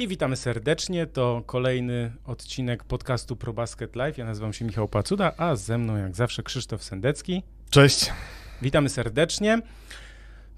[0.00, 1.06] I witamy serdecznie.
[1.06, 4.18] To kolejny odcinek podcastu ProBasket Live.
[4.18, 7.42] Ja nazywam się Michał Pacuda, a ze mną jak zawsze Krzysztof Sendecki.
[7.70, 8.12] Cześć.
[8.62, 9.58] Witamy serdecznie.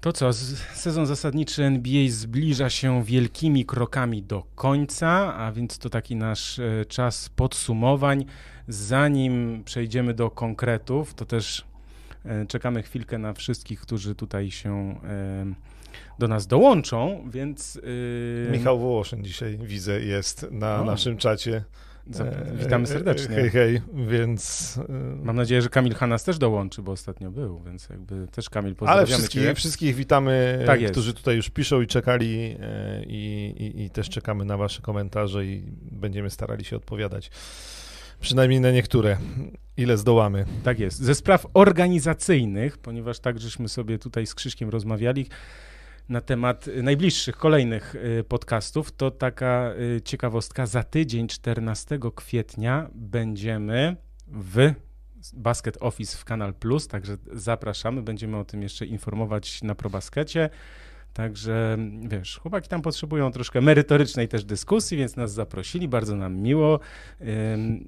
[0.01, 0.33] To co,
[0.73, 6.85] sezon zasadniczy NBA zbliża się wielkimi krokami do końca, a więc to taki nasz e,
[6.85, 8.25] czas podsumowań.
[8.67, 11.65] Zanim przejdziemy do konkretów, to też
[12.25, 15.72] e, czekamy chwilkę na wszystkich, którzy tutaj się e,
[16.19, 17.75] do nas dołączą, więc...
[17.75, 18.51] Yy...
[18.51, 20.85] Michał Wołoszyn dzisiaj widzę jest na o.
[20.85, 21.63] naszym czacie.
[22.53, 23.35] Witamy serdecznie.
[23.35, 24.79] Hej, hej, więc...
[25.23, 29.07] Mam nadzieję, że Kamil Hanas też dołączy, bo ostatnio był, więc jakby też Kamil pozdrawiamy
[29.07, 32.57] Ale wszystkich, wszystkich witamy, tak którzy tutaj już piszą i czekali
[33.07, 37.31] i, i, i też czekamy na wasze komentarze i będziemy starali się odpowiadać.
[38.19, 39.17] Przynajmniej na niektóre.
[39.77, 40.45] Ile zdołamy.
[40.63, 40.99] Tak jest.
[40.99, 45.27] Ze spraw organizacyjnych, ponieważ tak żeśmy sobie tutaj z Krzyszkiem rozmawiali
[46.09, 50.65] na temat najbliższych, kolejnych y, podcastów, to taka y, ciekawostka.
[50.65, 53.95] Za tydzień, 14 kwietnia, będziemy
[54.27, 54.73] w
[55.33, 58.01] Basket Office w Kanal Plus, także zapraszamy.
[58.01, 60.49] Będziemy o tym jeszcze informować na ProBaskecie.
[61.13, 66.79] Także wiesz, chłopaki tam potrzebują troszkę merytorycznej też dyskusji, więc nas zaprosili, bardzo nam miło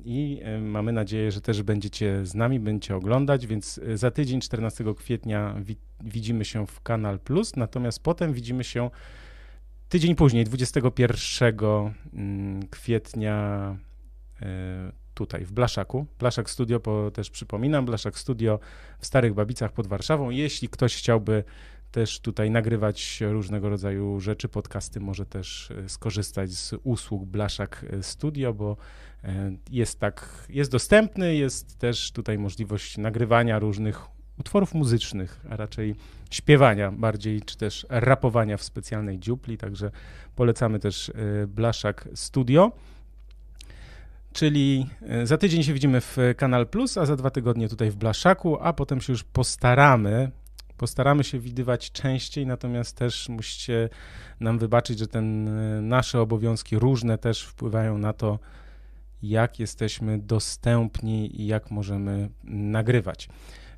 [0.05, 4.83] i mamy nadzieję, że też będziecie z nami, będziecie oglądać, więc e, za tydzień 14
[4.97, 8.89] kwietnia wi widzimy się w Kanal Plus, natomiast potem widzimy się
[9.89, 11.55] tydzień później, 21
[12.13, 13.77] mm, kwietnia
[14.41, 16.05] e, tutaj w Blaszaku.
[16.19, 18.59] Blaszak Studio, po, też przypominam, Blaszak Studio
[18.99, 20.29] w Starych Babicach pod Warszawą.
[20.29, 21.43] Jeśli ktoś chciałby
[21.95, 28.03] też tutaj nagrywać różnego rodzaju rzeczy, podcasty, może też e, skorzystać z usług Blaszak e,
[28.03, 28.77] Studio, bo
[29.23, 34.01] e, jest tak, jest dostępny, jest też tutaj możliwość nagrywania różnych
[34.39, 35.95] utworów muzycznych, a raczej
[36.31, 39.91] śpiewania bardziej, czy też rapowania w specjalnej dziupli, także
[40.35, 41.11] polecamy też
[41.47, 42.71] Blaszak Studio.
[44.33, 44.89] Czyli
[45.23, 48.73] za tydzień się widzimy w Kanal Plus, a za dwa tygodnie tutaj w Blaszaku, a
[48.73, 50.31] potem się już postaramy
[50.77, 53.89] Postaramy się widywać częściej, natomiast też musicie
[54.39, 58.39] nam wybaczyć, że ten, e, nasze obowiązki różne też wpływają na to,
[59.23, 63.29] jak jesteśmy dostępni i jak możemy nagrywać.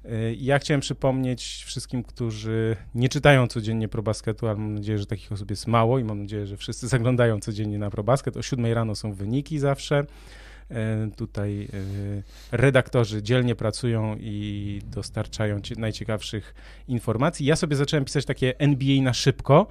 [0.05, 5.31] E, ja chciałem przypomnieć wszystkim, którzy nie czytają codziennie ProBasketu, ale mam nadzieję, że takich
[5.31, 8.37] osób jest mało i mam nadzieję, że wszyscy zaglądają codziennie na ProBasket.
[8.37, 10.05] O 7 rano są wyniki zawsze.
[10.71, 16.53] E, tutaj e, redaktorzy dzielnie pracują i dostarczają najciekawszych
[16.87, 17.45] informacji.
[17.45, 19.67] Ja sobie zacząłem pisać takie NBA na szybko.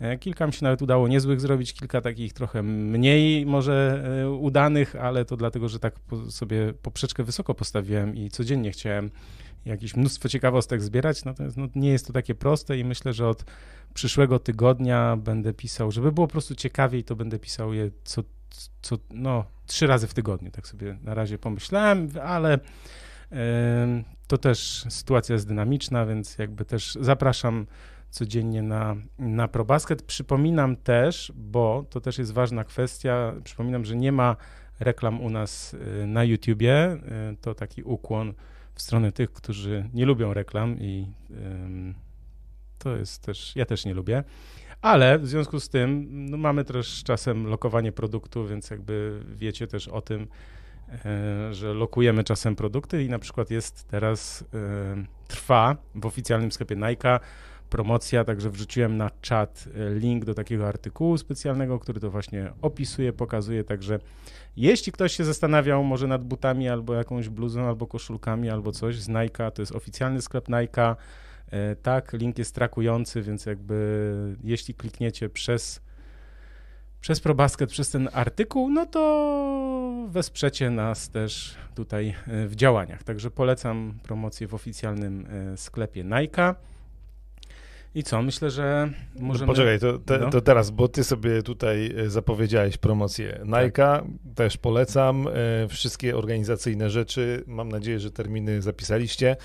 [0.00, 4.04] E, kilka mi się nawet udało niezłych zrobić, kilka takich trochę mniej może
[4.40, 5.94] udanych, ale to dlatego, że tak
[6.28, 9.10] sobie poprzeczkę wysoko postawiłem i codziennie chciałem
[9.64, 13.44] jakieś mnóstwo ciekawostek zbierać, natomiast no, nie jest to takie proste i myślę, że od
[13.94, 18.22] przyszłego tygodnia będę pisał, żeby było po prostu ciekawiej, to będę pisał je co
[18.82, 22.58] co, no, trzy razy w tygodniu, tak sobie na razie pomyślałem, ale
[24.26, 27.66] to też sytuacja jest dynamiczna, więc jakby też zapraszam
[28.10, 30.02] codziennie na, na ProBasket.
[30.02, 34.36] Przypominam też, bo to też jest ważna kwestia, przypominam, że nie ma
[34.80, 36.92] reklam u nas y, na YouTubie.
[37.32, 38.34] Y, to taki ukłon
[38.74, 41.06] w stronę tych, którzy nie lubią reklam i
[42.78, 44.24] to jest też, ja też nie lubię.
[44.82, 49.88] Ale w związku z tym no, mamy też czasem lokowanie produktu, więc jakby wiecie też
[49.88, 50.26] o tym,
[51.04, 56.76] e, że lokujemy czasem produkty i na przykład jest teraz, e, trwa w oficjalnym sklepie
[56.76, 57.20] Nike
[57.70, 63.12] promocja, także wrzuciłem na czat e, link do takiego artykułu specjalnego, który to właśnie opisuje,
[63.12, 63.98] pokazuje, także
[64.56, 69.08] jeśli ktoś się zastanawiał może nad butami albo jakąś bluzą, albo koszulkami, albo coś z
[69.08, 70.96] Nike, to jest oficjalny sklep Nike,
[71.82, 75.80] tak, link jest trakujący, więc jakby jeśli klikniecie przez,
[77.00, 83.02] przez ProBasket, przez ten artykuł, no to wesprzecie nas też tutaj e, w działaniach.
[83.02, 86.54] Także polecam promocję w oficjalnym e, sklepie Nike.
[87.96, 88.22] I co?
[88.22, 88.88] Myślę, że
[89.20, 89.46] możemy...
[89.46, 90.30] No poczekaj, to, te, no.
[90.30, 94.04] to, teraz, bo ty sobie tutaj e, zapowiedziałeś promocję Nike, tak.
[94.34, 95.28] też polecam.
[95.28, 99.36] E, wszystkie organizacyjne rzeczy, mam nadzieję, że terminy zapisaliście.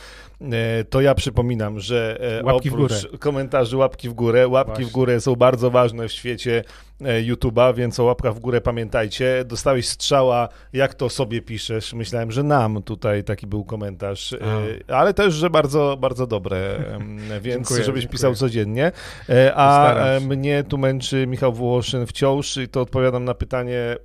[0.41, 4.85] E, to ja przypominam, że łapki oprócz komentarzy łapki w górę, łapki Właśnie.
[4.85, 6.63] w górę są bardzo ważne w świecie
[7.01, 9.45] YouTube'a, więc o łapkach w górę pamiętajcie.
[9.45, 11.93] Dostałeś strzała, jak to sobie piszesz.
[11.93, 14.45] Myślałem, że nam tutaj taki był komentarz, A.
[14.91, 16.61] E, ale też, że bardzo, bardzo dobre.
[17.41, 18.17] Więc dziękuję, żebyś dziękuję.
[18.17, 18.91] pisał codziennie,
[19.29, 23.97] e, a mnie tu męczy Michał Wołoszyn wciąż i to odpowiadam na pytanie,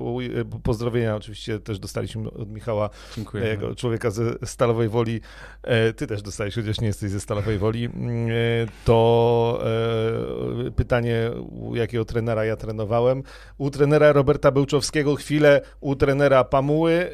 [0.62, 3.58] pozdrowienia oczywiście też dostaliśmy od Michała, Dziękuję.
[3.76, 5.20] człowieka ze Stalowej Woli,
[5.96, 8.28] ty też dostałeś, chociaż nie jesteś ze Stalowej Woli, mm,
[8.84, 9.60] to
[10.76, 11.31] pytanie,
[11.75, 12.86] jakiego trenera ja trenowałem.
[13.59, 17.11] U trenera Roberta Bełczowskiego chwilę, u trenera Pamuły,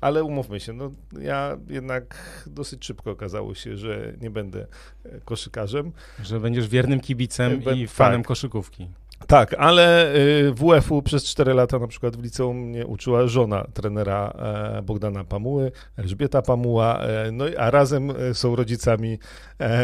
[0.00, 4.66] ale umówmy się, no ja jednak dosyć szybko okazało się, że nie będę
[5.04, 5.92] e, koszykarzem.
[6.22, 8.28] Że będziesz wiernym kibicem i fanem tak.
[8.28, 8.88] koszykówki.
[9.26, 14.32] Tak, ale y, WF-u przez 4 lata na przykład w liceum mnie uczyła żona trenera
[14.78, 19.18] e, Bogdana Pamuły, Elżbieta Pamuła, e, no a razem są rodzicami,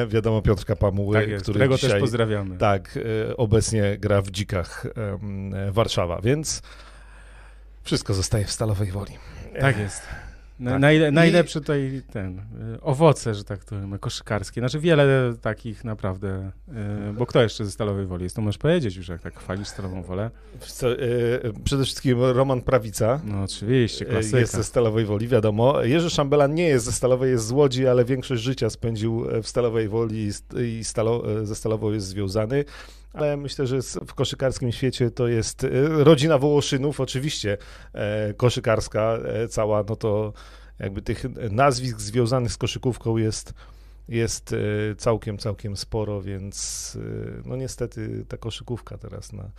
[0.09, 2.59] wiadomo, Piotrka Pamuły, tak jest, który którego dzisiaj, też pozdrawiamy.
[2.59, 2.99] Tak,
[3.37, 4.87] obecnie gra w Dzikach
[5.71, 6.63] Warszawa, więc
[7.83, 9.13] wszystko zostaje w Stalowej Woli.
[9.61, 10.03] Tak jest.
[10.59, 10.81] Na, tak.
[10.81, 14.61] Najle, najlepsze tutaj ten, y, owoce, że tak to powiem, koszykarskie.
[14.61, 16.51] Znaczy wiele takich naprawdę,
[17.11, 18.37] y, bo kto jeszcze ze Stalowej Woli jest?
[18.37, 20.31] To możesz powiedzieć już, jak tak chwalisz Stalową Wolę.
[20.61, 23.21] Co, y, przede wszystkim Roman Prawica.
[23.25, 24.39] No oczywiście, klasyka.
[24.39, 25.83] Jest ze Stalowej Woli, wiadomo.
[25.83, 29.89] Jerzy Szambelan nie jest ze Stalowej, jest z Łodzi, ale większość życia spędził w Stalowej
[29.89, 30.31] Woli
[30.79, 32.65] i stalo, ze Stalową jest związany
[33.17, 35.69] ale myślę, że w koszykarskim świecie to jest e,
[36.05, 37.59] rodzina Wołoszynów, oczywiście
[37.93, 40.33] e, koszykarska e, cała, no to
[40.79, 43.55] jakby tych nazwisk związanych z koszykówką jest,
[44.09, 44.55] jest
[44.99, 46.99] całkiem, całkiem sporo, więc
[47.45, 49.51] no niestety ta koszykówka teraz na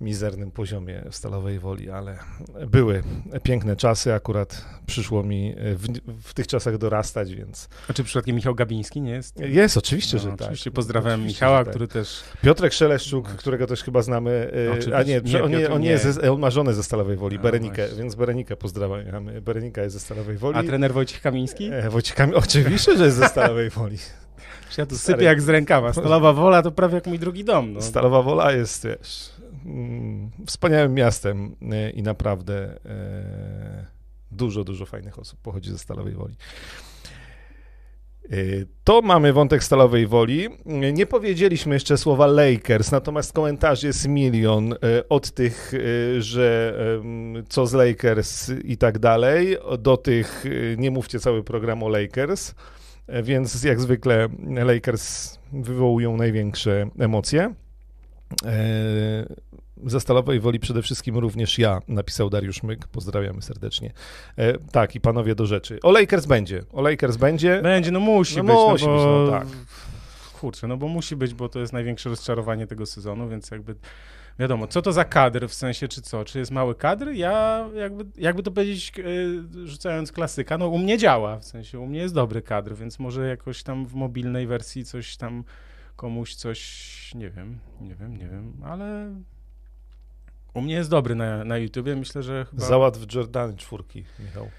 [0.00, 2.18] mizernym poziomie w Stalowej Woli, ale
[2.66, 3.02] były
[3.42, 5.86] piękne czasy, akurat przyszło mi w,
[6.22, 7.68] w tych czasach dorastać, więc...
[7.88, 9.40] A czy przypadkiem Michał Gabiński nie jest?
[9.40, 10.74] Jest, oczywiście, no, że oczywiście tak.
[10.74, 11.68] Pozdrawiam oczywiście, Michała, tak.
[11.68, 12.20] który też...
[12.42, 13.36] Piotrek Szeleszczuk, no.
[13.36, 14.96] którego też chyba znamy, oczywiście.
[14.96, 15.90] a nie, nie on, nie, on, nie.
[15.90, 17.98] Jest, on ma żonę ze Stalowej Woli, a, Berenikę, właśnie.
[17.98, 19.40] więc Berenikę pozdrawiamy.
[19.40, 20.58] Berenika jest ze Stalowej Woli.
[20.58, 21.70] A trener Wojciech Kamiński?
[21.72, 23.98] E, Wojciech Kamiński, oczywiście, że jest ze Stalowej Woli.
[24.78, 25.92] Ja tu sypię jak z rękawa.
[25.92, 27.72] Stalowa Wola to prawie jak mój drugi dom.
[27.72, 27.82] No.
[27.82, 29.30] Stalowa Wola jest, wiesz
[30.46, 33.86] wspaniałym miastem e, i naprawdę e,
[34.30, 36.36] dużo, dużo fajnych osób pochodzi ze Stalowej Woli.
[38.24, 38.36] E,
[38.84, 40.48] to mamy wątek Stalowej Woli.
[40.92, 44.74] Nie powiedzieliśmy jeszcze słowa Lakers, natomiast komentarzy jest milion
[45.08, 45.72] od tych,
[46.18, 46.78] że
[47.48, 50.44] co z Lakers i tak dalej, do tych
[50.76, 52.54] nie mówcie cały program o Lakers,
[53.22, 54.28] więc jak zwykle
[54.64, 57.54] Lakers wywołują największe emocje.
[59.84, 63.92] Ze Stalowej Woli przede wszystkim również ja, napisał Dariusz Myk, pozdrawiamy serdecznie.
[64.36, 65.78] E, tak, i panowie do rzeczy.
[65.82, 67.62] O Lakers będzie, o Lakers będzie.
[67.62, 69.22] Będzie, no musi no być, no musi no bo...
[69.22, 69.48] być, no tak.
[70.40, 73.74] Kurczę, no bo musi być, bo to jest największe rozczarowanie tego sezonu, więc jakby
[74.38, 77.08] wiadomo, co to za kadr w sensie, czy co, czy jest mały kadr?
[77.08, 81.86] Ja jakby, jakby to powiedzieć, yy, rzucając klasyka, no u mnie działa, w sensie u
[81.86, 85.44] mnie jest dobry kadr, więc może jakoś tam w mobilnej wersji coś tam
[85.96, 89.14] komuś coś, nie wiem, nie wiem, nie wiem, ale
[90.56, 92.66] u mnie jest dobry na, na YouTubie, myślę, że chyba...
[92.66, 94.50] Załatw w Jordany czwórki, Michał.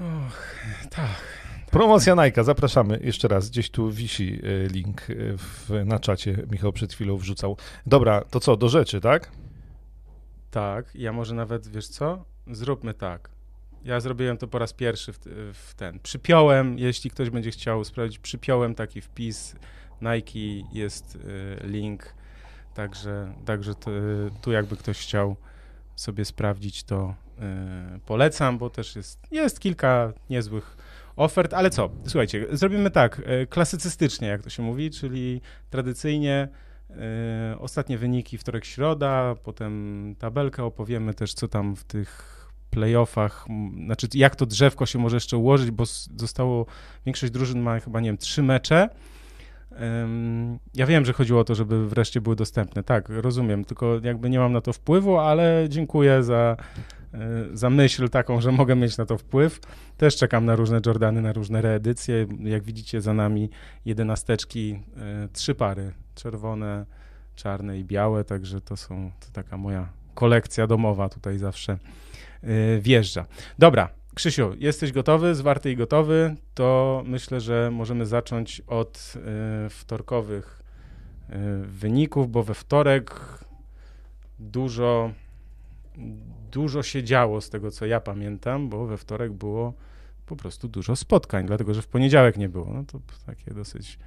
[0.00, 0.56] Och,
[0.90, 1.22] tak.
[1.70, 3.50] Promocja Nike, zapraszamy jeszcze raz.
[3.50, 6.46] Gdzieś tu wisi e, link e, w, na czacie.
[6.50, 7.56] Michał przed chwilą wrzucał.
[7.86, 9.30] Dobra, to co, do rzeczy, tak?
[10.50, 12.24] Tak, ja może nawet, wiesz co?
[12.46, 13.30] Zróbmy tak.
[13.84, 15.18] Ja zrobiłem to po raz pierwszy w,
[15.54, 15.98] w ten.
[16.02, 19.54] Przypiąłem, jeśli ktoś będzie chciał sprawdzić, przypiąłem taki wpis
[20.02, 22.14] Nike, jest y, link
[22.76, 23.90] Także, także to,
[24.42, 25.36] tu jakby ktoś chciał
[25.96, 27.44] sobie sprawdzić, to yy,
[28.06, 30.76] polecam, bo też jest, jest kilka niezłych
[31.16, 31.90] ofert, ale co?
[32.06, 35.40] Słuchajcie, zrobimy tak, yy, klasycystycznie, jak to się mówi, czyli
[35.70, 36.48] tradycyjnie
[37.58, 42.36] ostatnie wyniki wtorek, środa, potem tabelkę opowiemy też, co tam w tych
[42.70, 43.46] playoffach,
[43.84, 45.84] znaczy jak to drzewko się może jeszcze ułożyć, bo
[46.16, 46.66] zostało,
[47.06, 48.88] większość drużyn ma chyba, nie wiem, trzy mecze,
[50.74, 52.82] ja wiem, że chodziło o to, żeby wreszcie były dostępne.
[52.82, 56.56] Tak, rozumiem, tylko jakby nie mam na to wpływu, ale dziękuję za,
[57.14, 57.18] e,
[57.52, 59.60] za myśl taką, że mogę mieć na to wpływ.
[59.96, 62.26] Też czekam na różne Jordany, na różne reedycje.
[62.40, 63.50] Jak widzicie za nami
[63.84, 66.86] jedenasteczki, e, trzy pary, czerwone,
[67.34, 71.78] czarne i białe, także to są to taka moja kolekcja domowa tutaj zawsze
[72.42, 73.26] e, wjeżdża.
[73.58, 79.14] Dobra, Krzysiu, jesteś gotowy, zwarty i gotowy, to myślę, że możemy zacząć od
[79.66, 80.62] y, wtorkowych
[81.30, 81.34] y,
[81.66, 83.20] wyników, bo we wtorek
[84.38, 85.10] dużo,
[86.52, 89.74] dużo się działo z tego, co ja pamiętam, bo we wtorek było
[90.26, 92.72] po prostu dużo spotkań, dlatego że w poniedziałek nie było.
[92.72, 93.98] No to takie dosyć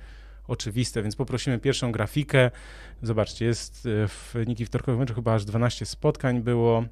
[0.47, 2.51] oczywiste, więc poprosimy pierwszą grafikę.
[3.01, 6.83] Zobaczcie, jest w wyniki wtorkowych meczów chyba aż 12 spotkań było.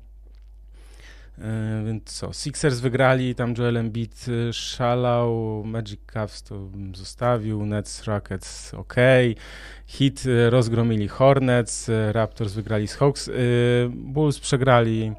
[1.37, 8.03] E, więc co, Sixers wygrali, tam Joel Embiid e, szalał, Magic Cavs to zostawił, Nets,
[8.03, 8.95] Rockets ok,
[9.87, 13.29] Heat e, rozgromili Hornets, Raptors wygrali z Hawks,
[13.89, 15.11] Bulls przegrali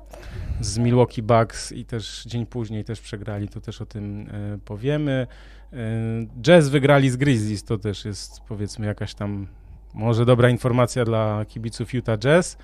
[0.61, 4.31] z Milwaukee Bucks i też dzień później też przegrali, to też o tym
[4.65, 5.27] powiemy.
[6.43, 9.47] Jazz wygrali z Grizzlies, to też jest powiedzmy jakaś tam
[9.95, 12.59] może dobra informacja dla kibiców Utah Jazz.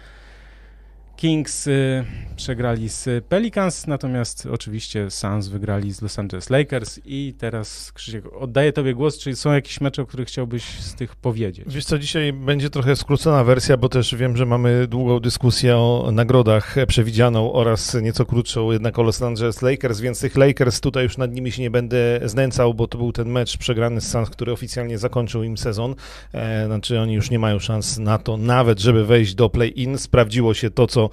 [1.16, 2.04] Kings y,
[2.36, 8.72] przegrali z Pelicans, natomiast oczywiście Suns wygrali z Los Angeles Lakers i teraz Krzysiek, oddaję
[8.72, 11.64] tobie głos, czy są jakieś mecze, o których chciałbyś z tych powiedzieć?
[11.66, 16.10] Wiesz co, dzisiaj będzie trochę skrócona wersja, bo też wiem, że mamy długą dyskusję o
[16.12, 21.16] nagrodach przewidzianą oraz nieco krótszą jednak o Los Angeles Lakers, więc tych Lakers tutaj już
[21.16, 24.52] nad nimi się nie będę znęcał, bo to był ten mecz przegrany z Suns, który
[24.52, 25.94] oficjalnie zakończył im sezon,
[26.32, 30.54] e, znaczy oni już nie mają szans na to nawet, żeby wejść do play-in, sprawdziło
[30.54, 31.03] się to, co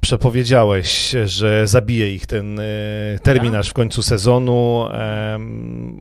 [0.00, 2.64] przepowiedziałeś, że zabije ich ten e,
[3.22, 4.88] terminarz w końcu sezonu.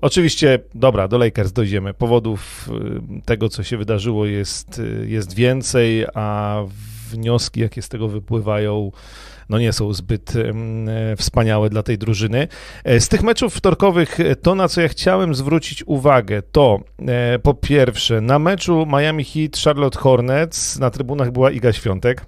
[0.02, 1.94] oczywiście, dobra, do Lakers dojdziemy.
[1.94, 6.58] Powodów e, tego, co się wydarzyło, jest, e, jest więcej, a
[7.12, 8.92] wnioski, jakie z tego wypływają,
[9.50, 10.34] no nie są zbyt
[11.18, 12.48] wspaniałe dla tej drużyny.
[12.86, 16.80] Z tych meczów wtorkowych, to na co ja chciałem zwrócić uwagę, to
[17.44, 22.26] po pierwsze, na meczu Miami Heat Charlotte Hornets na trybunach była Iga Świątek.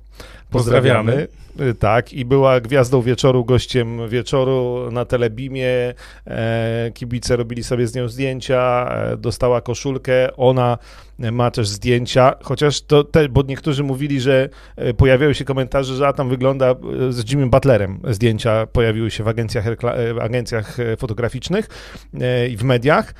[0.50, 1.12] Pozdrawiamy.
[1.12, 1.40] Pozdrawiamy.
[1.80, 5.94] Tak, i była gwiazdą wieczoru, gościem wieczoru na Telebimie.
[6.28, 10.36] E, kibice robili sobie z nią zdjęcia, e, dostała koszulkę.
[10.38, 10.78] Ona
[11.32, 16.14] ma też zdjęcia, chociaż to te, bo niektórzy mówili, że e, pojawiały się komentarze, że
[16.14, 16.76] tam wygląda
[17.10, 18.00] z Jimmy Butlerem.
[18.10, 19.66] Zdjęcia pojawiły się w agencjach,
[20.22, 21.68] agencjach fotograficznych
[22.50, 23.14] i w mediach.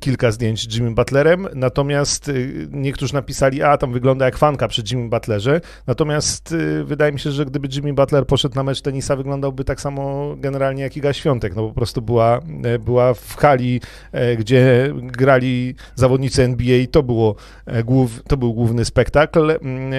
[0.00, 2.30] Kilka zdjęć z Jimmy Butlerem, natomiast
[2.70, 5.60] niektórzy napisali, a tam wygląda jak fanka przy Jimmy Butlerze.
[5.86, 9.80] Natomiast y, wydaje mi się, że gdyby Jimmy Butler poszedł na mecz tenisa, wyglądałby tak
[9.80, 11.56] samo generalnie jak Iga Świątek.
[11.56, 13.80] No po prostu była, e, była w hali,
[14.12, 17.34] e, gdzie grali zawodnicy NBA i to, było,
[17.66, 17.82] e,
[18.28, 19.50] to był główny spektakl.
[19.50, 19.92] Mm,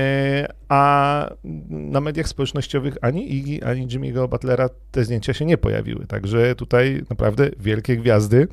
[0.69, 1.29] a
[1.69, 6.07] na mediach społecznościowych ani Igi, ani Jimmy'ego Butlera te zdjęcia się nie pojawiły.
[6.07, 8.47] Także tutaj naprawdę wielkie gwiazdy.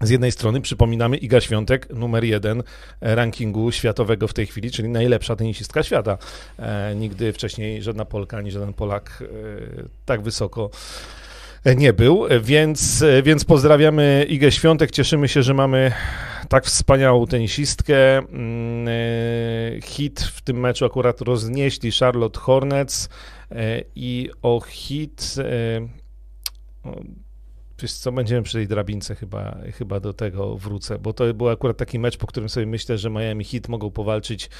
[0.00, 2.62] Z jednej strony przypominamy Iga Świątek, numer jeden
[3.00, 6.18] rankingu światowego w tej chwili, czyli najlepsza tenisistka świata.
[6.58, 9.26] E, nigdy wcześniej żadna Polka ani żaden Polak e,
[10.04, 10.70] tak wysoko
[11.76, 14.90] nie był, więc, więc pozdrawiamy Igę Świątek.
[14.90, 15.92] Cieszymy się, że mamy
[16.48, 18.18] tak wspaniałą tenisistkę.
[18.18, 23.08] Mm, e, hit w tym meczu akurat roznieśli Charlotte Hornets
[23.50, 25.88] e, i o hit e,
[27.82, 31.76] Wiesz co, będziemy przy tej drabince chyba, chyba do tego wrócę, bo to był akurat
[31.76, 34.50] taki mecz, po którym sobie myślę, że Miami Heat mogą powalczyć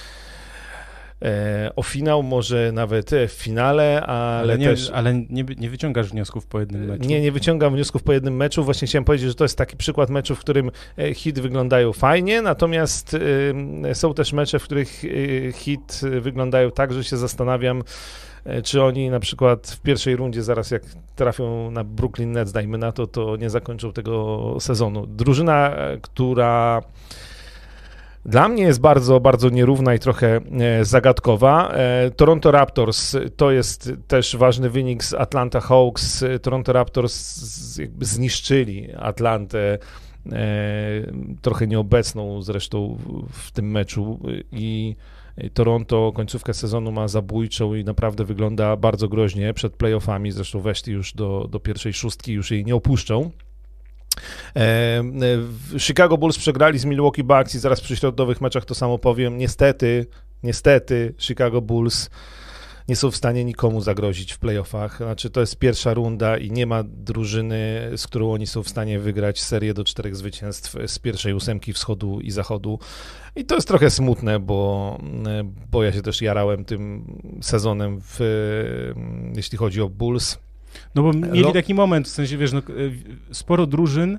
[1.22, 4.90] e, o finał, może nawet w finale, ale, ale nie, też...
[4.90, 7.08] Ale nie, nie wyciągasz wniosków po jednym meczu.
[7.08, 8.64] Nie, nie wyciągam wniosków po jednym meczu.
[8.64, 12.42] Właśnie chciałem powiedzieć, że to jest taki przykład meczu, w którym e, hit wyglądają fajnie,
[12.42, 13.16] natomiast
[13.92, 15.02] są też mecze, w których
[15.54, 18.25] hit wyglądają tak, że się zastanawiam, E,
[18.64, 20.82] czy oni na przykład w pierwszej rundzie, zaraz jak
[21.16, 25.06] trafią na Brooklyn Nets, dajmy na to, to nie zakończą tego sezonu.
[25.06, 26.82] Drużyna, e, która
[28.24, 31.74] dla mnie jest bardzo, bardzo nierówna i trochę e, zagadkowa.
[32.16, 36.24] Toronto Raptors to jest też ważny wynik z Atlanta Hawks.
[36.42, 37.36] Toronto Raptors
[38.00, 39.78] zniszczyli Atlantę,
[41.42, 42.98] trochę nieobecną zresztą
[43.32, 44.18] w tym meczu
[44.52, 44.96] i
[45.54, 51.14] Toronto końcówkę sezonu ma zabójczą i naprawdę wygląda bardzo groźnie przed playoffami, zresztą weszli już
[51.14, 53.30] do, do pierwszej szóstki, już jej nie opuszczą.
[54.56, 55.02] E,
[55.78, 59.38] Chicago Bulls przegrali z Milwaukee Bucks i zaraz przy środowych meczach to samo powiem.
[59.38, 60.06] Niestety,
[60.42, 62.10] niestety Chicago Bulls
[62.88, 64.96] nie są w stanie nikomu zagrozić w playoffach.
[64.96, 68.98] Znaczy, to jest pierwsza runda i nie ma drużyny, z którą oni są w stanie
[68.98, 72.78] wygrać serię do czterech zwycięstw z pierwszej ósemki wschodu i zachodu.
[73.36, 74.98] I to jest trochę smutne, bo,
[75.70, 77.04] bo ja się też jarałem tym
[77.42, 78.20] sezonem, w,
[79.36, 80.38] jeśli chodzi o Bulls.
[80.94, 82.62] No bo mieli taki moment, w sensie, wiesz, no,
[83.32, 84.18] sporo drużyn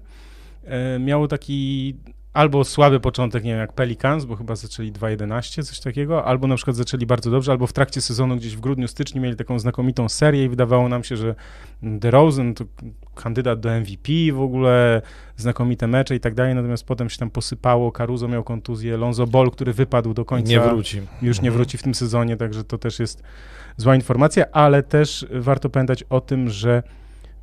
[0.65, 1.95] e, miało taki
[2.37, 6.55] albo słaby początek, nie wiem, jak Pelicans, bo chyba zaczęli 2.11, coś takiego, albo na
[6.55, 10.09] przykład zaczęli bardzo dobrze, albo w trakcie sezonu gdzieś w grudniu, styczniu mieli taką znakomitą
[10.09, 11.35] serię i wydawało nam się, że
[11.81, 12.65] DeRozan to
[13.15, 15.01] kandydat do MVP w ogóle,
[15.37, 19.51] znakomite mecze i tak dalej, natomiast potem się tam posypało, Caruso miał kontuzję, Lonzo Ball,
[19.51, 20.49] który wypadł do końca.
[20.49, 21.01] Nie wróci.
[21.21, 21.53] Już nie mhm.
[21.53, 23.23] wróci w tym sezonie, także to też jest
[23.77, 26.83] zła informacja, ale też warto pamiętać o tym, że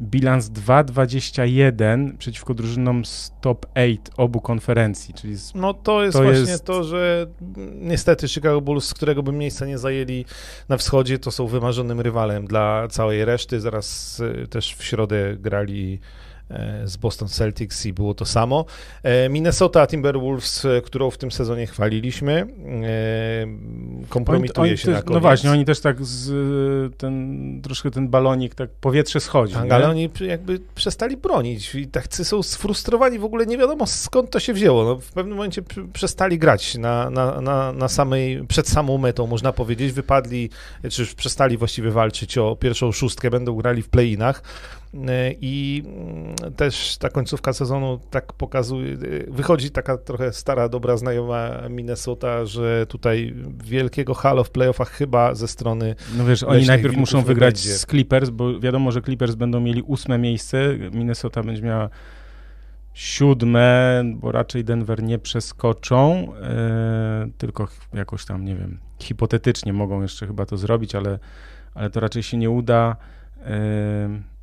[0.01, 6.23] bilans 2-21 przeciwko drużynom z top 8 obu konferencji, czyli z, No to jest To
[6.23, 7.27] właśnie jest- to, że
[7.75, 10.25] niestety Chicago Bulls, z którego by miejsca nie zajęli
[10.69, 13.61] na wschodzie, to są wymarzonym rywalem dla całej reszty.
[13.61, 16.01] Zaraz e, też w środę grali
[16.85, 18.65] z Boston Celtics i było to samo.
[19.03, 25.05] E, Minnesota Timberwolves, e, którą w tym sezonie chwaliliśmy, e, kompromituje oni się na też,
[25.05, 25.15] koniec.
[25.15, 29.55] No właśnie, oni też tak z, ten, troszkę ten balonik, tak powietrze schodzi.
[29.55, 34.31] Tak, ale oni jakby przestali bronić i tak są sfrustrowani, w ogóle nie wiadomo skąd
[34.31, 34.85] to się wzięło.
[34.85, 39.53] No, w pewnym momencie przestali grać na, na, na, na samej, przed samą metą, można
[39.53, 39.93] powiedzieć.
[39.93, 40.51] Wypadli,
[40.91, 44.43] czy już przestali właściwie walczyć o pierwszą szóstkę, będą grali w play-inach.
[45.09, 48.97] E, I mm, też ta końcówka sezonu tak pokazuje, e,
[49.29, 53.35] wychodzi taka trochę stara, dobra znajoma Minnesota, że tutaj
[53.65, 57.75] wielkiego halo w playoffach chyba ze strony No wiesz, oni najpierw muszą wygrać będzie.
[57.75, 61.89] z Clippers, bo wiadomo, że Clippers będą mieli ósme miejsce, Minnesota będzie miała
[62.95, 70.27] siódme, bo raczej Denver nie przeskoczą, e, tylko jakoś tam, nie wiem, hipotetycznie mogą jeszcze
[70.27, 71.19] chyba to zrobić, ale,
[71.75, 72.97] ale to raczej się nie uda.
[73.45, 74.34] E,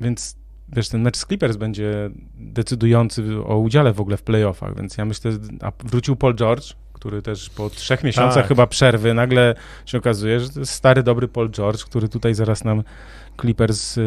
[0.00, 0.36] więc
[0.68, 5.04] wiesz, ten mecz z Clippers będzie decydujący o udziale w ogóle w playoffach, więc ja
[5.04, 5.30] myślę,
[5.62, 8.48] a wrócił Paul George, który też po trzech miesiącach Tak.
[8.48, 9.54] chyba przerwy nagle
[9.86, 12.82] się okazuje, że to jest stary, dobry Paul George, który tutaj zaraz nam
[13.40, 13.98] Clippers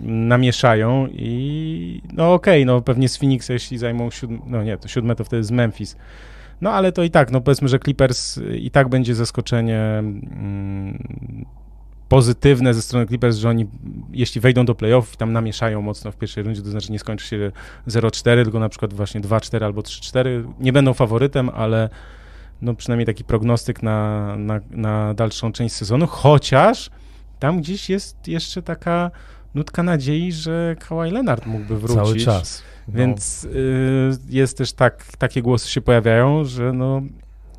[0.00, 5.16] namieszają i no okej, no pewnie z Phoenix, jeśli zajmą siódme, no nie, to siódme
[5.16, 5.96] to wtedy z Memphis.
[6.60, 10.02] No ale to i tak, no powiedzmy, że Clippers y, i tak będzie zaskoczenie
[12.08, 13.66] pozytywne ze strony Clippers, że oni
[14.12, 17.26] jeśli wejdą do playoffów i tam namieszają mocno w pierwszej rundzie, to znaczy nie skończy
[17.26, 17.52] się
[17.88, 20.52] 0-4, tylko na przykład właśnie 2-4 albo 3-4.
[20.60, 21.88] Nie będą faworytem, ale
[22.62, 26.90] no przynajmniej taki prognostyk na, na, na dalszą część sezonu, chociaż
[27.38, 29.10] tam gdzieś jest jeszcze taka
[29.54, 31.96] nutka nadziei, że Kawhi Leonard mógłby wrócić.
[31.96, 32.62] cały czas.
[32.88, 32.94] No.
[32.94, 37.02] Więc y, jest też tak, takie głosy się pojawiają, że no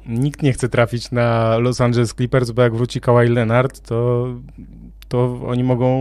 [0.10, 4.28] nikt nie chce trafić na Los Angeles Clippers, bo jak wróci Kawhi Leonard, to,
[5.08, 6.00] to oni mogą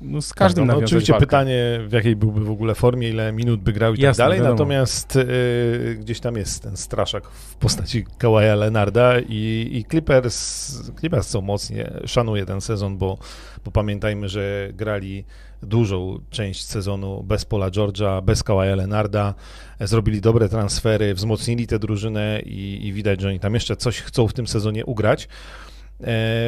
[0.00, 1.26] no, z każdym tak, no, nawiązać Oczywiście walkę.
[1.26, 4.38] pytanie, w jakiej byłby w ogóle formie, ile minut by grał i Jasne, tak dalej,
[4.38, 4.54] wiadomo.
[4.54, 11.28] natomiast y, gdzieś tam jest ten straszak w postaci Kawaja Leonarda i, i Clippers, Clippers
[11.28, 13.18] są mocnie, szanuję ten sezon, bo,
[13.64, 15.24] bo pamiętajmy, że grali
[15.64, 19.34] dużą część sezonu bez Paula George'a, bez Kawaja Leonarda,
[19.78, 24.00] e, zrobili dobre transfery, wzmocnili tę drużynę i, i widać, że oni tam jeszcze coś
[24.00, 25.24] chcą w tym sezonie ugrać.
[25.24, 25.26] E,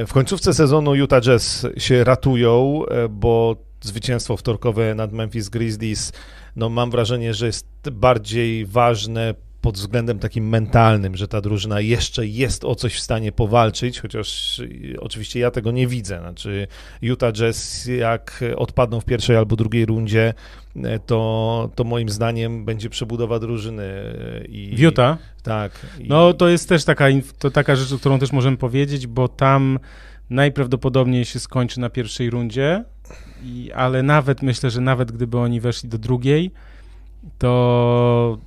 [0.06, 6.12] W końcówce sezonu Utah Jazz się ratują, e, bo zwycięstwo wtorkowe nad Memphis Grizzlies,
[6.56, 12.26] no mam wrażenie, że jest bardziej ważne pod względem takim mentalnym, że ta drużyna jeszcze
[12.26, 16.18] jest o coś w stanie powalczyć, chociaż y, oczywiście ja tego nie widzę.
[16.20, 16.66] Znaczy
[17.02, 20.34] Utah Jazz jak odpadną w pierwszej albo drugiej rundzie,
[20.76, 23.82] e, to, to moim zdaniem będzie przebudowa drużyny.
[23.82, 25.18] e, I, Utah?
[25.42, 25.86] Tak.
[26.00, 27.06] I, No to jest też taka,
[27.38, 29.78] to taka rzecz, o którą też możemy powiedzieć, bo tam
[30.30, 32.84] najprawdopodobniej się skończy na pierwszej rundzie,
[33.44, 36.50] i, ale nawet myślę, że nawet gdyby oni weszli do drugiej,
[37.38, 38.38] to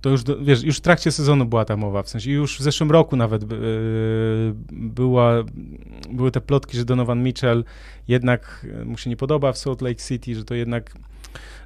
[0.00, 2.90] to już, wiesz, już w trakcie sezonu była ta mowa, w sensie już w zeszłym
[2.90, 3.58] roku nawet yy,
[4.72, 5.44] była,
[6.12, 7.64] były te plotki, że Donovan Mitchell
[8.08, 10.94] jednak e, mu się nie podoba w Salt Lake City, że to jednak,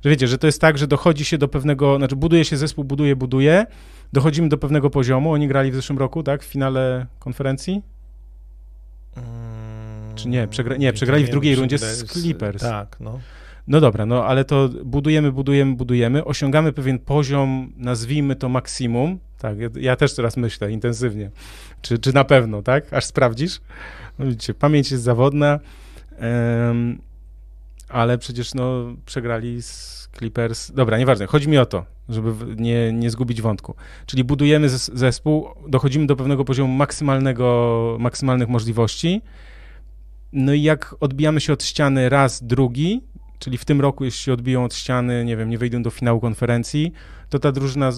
[0.04, 2.84] że wiecie, że to jest tak, że dochodzi się do pewnego, znaczy buduje się zespół,
[2.84, 3.66] buduje, buduje,
[4.12, 7.82] dochodzimy do pewnego poziomu, oni grali w zeszłym roku, tak, w finale konferencji,
[9.16, 10.48] Mm, Czy nie?
[10.48, 12.62] Przegra- nie, przegrali w drugiej rundzie z Clippers.
[12.62, 13.20] Tak, no.
[13.66, 19.18] No dobra, no ale to budujemy, budujemy, budujemy, osiągamy pewien poziom, nazwijmy to maksimum.
[19.38, 21.30] Tak, ja, też teraz myślę intensywnie.
[21.82, 22.92] Czy, czy na pewno, tak?
[22.92, 23.60] Aż sprawdzisz?
[24.18, 25.58] No widzicie, pamięć jest zawodna,
[26.18, 26.98] em,
[27.88, 30.72] ale przecież no przegrali z Clippers.
[30.72, 33.74] Dobra, nieważne, chodzi mi o to, żeby nie, nie zgubić wątku.
[34.06, 39.22] Czyli budujemy zes- zespół, dochodzimy do pewnego poziomu maksymalnego, maksymalnych możliwości.
[40.32, 43.00] No i jak odbijamy się od ściany raz, drugi,
[43.40, 46.92] czyli w tym roku, jeśli odbiją od ściany, nie wiem, nie wejdą do finału konferencji,
[47.28, 47.90] to ta drużyna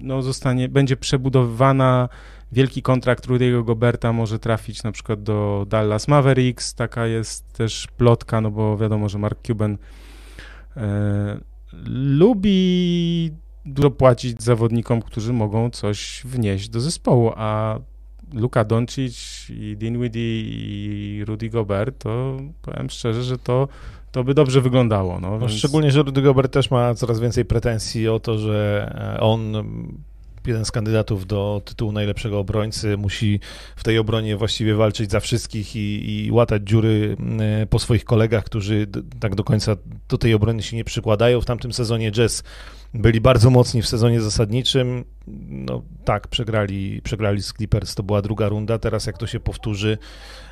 [0.00, 2.08] no, zostanie, będzie przebudowywana.
[2.52, 6.74] Wielki kontrakt Rudy'ego Goberta może trafić na przykład do Dallas Mavericks.
[6.74, 9.78] Taka jest też plotka, no bo wiadomo, że Mark Cuban
[10.76, 11.40] e,
[11.94, 13.30] lubi
[13.64, 17.78] dużo płacić zawodnikom, którzy mogą coś wnieść do zespołu, a
[18.32, 23.68] Luka Doncic i Dinwiddie i Rudy Gobert, to powiem szczerze, że to,
[24.12, 25.20] to by dobrze wyglądało.
[25.20, 28.90] No, No, więc- Szczególnie, że Rudy Gobert też ma coraz więcej pretensji o to, że
[29.16, 29.52] e, on
[30.46, 33.40] jeden z kandydatów do tytułu najlepszego obrońcy, musi
[33.76, 38.44] w tej obronie właściwie walczyć za wszystkich i, i łatać dziury e, po swoich kolegach,
[38.44, 38.86] którzy
[39.20, 39.76] tak do końca
[40.08, 41.40] do tej obrony się nie przykładają.
[41.40, 42.42] W tamtym sezonie Jazz
[42.94, 45.04] byli bardzo mocni w sezonie zasadniczym.
[45.48, 48.78] No tak, przegrali, przegrali z Clippers, to była druga runda.
[48.78, 49.98] Teraz jak to się powtórzy,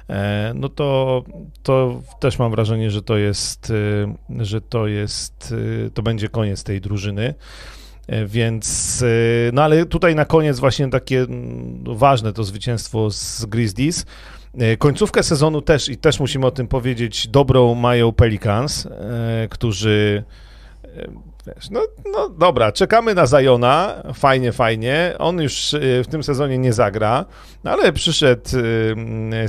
[0.09, 1.23] e, no to,
[1.63, 3.73] to też mam wrażenie, że to jest,
[4.39, 5.55] że to jest,
[5.95, 7.35] to będzie koniec tej drużyny.
[8.09, 13.45] E, więc, e, no ale tutaj na koniec właśnie takie no, ważne to zwycięstwo z
[13.45, 14.07] Grizzlies.
[14.59, 18.89] E, końcówkę sezonu też, i też musimy o tym powiedzieć, dobrą mają Pelicans,
[19.51, 20.25] którzy
[21.57, 21.81] Wiesz, no,
[22.13, 25.15] no dobra, czekamy na Zajona, fajnie, fajnie.
[25.19, 27.25] On już w tym sezonie nie zagra,
[27.65, 28.51] ale przyszedł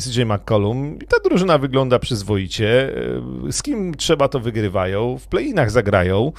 [0.03, 2.93] CJ McCollum i ta drużyna wygląda przyzwoicie.
[3.51, 5.17] Z kim trzeba, to wygrywają.
[5.17, 6.31] W play-inach zagrają.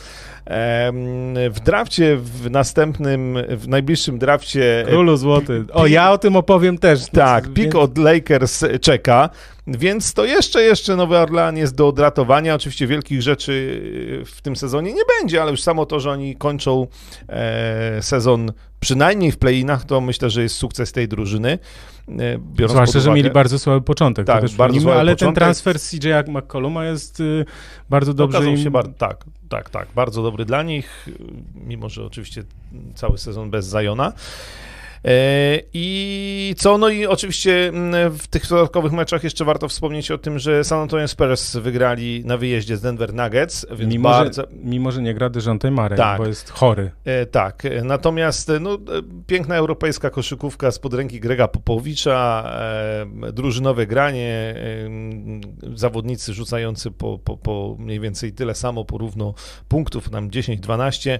[1.51, 4.85] W drafcie w następnym, w najbliższym drafcie...
[4.89, 5.65] Królu złoty.
[5.73, 7.07] O, ja o tym opowiem też.
[7.07, 9.31] Tak, pik od Lakers czeka.
[9.67, 12.55] Więc to jeszcze, jeszcze Nowy Orlean jest do odratowania.
[12.55, 13.83] Oczywiście wielkich rzeczy
[14.27, 16.87] w tym sezonie nie będzie, ale już samo to, że oni kończą
[17.29, 21.59] e, sezon przynajmniej w play-inach, to myślę, że jest sukces tej drużyny.
[22.09, 23.01] E, biorąc Zwłaszcza, uwagę...
[23.01, 24.27] że mieli bardzo słaby początek.
[24.27, 25.35] Tak, bardzo słaby ale początek.
[25.35, 27.45] ten transfer CJ McColluma jest y,
[27.90, 28.51] bardzo dobrze.
[28.51, 28.59] Im...
[28.59, 31.09] się bar- tak, tak, tak, bardzo dobry dla nich,
[31.55, 32.43] mimo że oczywiście
[32.95, 34.12] cały sezon bez Zajona.
[35.05, 36.79] E, I co?
[36.79, 40.79] No i oczywiście mm, w tych dodatkowych meczach jeszcze warto wspomnieć o tym, że San
[40.79, 44.43] Antonio Spurs wygrali na wyjeździe z Denver Nuggets, więc mimo, bardzo...
[44.43, 46.19] Że, mimo, że nie gra Dejante Marek, tak.
[46.19, 46.91] bo jest chory.
[47.05, 48.79] E, tak, natomiast no, e,
[49.27, 52.51] piękna europejska koszykówka spod ręki Grega Popowicza,
[53.23, 59.35] e, drużynowe granie, e, zawodnicy rzucający po, po, po mniej więcej tyle samo, porówno
[59.69, 61.19] punktów, nam 10-12,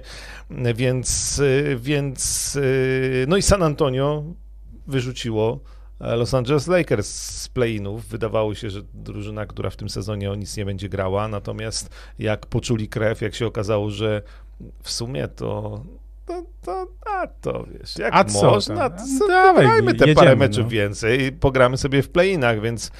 [0.75, 1.41] więc,
[1.77, 2.59] więc
[3.27, 3.70] no i San Antonio
[4.87, 5.59] wyrzuciło
[5.99, 7.09] e, Los Angeles Lakers
[7.41, 8.05] z play-inów.
[8.05, 12.45] Wydawało się, że drużyna, która w tym sezonie o nic nie będzie grała, natomiast jak
[12.45, 14.21] poczuli krew, jak się okazało, że
[14.83, 15.81] w sumie to
[16.25, 20.63] to, to, a to wiesz, jak a można, to, to dawaj, te jedziemy, parę meczów
[20.63, 20.69] no.
[20.69, 22.91] więcej i pogramy sobie w play-inach, więc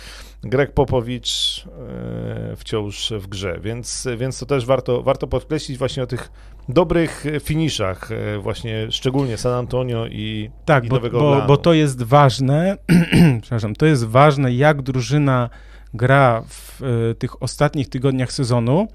[0.44, 6.08] Greg Popowicz e, wciąż w grze, więc, więc to też warto, warto podkreślić właśnie o
[6.08, 6.32] tych
[6.74, 11.74] dobrych finiszach, e, właśnie szczególnie San Antonio i, tak, i bo, Nowego bo, bo to
[11.74, 12.78] jest ważne,
[13.42, 15.50] przepraszam, to jest ważne, jak drużyna
[15.94, 18.88] gra w y, tych ostatnich tygodniach sezonu,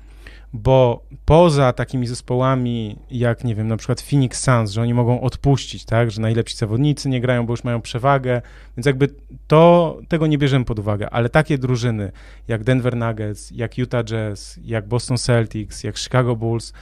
[0.53, 5.85] bo poza takimi zespołami jak, nie wiem, na przykład Phoenix Suns, że oni mogą odpuścić,
[5.85, 8.43] tak, że najlepsi zawodnicy nie grają, bo już mają przewagę,
[8.77, 9.09] więc jakby
[9.47, 12.13] to, tego nie bierzemy pod uwagę, ale takie drużyny
[12.49, 16.73] jak Denver Nuggets, jak Utah Jazz, jak Boston Celtics, jak Chicago Bulls,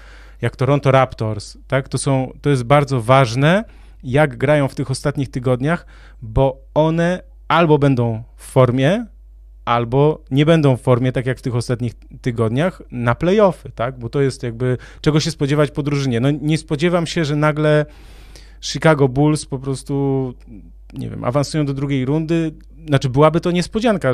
[0.44, 3.64] jak Toronto Raptors, tak, to są, to jest bardzo ważne,
[4.02, 5.87] jak grają w tych ostatnich tygodniach,
[6.22, 9.07] bo one albo będą w formie,
[9.64, 13.98] albo nie będą w formie, tak jak w tych ostatnich tygodniach, na playoffy, tak?
[13.98, 16.20] Bo to jest jakby, czego się spodziewać po drużynie.
[16.20, 17.87] No nie spodziewam się, że nagle
[18.61, 20.35] Chicago Bulls po prostu,
[20.92, 22.54] nie wiem, awansują do drugiej rundy.
[22.87, 24.12] Znaczy byłaby to niespodzianka,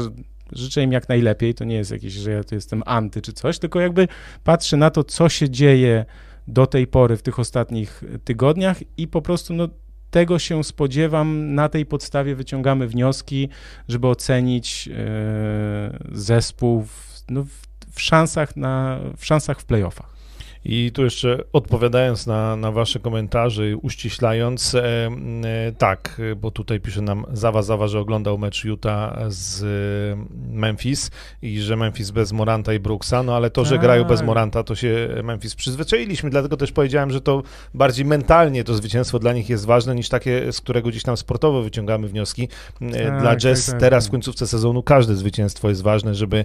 [0.53, 3.59] życzę im jak najlepiej, to nie jest jakieś, że ja tu jestem anty czy coś,
[3.59, 4.09] tylko jakby
[4.45, 6.05] patrzę na to, co się dzieje
[6.49, 9.69] do tej pory w tych ostatnich tygodniach i po prostu no,
[10.11, 13.49] tego się spodziewam, na tej podstawie wyciągamy wnioski,
[13.89, 17.45] żeby ocenić e, zespół w, no,
[17.91, 20.20] w, szansach na, w szansach w playoffach.
[20.65, 24.83] I tu jeszcze odpowiadając na, na wasze komentarze, uściślając, e,
[25.45, 29.65] e, tak, bo tutaj pisze nam Zawa Zawa, że oglądał mecz Utah z
[30.53, 31.11] Memphis
[31.43, 34.27] i że Memphis bez Moranta i Brooksa, no ale to, że grają bez tak.
[34.27, 37.43] Moranta, to się Memphis przyzwyczailiśmy, dlatego też powiedziałem, że to
[37.75, 41.63] bardziej mentalnie to zwycięstwo dla nich jest ważne niż takie, z którego gdzieś tam sportowo
[41.63, 42.49] wyciągamy wnioski.
[42.81, 46.45] E, tak, dla Jazz tak, tak, teraz w końcówce sezonu każde zwycięstwo jest ważne, żeby,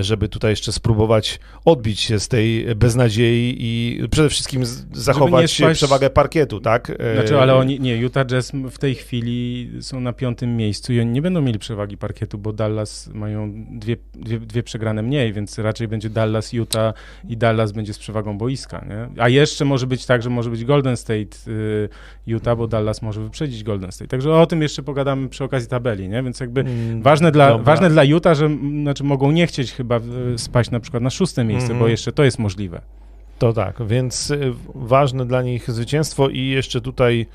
[0.00, 5.80] żeby tutaj jeszcze spróbować odbić się z tej beznadziei i, przede wszystkim zachować spaść...
[5.80, 6.92] przewagę parkietu, tak?
[7.14, 11.10] Znaczy, ale oni, nie, Utah Jazz w tej chwili są na piątym miejscu i oni
[11.10, 15.88] nie będą mieli przewagi parkietu, bo Dallas mają dwie, dwie, dwie przegrane mniej, więc raczej
[15.88, 16.94] będzie Dallas, Utah
[17.28, 19.22] i Dallas będzie z przewagą boiska, nie?
[19.22, 21.88] A jeszcze może być tak, że może być Golden State, y,
[22.26, 24.08] Utah, bo Dallas może wyprzedzić Golden State.
[24.08, 26.22] Także o tym jeszcze pogadamy przy okazji tabeli, nie?
[26.22, 28.50] Więc jakby mm, ważne, dla, ważne dla Utah, że
[28.82, 30.00] znaczy mogą nie chcieć chyba
[30.36, 31.80] spaść na przykład na szóste miejsce, mm -hmm.
[31.80, 32.80] bo jeszcze to jest możliwe.
[33.38, 37.26] To tak, więc y, ważne dla nich zwycięstwo i jeszcze tutaj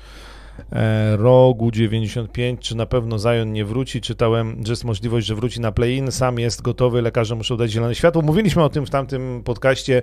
[1.16, 4.00] Rogu 95, czy na pewno Zion nie wróci.
[4.00, 6.12] Czytałem, że jest możliwość, że wróci na play-in.
[6.12, 8.22] Sam jest gotowy, lekarze muszą dać zielone światło.
[8.22, 10.02] Mówiliśmy o tym w tamtym podcaście,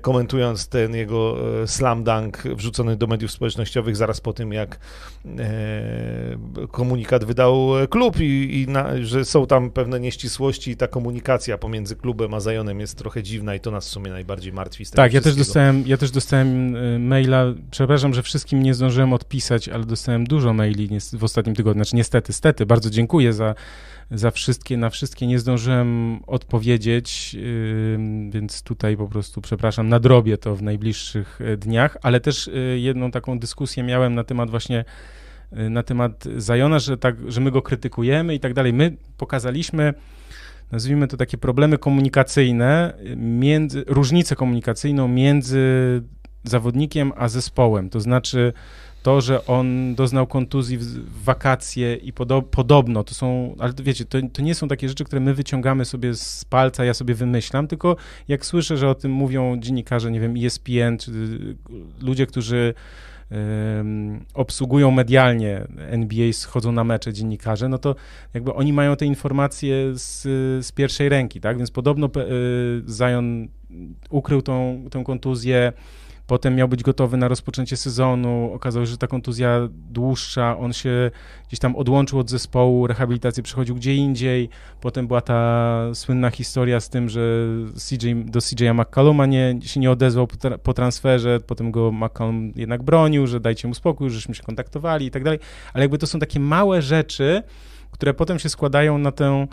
[0.00, 4.78] komentując ten jego e, slam dunk wrzucony do mediów społecznościowych zaraz po tym, jak
[5.38, 11.58] e, komunikat wydał klub i, i na, że są tam pewne nieścisłości i ta komunikacja
[11.58, 14.84] pomiędzy klubem a Zionem jest trochę dziwna i to nas w sumie najbardziej martwi.
[14.94, 16.76] tak, ja też, dostałem, ja też dostałem
[17.08, 21.96] maila, przepraszam, że wszystkim nie zdążyłem odpisać, ale dostałem dużo maili w ostatnim tygodniu, znaczy
[21.96, 23.54] niestety, stety, bardzo dziękuję za,
[24.10, 27.36] za wszystkie, na wszystkie nie zdążyłem odpowiedzieć,
[28.30, 33.10] więc tutaj po prostu, przepraszam, nadrobię to w najbliższych e, dniach, ale też yy, jedną
[33.10, 34.84] taką dyskusję miałem na temat właśnie
[35.52, 38.72] yy, na temat Zajona, że, tak, że my go krytykujemy i tak dalej.
[38.72, 39.94] My pokazaliśmy
[40.72, 45.62] nazwijmy to takie problemy komunikacyjne, między, różnicę komunikacyjną między
[46.44, 47.90] zawodnikiem a zespołem.
[47.90, 48.52] To znaczy,
[49.02, 54.18] to, że on doznał kontuzji w wakacje i podo podobno, to są, ale wiecie, to,
[54.32, 57.96] to nie są takie rzeczy, które my wyciągamy sobie z palca, ja sobie wymyślam, tylko
[58.28, 61.10] jak słyszę, że o tym mówią dziennikarze, nie wiem, ESPN, czy
[62.00, 62.74] ludzie, którzy
[64.34, 67.94] obsługują medialnie NBA, chodzą na mecze dziennikarze, no to
[68.34, 70.22] jakby oni mają te informacje z,
[70.66, 71.58] z pierwszej ręki, tak?
[71.58, 73.48] Więc podobno y, Zion
[74.10, 75.72] ukrył tą, tą kontuzję,
[76.32, 78.50] Potem miał być gotowy na rozpoczęcie sezonu.
[78.54, 80.58] Okazało się, że ta kontuzja dłuższa.
[80.58, 81.10] On się
[81.48, 84.48] gdzieś tam odłączył od zespołu, rehabilitację przechodził gdzie indziej.
[84.80, 89.90] Potem była ta słynna historia z tym, że CJ, do CJ'a McCalluma nie, się nie
[89.90, 91.40] odezwał po, tra po transferze.
[91.46, 95.38] Potem go McCallum jednak bronił, że dajcie mu spokój, żeśmy się kontaktowali i tak dalej.
[95.74, 97.42] Ale jakby to są takie małe rzeczy,
[97.90, 99.46] które potem się składają na tę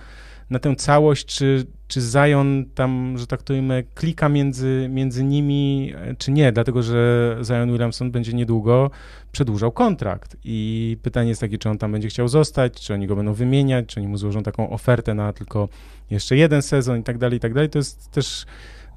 [0.49, 5.93] na tę całość, czy, czy Zion tam, że tak to ujmę, klika między, między nimi,
[6.17, 8.91] czy nie, dlatego że Zion Williamson będzie niedługo
[9.31, 10.37] przedłużał kontrakt.
[10.43, 13.85] I pytanie jest takie, czy on tam będzie chciał zostać, czy oni go będą wymieniać,
[13.85, 15.69] czy oni mu złożą taką ofertę na tylko
[16.09, 17.69] jeszcze jeden sezon i tak dalej, i tak dalej.
[17.69, 18.45] To jest też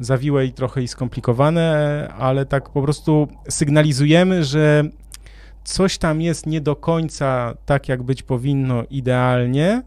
[0.01, 4.85] zawiłe i trochę i skomplikowane, ale tak po prostu sygnalizujemy, że
[5.65, 9.83] coś tam jest nie do końca tak, jak być powinno idealnie,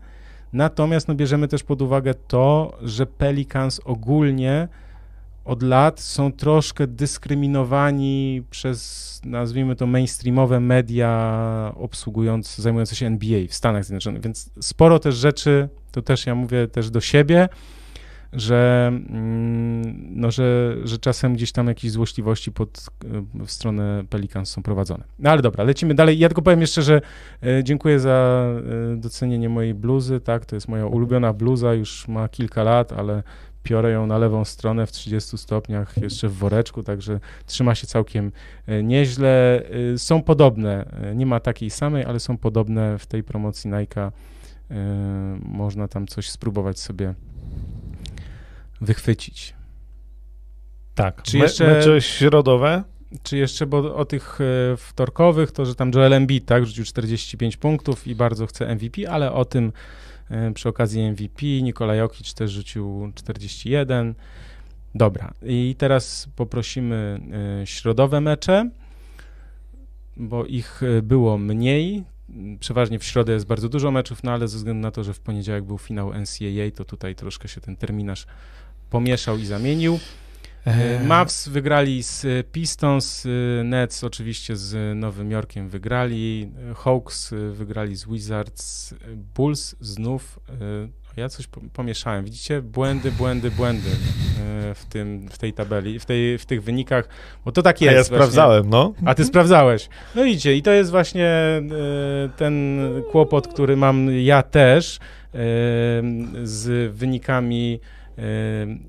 [0.55, 4.67] Natomiast no, bierzemy też pod uwagę to, że Pelicans ogólnie
[5.45, 13.53] od lat są troszkę dyskryminowani przez, nazwijmy to, mainstreamowe media obsługujące, zajmujące się NBA w
[13.53, 14.21] Stanach Zjednoczonych.
[14.21, 17.49] Więc sporo też rzeczy, to też ja mówię też do siebie,
[18.35, 22.85] że, mm, no, że, że czasem gdzieś tam jakieś złośliwości pod,
[23.45, 25.03] w stronę Pelicans są prowadzone.
[25.19, 26.19] No ale dobra, lecimy dalej.
[26.19, 27.01] Ja tylko powiem jeszcze, że
[27.43, 28.45] e, dziękuję za
[28.93, 33.23] e, docenienie mojej bluzy, tak, to jest moja ulubiona bluza, już ma kilka lat, ale
[33.63, 38.31] piorę ją na lewą stronę w 30 stopniach, jeszcze w woreczku, także trzyma się całkiem
[38.67, 39.63] e, nieźle.
[39.97, 44.11] Są podobne, nie ma takiej samej, ale są podobne w tej promocji Nike.
[45.45, 47.13] Można tam coś spróbować sobie
[48.85, 49.53] wychwycić.
[50.95, 51.21] Tak.
[51.21, 52.83] Czy jeszcze, mecze środowe?
[53.23, 57.57] Czy jeszcze, bo o tych e, wtorkowych, to że tam Joel Embiid, tak, rzucił 45
[57.57, 59.71] punktów i bardzo chce MVP, ale o tym
[60.29, 64.15] e, przy okazji MVP Nikola Jokic też rzucił 41.
[64.95, 67.19] Dobra, i teraz poprosimy
[67.61, 68.69] e, środowe mecze,
[70.17, 72.03] bo ich było mniej.
[72.59, 75.19] Przeważnie w środę jest bardzo dużo meczów, no ale ze względu na to, że w
[75.19, 78.25] poniedziałek był finał NCAA, to tutaj troszkę się ten terminarz
[78.89, 79.99] pomieszał i zamienił.
[80.65, 81.05] Eee.
[81.07, 88.93] Mavs wygrali z Pistons, e, Nets oczywiście z Nowym Jorkiem wygrali, Hawks wygrali z Wizards,
[89.35, 90.39] Bulls znów,
[91.17, 92.61] ja coś pomieszałem, widzicie?
[92.61, 93.89] Błędy, błędy, błędy
[94.75, 97.09] w, tym, w tej tabeli, w, tej, w tych wynikach,
[97.45, 97.93] bo to tak jest.
[97.93, 98.93] A ja sprawdzałem, no.
[99.05, 99.89] A ty sprawdzałeś.
[100.15, 101.31] No widzicie, i to jest właśnie
[102.37, 102.79] ten
[103.11, 104.99] kłopot, który mam ja też
[106.43, 107.79] z wynikami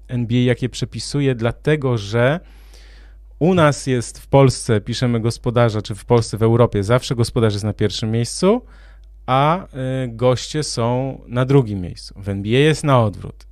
[0.08, 2.40] NBA, jakie przepisuję, dlatego że
[3.38, 7.64] u nas jest w Polsce, piszemy gospodarza, czy w Polsce, w Europie, zawsze gospodarz jest
[7.64, 8.62] na pierwszym miejscu,
[9.26, 9.68] a y,
[10.08, 12.14] goście są na drugim miejscu.
[12.16, 13.46] W NBA jest na odwrót.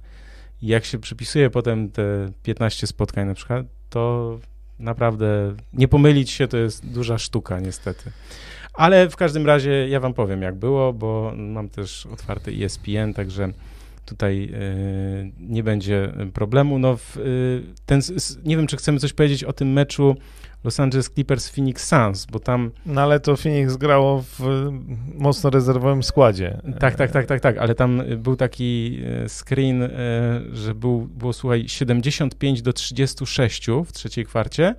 [0.62, 4.38] Jak się przypisuje potem te 15 spotkań na przykład, to
[4.78, 8.10] naprawdę nie pomylić się to jest duża sztuka, niestety.
[8.74, 13.52] Ale w każdym razie ja wam powiem, jak było, bo mam też otwarty ESPN, także
[14.04, 16.78] tutaj y, nie będzie problemu.
[16.78, 18.00] No, w, y, ten,
[18.44, 20.16] nie wiem, czy chcemy coś powiedzieć o tym meczu
[20.64, 22.70] Los Angeles Clippers Phoenix Suns, bo tam...
[22.86, 24.70] No ale to Phoenix grało w
[25.14, 26.60] mocno rezerwowym składzie.
[26.80, 29.90] Tak, tak, tak, tak, tak, ale tam był taki e, screen, e,
[30.52, 34.74] że był, było, słuchaj, 75 do 36 w trzeciej kwarcie,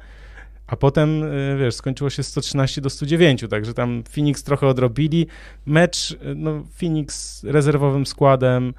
[0.67, 1.23] a potem,
[1.59, 5.27] wiesz, skończyło się 113 do 109, także tam Phoenix trochę odrobili.
[5.65, 8.73] Mecz, no, Phoenix rezerwowym składem,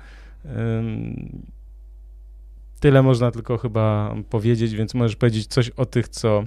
[2.81, 6.45] tyle można tylko chyba powiedzieć, więc możesz powiedzieć coś o tych, co,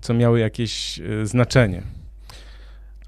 [0.00, 1.82] co miały jakieś y, znaczenie.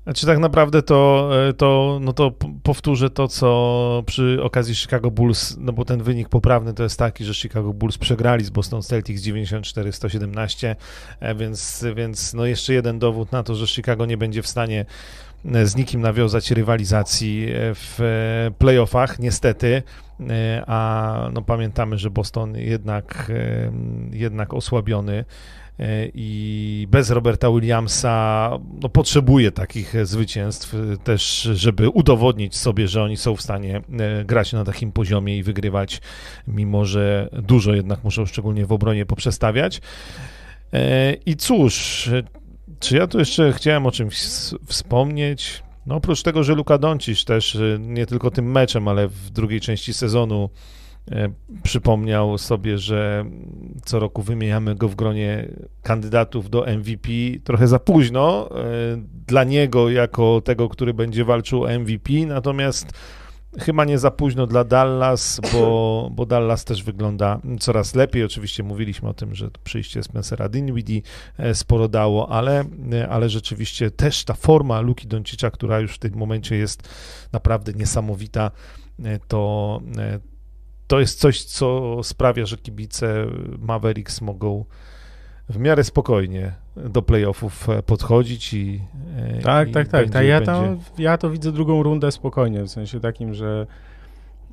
[0.05, 5.57] Znaczy tak naprawdę to, e, to, no to powtórzę to, co przy okazji Chicago Bulls,
[5.59, 9.22] no bo ten wynik poprawny to jest taki, że Chicago Bulls przegrali z Boston Celtics
[9.22, 10.77] 94-117,
[11.20, 14.87] e, więc, więc no jeszcze jeden dowód na to, że Chicago nie będzie w stanie
[15.44, 19.83] e, z nikim nawiązać rywalizacji w playoffach, niestety,
[20.66, 23.33] a no pamiętamy, że Boston jednak,
[24.12, 25.24] jednak osłabiony
[25.79, 28.50] E, i bez Roberta Williamsa
[28.83, 30.74] no, potrzebuje takich zwycięstw
[31.05, 35.42] też, żeby udowodnić sobie, że oni są w stanie e, grać na takim poziomie i
[35.42, 36.00] wygrywać,
[36.48, 39.81] mimo że dużo jednak muszą szczególnie w obronie poprzestawiać.
[40.72, 42.11] E, I cóż,
[42.81, 44.16] czy ja tu jeszcze chciałem o czymś
[44.66, 45.63] wspomnieć?
[45.87, 49.94] No oprócz tego, że Luka Doncic też nie tylko tym meczem, ale w drugiej części
[49.94, 50.51] sezonu
[51.12, 51.29] E,
[51.62, 53.25] przypomniał sobie, że
[53.85, 55.49] co roku wymieniamy go w gronie
[55.83, 57.09] kandydatów do MVP
[57.44, 58.62] trochę za późno e,
[59.27, 62.92] dla niego jako tego, który będzie walczył o MVP, natomiast
[63.60, 68.24] chyba nie za późno dla Dallas, bo, bo Dallas też wygląda coraz lepiej.
[68.24, 71.02] Oczywiście mówiliśmy o tym, że przyjście Spencera Dinwiddie
[71.38, 72.64] e, sporo dało, ale,
[73.10, 76.88] ale rzeczywiście też ta forma Luki Doncicza, która już w tym momencie jest
[77.32, 78.50] naprawdę niesamowita,
[79.28, 79.80] to
[80.86, 83.26] to jest coś, co sprawia, że kibice
[83.58, 84.64] Mavericks mogą
[85.48, 88.80] w miarę spokojnie do playoffów e, podchodzić i.
[89.16, 90.11] E, tak, i tak, tak.
[90.11, 93.66] Będzie, ja, to, ja to widzę drugą rundę spokojnie, w sensie takim, że,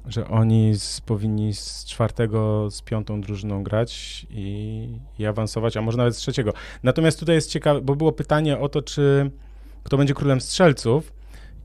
[0.07, 4.87] że oni z, powinni z czwartego, z piątą drużyną grać i,
[5.19, 6.53] i awansować, a może nawet z trzeciego.
[6.83, 9.31] Natomiast tutaj jest ciekawe, bo było pytanie o to, czy
[9.83, 11.13] kto będzie królem strzelców.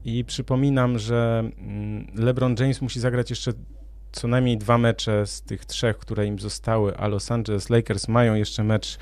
[0.04, 3.52] I przypominam, że mm, LeBron James musi zagrać jeszcze
[4.12, 8.34] co najmniej dwa mecze z tych trzech, które im zostały, a Los Angeles Lakers mają
[8.34, 8.98] jeszcze mecz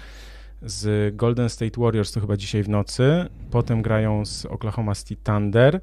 [0.62, 5.80] z Golden State Warriors, to chyba dzisiaj w nocy, potem grają z Oklahoma City Thunder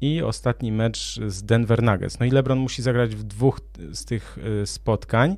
[0.00, 2.20] i ostatni mecz z Denver Nuggets.
[2.20, 3.60] No i LeBron musi zagrać w dwóch
[3.92, 5.36] z tych y, spotkań.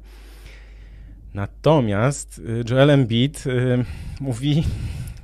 [1.34, 3.84] Natomiast y, Joel Embiid y,
[4.20, 4.64] mówi,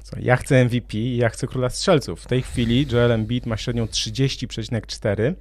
[0.03, 2.20] co, ja chcę MVP, ja chcę króla strzelców.
[2.20, 5.35] W tej chwili Joel Embiid ma średnią 30,4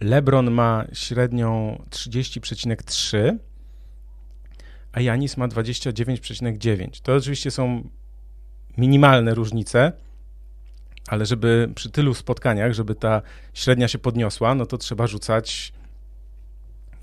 [0.00, 3.36] LeBron ma średnią 30,3,
[4.92, 7.00] a Janis ma 29,9.
[7.02, 7.88] To oczywiście są
[8.76, 9.92] minimalne różnice,
[11.06, 13.22] ale żeby przy tylu spotkaniach, żeby ta
[13.54, 15.72] średnia się podniosła, no to trzeba rzucać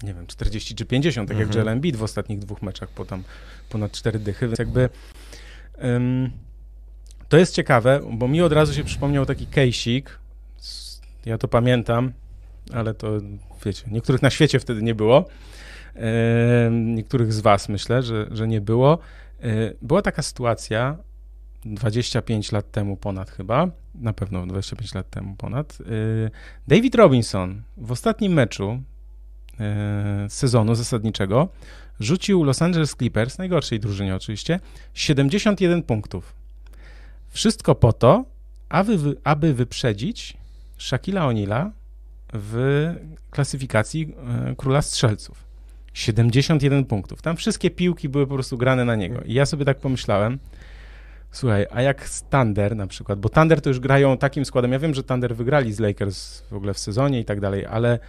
[0.04, 1.49] nie wiem, 40 czy 50, tak mhm.
[1.49, 3.23] jak Joel Embiid w ostatnich dwóch meczach, po tam
[3.69, 4.89] ponad 4 dychy, więc jakby
[5.82, 6.32] um,
[7.30, 10.19] to jest ciekawe, bo mi od razu się przypomniał taki kejsik,
[11.25, 12.13] ja to pamiętam,
[12.74, 13.08] ale to
[13.65, 15.26] wiecie, niektórych na świecie wtedy nie było.
[16.71, 19.00] Niektórych z Was myślę, że, że nie było.
[19.41, 20.97] E, była taka sytuacja
[21.65, 25.78] 25 lat temu ponad chyba, na pewno 25 lat temu ponad.
[25.82, 25.86] E,
[26.67, 28.82] David Robinson w ostatnim meczu
[29.60, 31.50] e, sezonu zasadniczego
[32.00, 34.60] rzucił Los Angeles Clippers, najgorszej drużynie oczywiście,
[34.93, 36.34] 71 punktów.
[37.30, 38.26] Wszystko po to,
[38.69, 40.38] aby, aby wyprzedzić
[40.78, 41.69] Shaquilla O'Neal'a
[42.33, 42.93] w
[43.29, 44.15] klasyfikacji
[44.49, 45.51] e, króla strzelców.
[45.93, 47.21] 71 punktów.
[47.21, 49.21] Tam wszystkie piłki były po prostu grane na niego.
[49.21, 50.39] I ja sobie tak pomyślałem,
[51.31, 54.93] słuchaj, a jak Thunder na przykład, bo Thunder to już grają takim składem, ja wiem,
[54.93, 57.99] że Thunder wygrali z Lakers w ogóle w sezonie i tak dalej, ale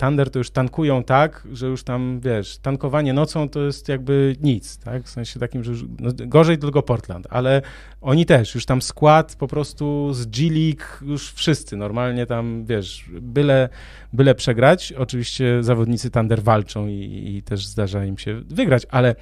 [0.00, 4.78] Thunder to już tankują tak, że już tam, wiesz, tankowanie nocą to jest jakby nic,
[4.78, 5.02] tak?
[5.02, 7.62] W sensie takim, że już, no, gorzej tylko Portland, ale
[8.00, 13.68] oni też, już tam skład po prostu z G-League, już wszyscy normalnie tam, wiesz, byle,
[14.12, 14.92] byle przegrać.
[14.92, 19.14] Oczywiście zawodnicy Thunder walczą i, i też zdarza im się wygrać, ale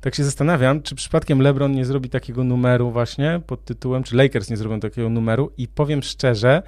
[0.00, 4.50] tak się zastanawiam, czy przypadkiem LeBron nie zrobi takiego numeru właśnie pod tytułem, czy Lakers
[4.50, 6.62] nie zrobią takiego numeru i powiem szczerze,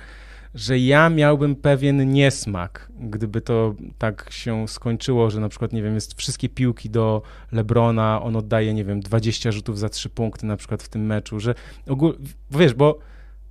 [0.56, 5.94] że ja miałbym pewien niesmak, gdyby to tak się skończyło, że na przykład, nie wiem,
[5.94, 10.56] jest wszystkie piłki do Lebrona, on oddaje, nie wiem, 20 rzutów za 3 punkty na
[10.56, 11.54] przykład w tym meczu, że
[11.88, 12.18] ogól...
[12.50, 12.98] wiesz, bo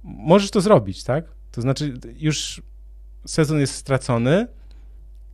[0.04, 1.26] możesz to zrobić, tak?
[1.52, 2.62] To znaczy już
[3.26, 4.48] sezon jest stracony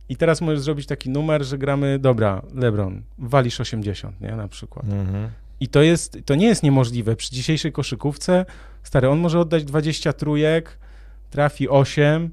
[0.08, 4.84] i teraz możesz zrobić taki numer, że gramy, dobra, Lebron, walisz 80, nie, na przykład.
[4.84, 5.30] Mhm.
[5.60, 7.16] I to jest, to nie jest niemożliwe.
[7.16, 8.46] Przy dzisiejszej koszykówce,
[8.82, 10.78] stary, on może oddać 20 trójek,
[11.32, 12.30] trafi 8,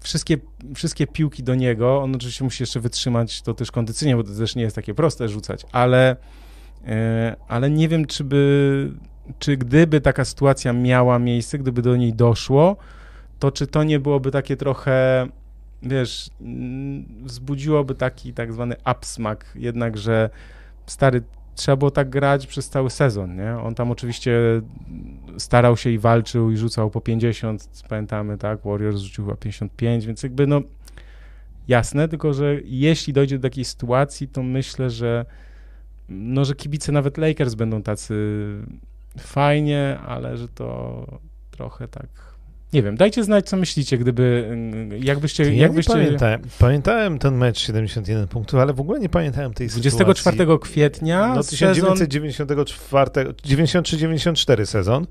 [0.00, 0.36] wszystkie,
[0.74, 4.56] wszystkie piłki do niego, on oczywiście musi jeszcze wytrzymać to też kondycyjnie, bo to też
[4.56, 6.16] nie jest takie proste rzucać, ale
[6.86, 8.92] e, ale nie wiem, czy by,
[9.38, 12.76] czy gdyby taka sytuacja miała miejsce, gdyby do niej doszło,
[13.38, 15.26] to czy to nie byłoby takie trochę,
[15.82, 16.30] wiesz,
[17.22, 20.30] wzbudziłoby taki tak zwany upsmak, jednak, że
[20.86, 21.22] stary,
[21.54, 23.56] trzeba było tak grać przez cały sezon, nie?
[23.58, 24.32] On tam oczywiście
[25.38, 28.58] starał się i walczył i rzucał po 50, pamiętamy, tak?
[28.64, 30.60] Warriors rzucił chyba 55, więc jakby no
[31.68, 35.24] jasne, tylko że jeśli dojdzie do takiej sytuacji, to myślę, że
[36.08, 38.14] no, że kibice nawet Lakers będą tacy
[39.18, 41.06] fajnie, ale że to
[41.50, 42.33] trochę tak
[42.74, 44.56] nie wiem, dajcie znać, co myślicie, gdyby,
[45.00, 45.44] jakbyście...
[45.44, 45.92] Ja jakbyście...
[45.92, 46.40] pamiętałem.
[46.58, 50.36] pamiętałem ten mecz 71 punktów, ale w ogóle nie pamiętałem tej 24 sytuacji.
[50.36, 55.06] 24 kwietnia No 1994, 93-94 sezon.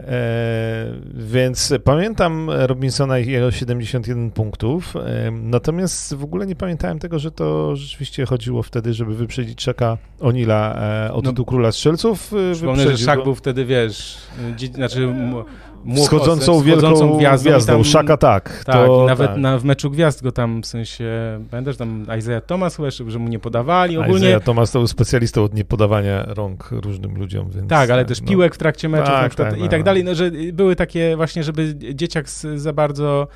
[0.00, 7.18] E, więc pamiętam Robinsona i jego 71 punktów, e, natomiast w ogóle nie pamiętałem tego,
[7.18, 10.74] że to rzeczywiście chodziło wtedy, żeby wyprzedzić Czeka Onila
[11.06, 12.32] e, o tytuł no, Króla Strzelców.
[12.52, 14.18] Przypomnę, że Szak był wtedy, wiesz,
[14.56, 15.08] dzie, znaczy
[15.94, 18.64] wschodzącą wielką gwiazdą, gwiazdą tam, Szaka tak.
[18.64, 19.38] Tak, to, nawet tak.
[19.38, 21.04] Na, w meczu gwiazd go tam, w sensie,
[21.50, 24.26] pamiętasz, tam Isaiah Thomas chyba, że mu nie podawali ogólnie.
[24.26, 27.68] Isaiah Thomas to był specjalistą od niepodawania rąk różnym ludziom, więc...
[27.68, 28.28] Tak, ale też no.
[28.28, 29.68] piłek w trakcie meczu tak, tak, i no.
[29.68, 33.28] tak dalej, no, że były takie właśnie, żeby dzieciak za bardzo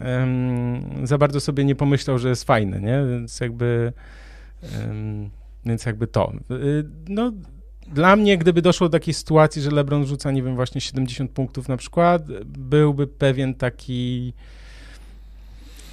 [0.00, 3.04] um, za bardzo sobie nie pomyślał, że jest fajny, nie?
[3.10, 3.92] Więc jakby
[4.78, 5.30] um,
[5.66, 6.32] więc jakby to.
[6.50, 7.32] Y, no,
[7.92, 11.68] dla mnie, gdyby doszło do takiej sytuacji, że LeBron rzuca, nie wiem, właśnie 70 punktów
[11.68, 14.32] na przykład, byłby pewien taki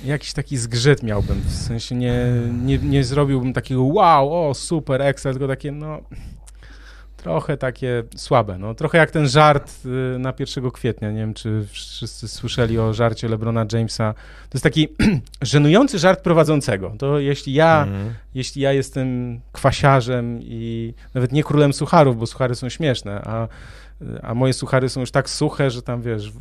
[0.06, 2.16] jakiś taki zgrzyt miałbym, w sensie nie,
[2.64, 6.02] nie, nie zrobiłbym takiego wow, o super, ekstra, tylko takie no
[7.24, 8.76] trochę takie słabe, no.
[8.76, 9.72] Trochę jak ten żart
[10.15, 14.13] y, na 1 kwietnia, nie wiem czy wszyscy słyszeli o żarcie LeBrona Jamesa,
[14.49, 14.88] to jest taki
[15.41, 18.13] żenujący żart prowadzącego, to jeśli ja, mm.
[18.36, 23.47] jeśli ja jestem kwasiarzem i nawet nie królem sucharów, bo suchary są śmieszne, a,
[24.22, 26.32] a moje suchary są już tak suche, że tam wiesz,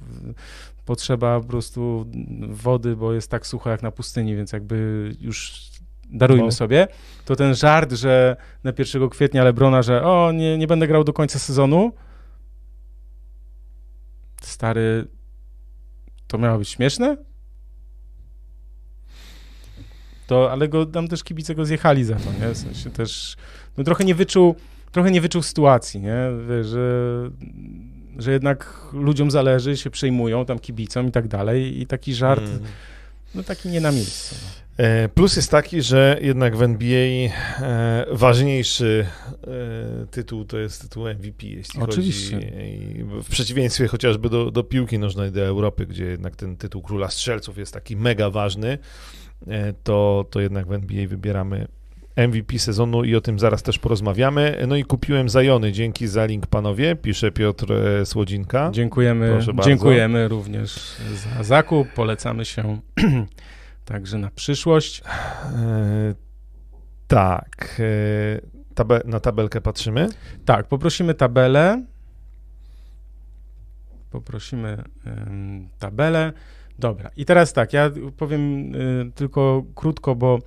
[0.89, 2.07] potrzeba po prostu
[2.49, 5.68] wody, bo jest tak sucho jak na pustyni, więc jakby już
[6.11, 6.53] darujmy no.
[6.53, 6.89] sobie,
[7.25, 11.13] to ten żart, że na 1 kwietnia Lebrona, że o, nie, nie będę grał do
[11.13, 11.93] końca sezonu,
[14.41, 15.07] stary,
[16.27, 17.17] to miało być śmieszne?
[20.27, 22.55] To, ale go, tam też kibice go zjechali za to, nie?
[22.55, 23.37] W sensie też,
[23.77, 24.55] no trochę nie wyczuł,
[24.93, 26.17] trochę nie wyczuł sytuacji, nie?
[26.63, 27.31] Że,
[28.19, 32.61] że jednak ludziom zależy, się przejmują tam kibicom i tak dalej i taki żart, mm.
[33.35, 34.35] no taki nie na miejscu.
[34.43, 34.68] No.
[34.79, 39.07] E, plus jest taki, że jednak w NBA e, ważniejszy
[40.03, 42.37] e, tytuł to jest tytuł MVP, jeśli Oczywiście.
[42.37, 47.09] chodzi w przeciwieństwie chociażby do, do piłki nożnej do Europy, gdzie jednak ten tytuł króla
[47.09, 48.79] strzelców jest taki mega ważny,
[49.85, 51.67] to, to jednak w NBA wybieramy
[52.17, 54.65] MVP sezonu i o tym zaraz też porozmawiamy.
[54.69, 57.67] No i kupiłem Zajony, dzięki za link panowie, pisze Piotr
[58.05, 58.71] Słodzinka.
[58.73, 60.97] Dziękujemy, dziękujemy również
[61.37, 62.81] za zakup, polecamy się
[63.89, 65.01] Także na przyszłość.
[65.01, 66.15] E,
[67.07, 67.81] tak.
[67.81, 70.09] E, tabe na tabelkę patrzymy?
[70.45, 71.85] Tak, poprosimy tabelę.
[74.11, 74.83] Poprosimy
[75.79, 76.33] tabelę.
[76.79, 80.39] Dobra, i teraz tak, ja powiem y, tylko krótko, bo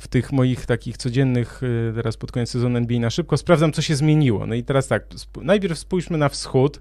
[0.00, 1.60] w tych moich takich codziennych,
[1.94, 4.46] teraz pod koniec sezonu NBA na szybko, sprawdzam, co się zmieniło.
[4.46, 5.06] No i teraz tak,
[5.42, 6.80] najpierw spójrzmy na wschód,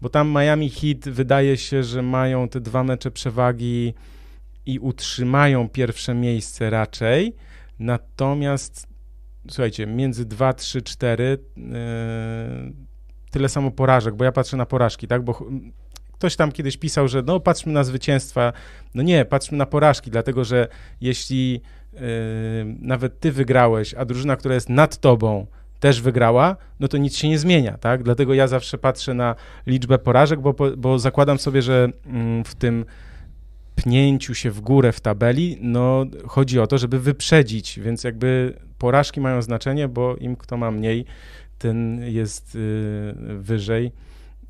[0.00, 3.94] bo tam Miami Heat wydaje się, że mają te dwa mecze przewagi
[4.66, 7.34] i utrzymają pierwsze miejsce raczej.
[7.78, 8.96] Natomiast
[9.48, 11.64] słuchajcie, między 2, 3, 4 yy,
[13.30, 15.22] tyle samo porażek, bo ja patrzę na porażki, tak?
[15.22, 15.44] Bo
[16.12, 18.52] ktoś tam kiedyś pisał, że no patrzmy na zwycięstwa.
[18.94, 20.68] No nie, patrzmy na porażki, dlatego że
[21.00, 22.00] jeśli yy,
[22.80, 25.46] nawet ty wygrałeś, a drużyna, która jest nad tobą,
[25.80, 28.02] też wygrała, no to nic się nie zmienia, tak?
[28.02, 29.34] Dlatego ja zawsze patrzę na
[29.66, 32.84] liczbę porażek, bo, bo zakładam sobie, że mm, w tym
[33.76, 39.20] pnięciu się w górę w tabeli, no chodzi o to, żeby wyprzedzić, więc jakby porażki
[39.20, 41.04] mają znaczenie, bo im kto ma mniej,
[41.58, 43.92] ten jest y, wyżej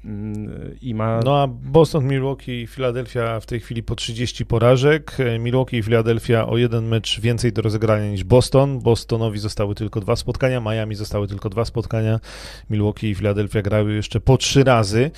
[0.04, 1.20] mm, i ma...
[1.24, 5.16] No a Boston, Milwaukee i Philadelphia w tej chwili po 30 porażek.
[5.40, 8.80] Milwaukee i Philadelphia o jeden mecz więcej do rozegrania niż Boston.
[8.80, 12.20] Bostonowi zostały tylko dwa spotkania, Miami zostały tylko dwa spotkania.
[12.70, 15.10] Milwaukee i Philadelphia grały jeszcze po trzy razy.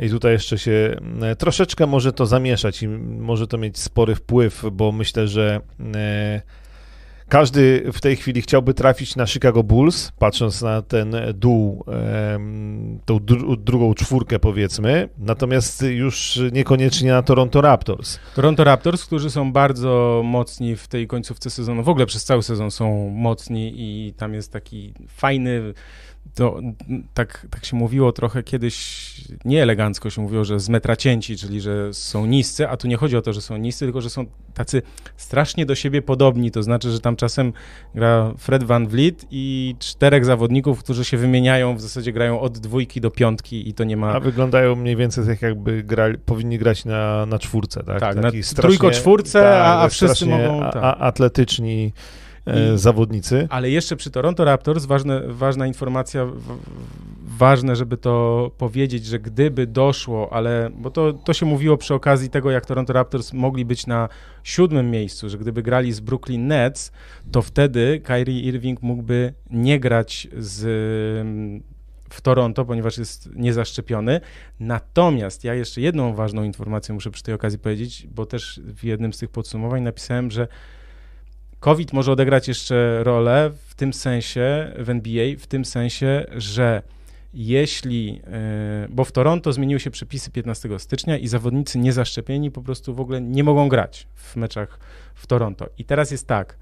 [0.00, 4.64] I tutaj jeszcze się e, troszeczkę może to zamieszać i może to mieć spory wpływ,
[4.72, 5.60] bo myślę, że
[5.94, 6.42] e,
[7.28, 11.84] każdy w tej chwili chciałby trafić na Chicago Bulls, patrząc na ten dół,
[13.04, 13.18] tą
[13.58, 18.18] drugą czwórkę powiedzmy, natomiast już niekoniecznie na Toronto Raptors.
[18.34, 22.70] Toronto Raptors, którzy są bardzo mocni w tej końcówce sezonu, w ogóle przez cały sezon
[22.70, 25.74] są mocni i tam jest taki fajny
[26.34, 26.60] to
[27.14, 29.14] tak, tak się mówiło trochę kiedyś,
[29.44, 32.96] nie elegancko się mówiło, że z metra cięci, czyli że są niscy, a tu nie
[32.96, 34.82] chodzi o to, że są niscy, tylko że są tacy
[35.16, 37.52] strasznie do siebie podobni, to znaczy, że tam czasem
[37.94, 43.00] gra Fred Van Vliet i czterech zawodników, którzy się wymieniają, w zasadzie grają od dwójki
[43.00, 44.12] do piątki i to nie ma...
[44.12, 48.00] A wyglądają mniej więcej tak jakby grali, powinni grać na, na czwórce, tak?
[48.00, 50.60] Tak, Taki na trójko-czwórce, tak, a, a wszyscy mogą...
[50.60, 50.76] Tak.
[50.76, 51.92] A, atletyczni
[52.46, 53.46] I, zawodnicy.
[53.50, 56.26] Ale jeszcze przy Toronto Raptors ważne, ważna informacja,
[57.22, 62.30] ważne, żeby to powiedzieć, że gdyby doszło, ale, bo to, to się mówiło przy okazji
[62.30, 64.08] tego, jak Toronto Raptors mogli być na
[64.42, 66.92] siódmym miejscu, że gdyby grali z Brooklyn Nets,
[67.32, 70.64] to wtedy Kyrie Irving mógłby nie grać z
[72.10, 74.20] w Toronto, ponieważ jest niezaszczepiony.
[74.60, 79.12] Natomiast ja jeszcze jedną ważną informację muszę przy tej okazji powiedzieć, bo też w jednym
[79.12, 80.48] z tych podsumowań napisałem, że
[81.64, 86.82] COVID może odegrać jeszcze rolę w tym sensie, w NBA, w tym sensie, że
[87.34, 92.94] jeśli, e, bo w Toronto zmieniły się przepisy 15 stycznia i zawodnicy niezaszczepieni po prostu
[92.94, 94.78] w ogóle nie mogą grać w meczach
[95.14, 95.66] w Toronto.
[95.78, 96.58] I teraz jest tak,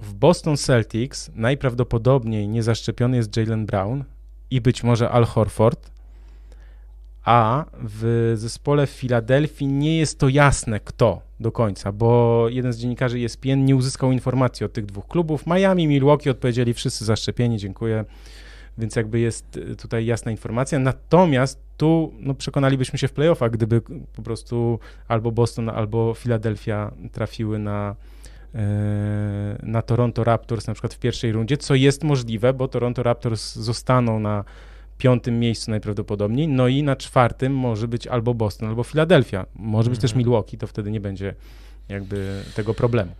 [0.00, 4.04] w Boston Celtics najprawdopodobniej niezaszczepiony jest Jalen Brown
[4.50, 5.90] i być może Al Horford,
[7.28, 12.78] a w zespole w Filadelfii nie jest to jasne kto do końca, bo jeden z
[12.78, 15.46] dziennikarzy ESPN nie uzyskał informacji od tych dwóch klubów.
[15.46, 18.04] Miami, Milwaukee odpowiedzieli wszyscy zaszczepieni, dziękuję.
[18.78, 20.78] Więc jakby jest y, tutaj jasna informacja.
[20.78, 23.80] Natomiast tu no, przekonalibyśmy się w playoffach, gdyby
[24.16, 27.96] po prostu albo Boston, albo Filadelfia trafiły na,
[28.54, 33.56] e, na Toronto Raptors na przykład w pierwszej rundzie, co jest możliwe, bo Toronto Raptors
[33.56, 34.44] zostaną na
[34.98, 39.46] piątym miejscu najprawdopodobniej, no i na czwartym może być albo Boston, albo Philadelphia.
[39.54, 40.18] Może być też mhm.
[40.18, 41.34] Milwaukee, to wtedy nie będzie
[41.88, 43.12] jakby tego problemu.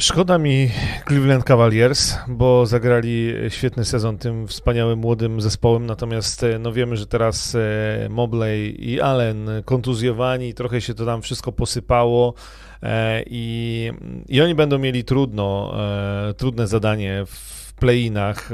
[0.00, 0.70] Szkoda mi
[1.06, 7.06] Cleveland Cavaliers, bo zagrali świetny sezon tym wspaniałym młodym zespołem, natomiast e, no wiemy, że
[7.06, 12.34] teraz e, Mobley i Allen kontuzjowani, trochę się to tam wszystko posypało
[12.82, 13.90] e, i,
[14.28, 15.74] i oni będą mieli trudno,
[16.36, 18.50] trudne zadanie w play-inach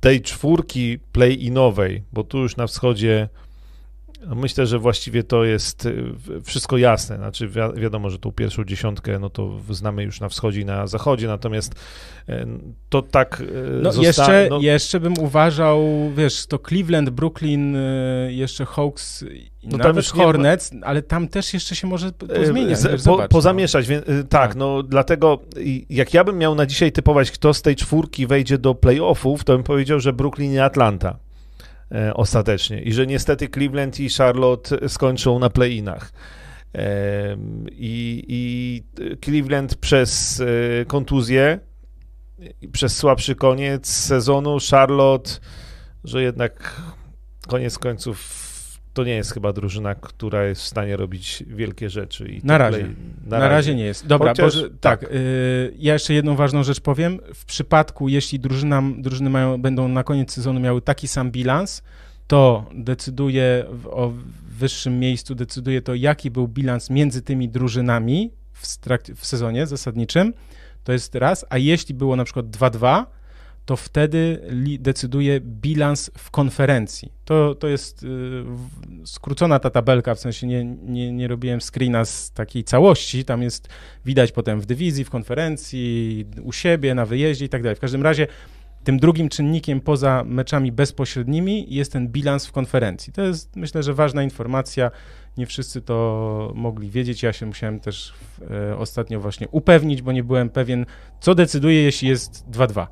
[0.00, 3.28] tej czwórki play-inowej, bo tu już na wschodzie
[4.26, 6.14] myślę, że właściwie to jest y,
[6.44, 7.16] wszystko jasne.
[7.16, 10.86] Znaczy, wi wiadomo, że tą pierwszą dziesiątkę no to znamy już na wschodzie i na
[10.86, 11.74] zachodzie, natomiast
[12.28, 12.46] y,
[12.88, 13.40] to tak.
[13.40, 14.60] Y, no, jeszcze, no...
[14.60, 15.82] jeszcze bym uważał,
[16.16, 17.76] wiesz, to Cleveland, Brooklyn,
[18.28, 19.24] jeszcze Hawks,
[19.64, 20.84] no nawet Hornets, nie...
[20.84, 22.78] ale tam też jeszcze się może pozmieniać.
[22.78, 23.90] Z, wiesz, po, pozamieszać, no.
[23.90, 25.38] więc, tak, tak, no dlatego
[25.90, 29.52] jak ja bym miał na dzisiaj typować, kto z tej czwórki wejdzie do playoffów, to
[29.52, 31.29] bym powiedział, że Brooklyn i Atlanta.
[31.94, 36.12] E, ostatecznie i że niestety Cleveland i Charlotte skończą na play-inach.
[37.72, 38.82] I, I
[39.24, 41.58] Cleveland przez e, kontuzję,
[42.72, 45.30] przez słabszy koniec sezonu, Charlotte,
[46.04, 46.82] że jednak
[47.48, 48.39] koniec końców
[48.92, 52.28] to nie jest chyba drużyna, która jest w stanie robić wielkie rzeczy.
[52.28, 52.78] I na razie.
[52.78, 53.54] Play, na, na razie.
[53.54, 53.74] razie.
[53.74, 54.06] nie jest.
[54.06, 55.00] Dobra, Chociaż, Boże, tak.
[55.00, 57.18] tak y, ja jeszcze jedną ważną rzecz powiem.
[57.34, 61.82] W przypadku, jeśli drużyna, drużyny mają, będą na koniec sezonu miały taki sam bilans,
[62.26, 64.12] to decyduje o
[64.48, 68.66] wyższym miejscu, decyduje to, jaki był bilans między tymi drużynami w,
[69.16, 70.32] w sezonie zasadniczym.
[70.84, 71.46] To jest raz.
[71.50, 73.06] A jeśli było na przykład 2-2,
[73.70, 74.40] to wtedy
[74.78, 77.12] decyduje bilans w konferencji.
[77.24, 78.06] To, to jest y,
[79.04, 83.68] skrócona ta tabelka, w sensie nie, nie, nie robiłem screena z takiej całości, tam jest
[84.04, 87.76] widać potem w dywizji, w konferencji, u siebie, na wyjeździe i tak dalej.
[87.76, 88.26] W każdym razie
[88.84, 93.12] tym drugim czynnikiem poza meczami bezpośrednimi jest ten bilans w konferencji.
[93.12, 94.90] To jest myślę, że ważna informacja.
[95.36, 97.22] Nie wszyscy to mogli wiedzieć.
[97.22, 98.12] Ja się musiałem też
[98.50, 100.86] e, ostatnio właśnie upewnić, bo nie byłem pewien,
[101.20, 102.86] co decyduje, jeśli jest 2-2.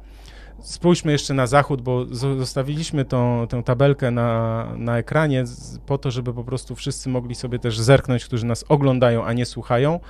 [0.62, 5.44] Spójrzmy jeszcze na zachód, bo zostawiliśmy tą, tę tabelkę na, na ekranie
[5.86, 9.46] po to, żeby po prostu wszyscy mogli sobie też zerknąć, którzy nas oglądają, a nie
[9.46, 10.00] słuchają.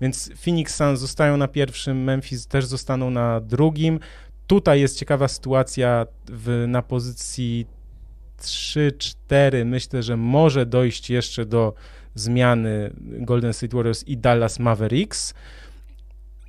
[0.00, 4.00] Więc Phoenix Suns zostają na pierwszym, Memphis też zostaną na drugim.
[4.46, 7.66] Tutaj jest ciekawa sytuacja w, na pozycji
[8.42, 9.64] 3-4.
[9.64, 11.74] Myślę, że może dojść jeszcze do
[12.14, 15.34] zmiany Golden State Warriors i Dallas Mavericks.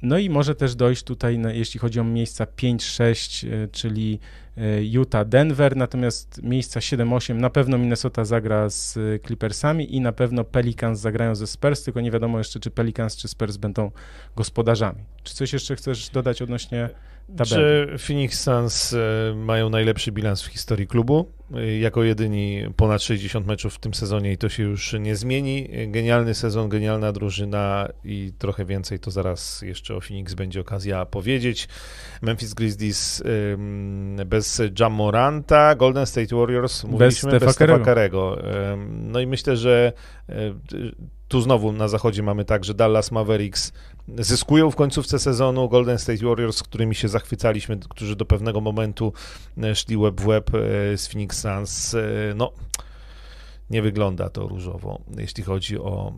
[0.01, 4.19] No i może też dojść tutaj, jeśli chodzi o miejsca 5-6, e, czyli
[4.57, 10.43] e, Utah, Denver, natomiast miejsca 7-8 na pewno Minnesota zagra z Clippersami i na pewno
[10.43, 13.91] Pelicans zagrają ze Spurs, tylko nie wiadomo jeszcze, czy Pelicans czy Spurs będą
[14.35, 15.03] gospodarzami.
[15.23, 16.89] Czy coś jeszcze chcesz dodać odnośnie
[17.27, 17.49] tabeli?
[17.49, 21.31] Czy Phoenix Suns e, mają najlepszy bilans w historii klubu?
[21.79, 25.69] Jako jedyni ponad 60 meczów w tym sezonie i to się już nie zmieni.
[25.87, 31.67] Genialny sezon, genialna drużyna i trochę więcej to zaraz jeszcze o Phoenix będzie okazja powiedzieć.
[32.21, 33.23] Memphis Grizzlies
[34.25, 38.37] bez Jamoranta, Golden State Warriors mówiliśmy bez, bez Stefa Karego.
[38.87, 39.93] No i myślę, że
[40.29, 40.33] e,
[41.27, 43.73] tu znowu na zachodzie mamy tak, że Dallas Mavericks
[44.19, 49.13] zyskują w końcówce sezonu, Golden State Warriors, z którymi się zachwycaliśmy, którzy do pewnego momentu
[49.63, 51.99] e, szli web w web e, z Phoenix Suns, e,
[52.35, 52.51] no
[53.69, 56.13] nie wygląda to różowo, jeśli chodzi o,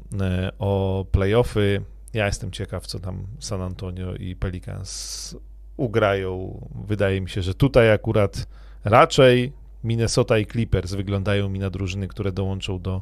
[0.60, 1.82] o playoffy.
[2.14, 5.36] Ja jestem ciekaw, co tam San Antonio i Pelicans
[5.78, 6.62] ugrają.
[6.88, 8.48] Wydaje mi się, że tutaj akurat
[8.84, 13.02] raczej Minnesota i Clippers wyglądają mi na drużyny, które dołączą do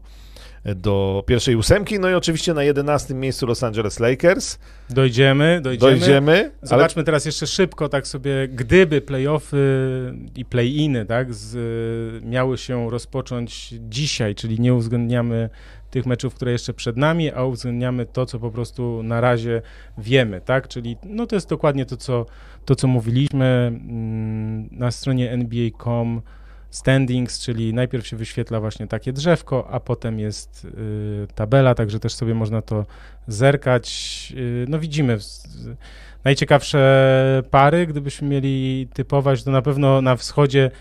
[0.76, 4.60] do pierwszej ósemki, no i oczywiście na 11 miejscu Los Angeles Lakers.
[4.90, 5.92] Dojdziemy, dojdziemy.
[5.92, 6.52] Dojdziemy.
[6.62, 7.06] Zobaczmy ale...
[7.06, 9.58] teraz jeszcze szybko, tak sobie, gdyby playoffy
[10.36, 15.50] i play-iny, tak, z, miały się rozpocząć dzisiaj, czyli nie uwzględniamy
[15.92, 19.62] tych meczów, które jeszcze przed nami, a uwzględniamy to, co po prostu na razie
[19.98, 22.26] wiemy, tak, czyli no to jest dokładnie to, co,
[22.66, 26.22] to, co mówiliśmy mm, na stronie NBA.com
[26.70, 32.14] standings, czyli najpierw się wyświetla właśnie takie drzewko, a potem jest y, tabela, także też
[32.14, 32.86] sobie można to
[33.28, 33.88] zerkać.
[34.38, 35.18] Y, no widzimy
[36.24, 40.72] najciekawsze pary, gdybyśmy mieli typować, to na pewno na wschodzie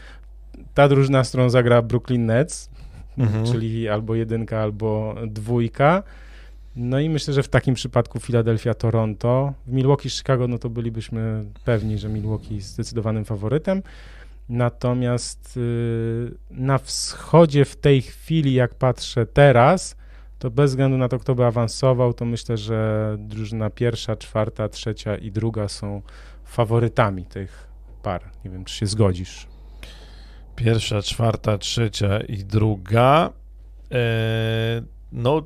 [0.74, 2.70] ta drużyna, z którą zagra Brooklyn Nets,
[3.18, 3.46] mhm.
[3.46, 6.02] czyli albo jedynka, albo dwójka.
[6.76, 11.44] No i myślę, że w takim przypadku Philadelphia, Toronto, w Milwaukee, Chicago, no to bylibyśmy
[11.64, 13.82] pewni, że Milwaukee jest zdecydowanym faworytem.
[14.48, 19.96] Natomiast y, na wschodzie w tej chwili, jak patrzę teraz,
[20.38, 25.16] to bez względu na to, kto by awansował, to myślę, że drużyna pierwsza, czwarta, trzecia
[25.16, 26.02] i druga są
[26.44, 27.68] faworytami tych
[28.02, 28.22] par.
[28.44, 29.46] Nie wiem, czy się zgodzisz.
[30.56, 33.32] Pierwsza, czwarta, trzecia i druga.
[33.92, 34.82] E,
[35.12, 35.42] no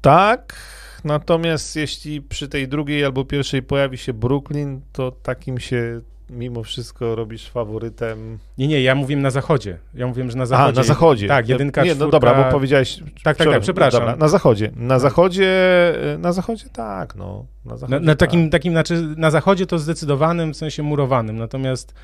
[0.00, 0.56] tak.
[1.04, 6.00] Natomiast jeśli przy tej drugiej albo pierwszej pojawi się Brooklyn, to takim się
[6.30, 8.38] mimo wszystko robisz faworytem.
[8.58, 9.78] Nie, nie, ja mówiłem na zachodzie.
[9.94, 10.78] Ja mówiłem, że na zachodzie.
[10.78, 11.28] A, na zachodzie.
[11.28, 12.04] Tak, jedynka, Nie, czwórka...
[12.04, 13.00] no dobra, bo powiedziałeś...
[13.22, 14.00] Tak, tak, tak, przepraszam.
[14.00, 14.70] Dobra, na zachodzie.
[14.76, 15.52] Na zachodzie,
[16.18, 17.46] na zachodzie tak, no.
[17.64, 18.52] Na, zachodzie, na, na takim, tak.
[18.52, 21.94] takim, znaczy na zachodzie to zdecydowanym, w sensie murowanym, natomiast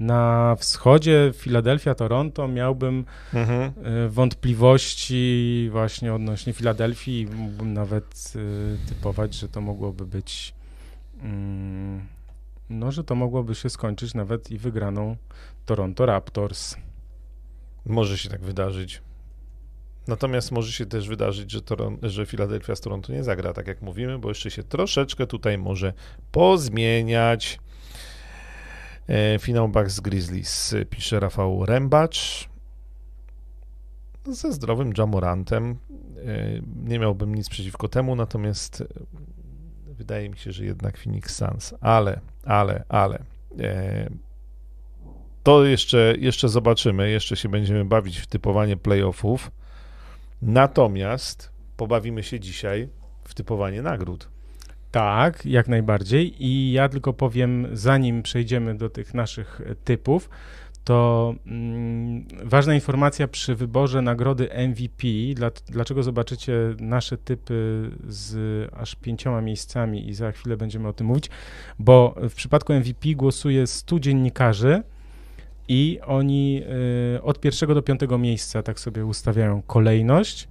[0.00, 3.04] na wschodzie, Filadelfia, Toronto, miałbym
[3.34, 3.72] mhm.
[3.84, 7.26] E, wątpliwości właśnie odnośnie Filadelfii.
[7.36, 10.54] Mógłbym nawet y, typować, że to mogłoby być...
[11.22, 12.00] Mm,
[12.72, 15.16] no, że to mogłoby się skończyć nawet i wygraną
[15.66, 16.76] Toronto Raptors.
[17.86, 19.02] Może się tak wydarzyć.
[20.06, 23.82] Natomiast może się też wydarzyć, że, Toron- że Philadelphia z Toronto nie zagra, tak jak
[23.82, 25.92] mówimy, bo jeszcze się troszeczkę tutaj może
[26.32, 27.58] pozmieniać.
[29.08, 32.48] E, finał Bucks Grizzlies, pisze Rafał Rębacz.
[34.26, 35.78] Ze zdrowym Jamorantem.
[36.26, 38.84] E, nie miałbym nic przeciwko temu, natomiast
[39.86, 41.74] wydaje mi się, że jednak Phoenix Suns.
[41.80, 43.18] Ale ale, ale.
[43.60, 44.10] E,
[45.42, 49.50] to jeszcze, jeszcze zobaczymy, jeszcze się będziemy bawić w typowanie playoffów.
[50.42, 52.88] Natomiast pobawimy się dzisiaj
[53.24, 54.28] w typowanie nagród.
[54.90, 56.44] Tak, jak najbardziej.
[56.44, 60.30] I ja tylko powiem, zanim przejdziemy do tych naszych typów,
[60.84, 65.08] to mm, ważna informacja przy wyborze nagrody MVP.
[65.34, 68.34] Dla, dlaczego zobaczycie nasze typy z
[68.74, 71.30] aż pięcioma miejscami i za chwilę będziemy o tym mówić,
[71.78, 74.82] bo w przypadku MVP głosuje 100 dziennikarzy
[75.68, 76.62] i oni
[77.16, 80.48] y, od pierwszego do piątego miejsca tak sobie ustawiają kolejność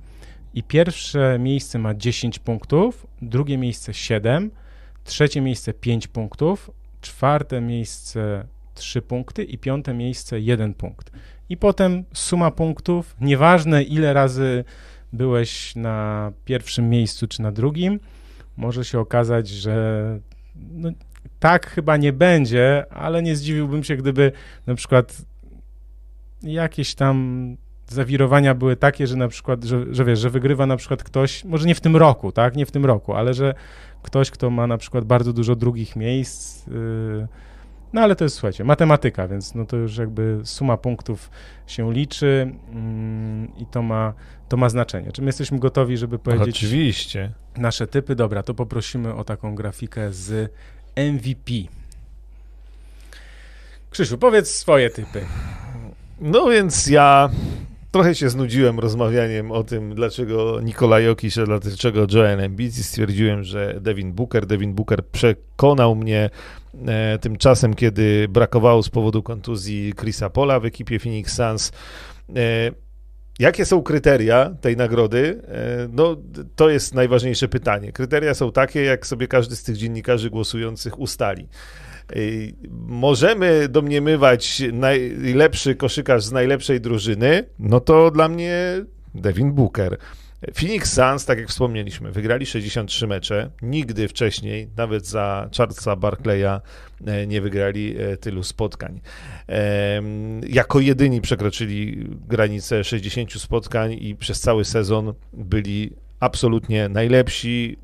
[0.54, 4.52] i pierwsze miejsce ma 10 punktów, drugie miejsce 7,
[5.04, 6.72] trzecie miejsce 5 punktów,
[7.02, 11.12] czwarte miejsce 3 punkty i piąte miejsce 1 punkt.
[11.50, 14.64] I potem suma punktów, nieważne ile razy
[15.14, 18.00] byłeś na pierwszym miejscu czy na drugim,
[18.58, 20.20] może się okazać, że
[20.56, 20.90] no,
[21.40, 24.32] tak chyba nie będzie, ale nie zdziwiłbym się, gdyby
[24.68, 25.22] na przykład
[26.44, 27.58] jakieś tam
[27.88, 31.68] zawirowania były takie, że na przykład, że, że wiesz, że wygrywa na przykład ktoś, może
[31.68, 33.54] nie w tym roku, tak, nie w tym roku, ale że
[34.02, 37.28] ktoś, kto ma na przykład bardzo dużo drugich miejsc, yy,
[37.94, 41.30] no ale to jest, słuchajcie, matematyka, więc no to już jakby suma punktów
[41.68, 44.14] się liczy mm, i to ma,
[44.50, 45.12] to ma znaczenie.
[45.12, 47.32] Czy my jesteśmy gotowi, żeby powiedzieć Oczywiście.
[47.58, 48.16] nasze typy?
[48.16, 50.54] Dobra, to poprosimy o taką grafikę z
[50.98, 51.52] MVP.
[53.90, 55.26] Krzysiu, powiedz swoje typy.
[56.22, 57.30] No więc ja
[57.92, 63.44] trochę się znudziłem rozmawianiem o tym, dlaczego Nikola Jokic, a dlaczego Joel Embiid i stwierdziłem,
[63.44, 66.30] że Devin Booker, Devin Booker przekonał mnie
[67.22, 71.72] tymczasem, kiedy brakowało z powodu kontuzji Chrisa Pola w ekipie Phoenix Suns.
[72.36, 72.72] E,
[73.40, 75.42] Jakie są kryteria tej nagrody?
[75.48, 76.18] E, no,
[76.56, 77.92] to jest najważniejsze pytanie.
[77.92, 81.44] Kryteria są takie, jak sobie każdy z tych dziennikarzy głosujących ustali.
[81.44, 82.16] E,
[82.88, 89.98] możemy domniemywać najlepszy koszykarz z najlepszej drużyny, no to dla mnie Devin Booker.
[90.54, 93.50] Phoenix Suns, tak jak wspomnieliśmy, wygrali 63 mecze.
[93.62, 96.62] Nigdy wcześniej, nawet za Charlesa Barclaya,
[97.06, 99.02] e, nie wygrali e, tylu spotkań.
[100.48, 107.78] Jako jedyni przekroczyli granicę 60 spotkań i przez cały sezon byli absolutnie najlepsi,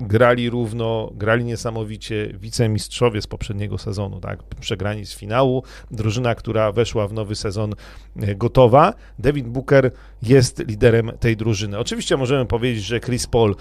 [0.00, 7.08] grali równo, grali niesamowicie, wicemistrzowie z poprzedniego sezonu, tak, przegrani z finału, drużyna, która weszła
[7.08, 7.74] w nowy sezon
[8.16, 8.94] e, gotowa.
[9.18, 9.90] David Booker
[10.22, 11.78] jest liderem tej drużyny.
[11.78, 13.56] Oczywiście możemy powiedzieć, że Chris Paul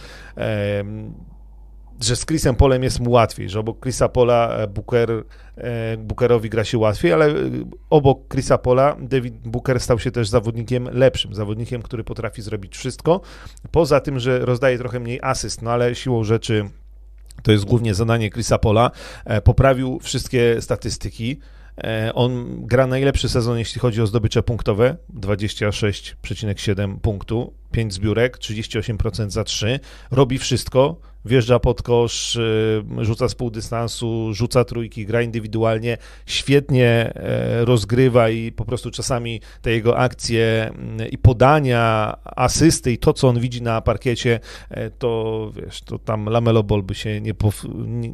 [2.02, 5.24] że z Chrisem Polem jest mu łatwiej, że obok Chrisa Pola e, Booker,
[5.58, 7.34] e, Bookerowi gra się łatwiej, ale e,
[7.90, 13.22] obok Chrisa Pola David Booker stał się też zawodnikiem lepszym, zawodnikiem, który potrafi zrobić wszystko,
[13.72, 16.70] poza tym, że rozdaje trochę mniej asyst, no ale siłą rzeczy
[17.44, 18.92] to jest głównie zadanie Chrisa Pola,
[19.44, 21.40] poprawił wszystkie statystyki,
[22.14, 29.44] on gra najlepszy sezon, jeśli chodzi o zdobycze punktowe, 26,7 punktu, 5 zbiórek, 38% za
[29.44, 29.80] 3,
[30.12, 30.96] robi wszystko,
[31.28, 38.30] wjeżdża pod kosz, y, rzuca z pół dystansu, rzuca trójki, gra indywidualnie, świetnie e, rozgrywa
[38.30, 43.40] i po prostu czasami te jego akcje mm, i podania, asysty i to, co on
[43.40, 47.66] widzi na parkiecie, e, to wiesz, to tam Lamelo Ball by się nie, pow,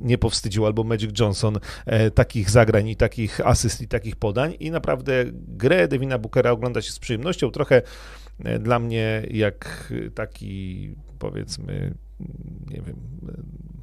[0.01, 4.53] nie powstydził, albo Magic Johnson e, takich zagrań i takich asyst i takich podań.
[4.59, 7.81] I naprawdę grę Devina Bookera ogląda się z przyjemnością, trochę
[8.59, 10.89] dla mnie jak taki
[11.19, 11.93] powiedzmy
[12.69, 12.95] nie wiem.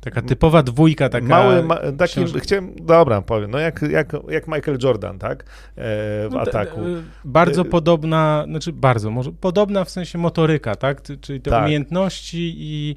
[0.00, 1.26] Taka typowa dwójka, taka.
[1.26, 2.32] Mały, ma, taki, książ...
[2.42, 5.42] chciałem, dobra, powiem, no jak, jak, jak Michael Jordan, tak?
[5.42, 5.44] E,
[5.76, 6.80] w no, ataku.
[7.24, 11.02] bardzo e, podobna, znaczy bardzo, może podobna w sensie motoryka, tak?
[11.20, 11.64] Czyli te tak.
[11.64, 12.96] umiejętności i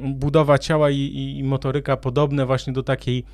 [0.00, 3.24] budowa ciała i, i motoryka podobne właśnie do takiej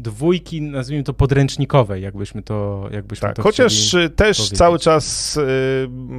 [0.00, 4.58] dwójki, nazwijmy to podręcznikowej, jakbyśmy to jakbyśmy tak, to Chociaż też powiedzieć.
[4.58, 5.42] cały czas y,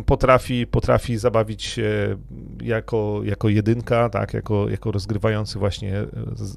[0.06, 2.18] potrafi, potrafi zabawić się
[2.64, 6.08] jako, jako jedynka, tak, jako, jako rozgrywający właśnie, y,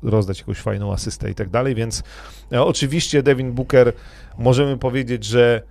[0.03, 2.03] rozdać jakąś fajną asystę i tak dalej, więc
[2.53, 3.93] e, oczywiście Devin Booker
[4.39, 5.63] możemy powiedzieć, że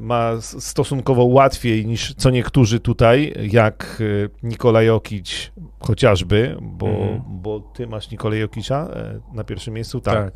[0.00, 7.22] ma stosunkowo łatwiej niż co niektórzy tutaj, jak e, Nikola Jokic chociażby, bo, mm.
[7.28, 10.34] bo ty masz Nikola Jokicza e, na pierwszym miejscu, tak, tak.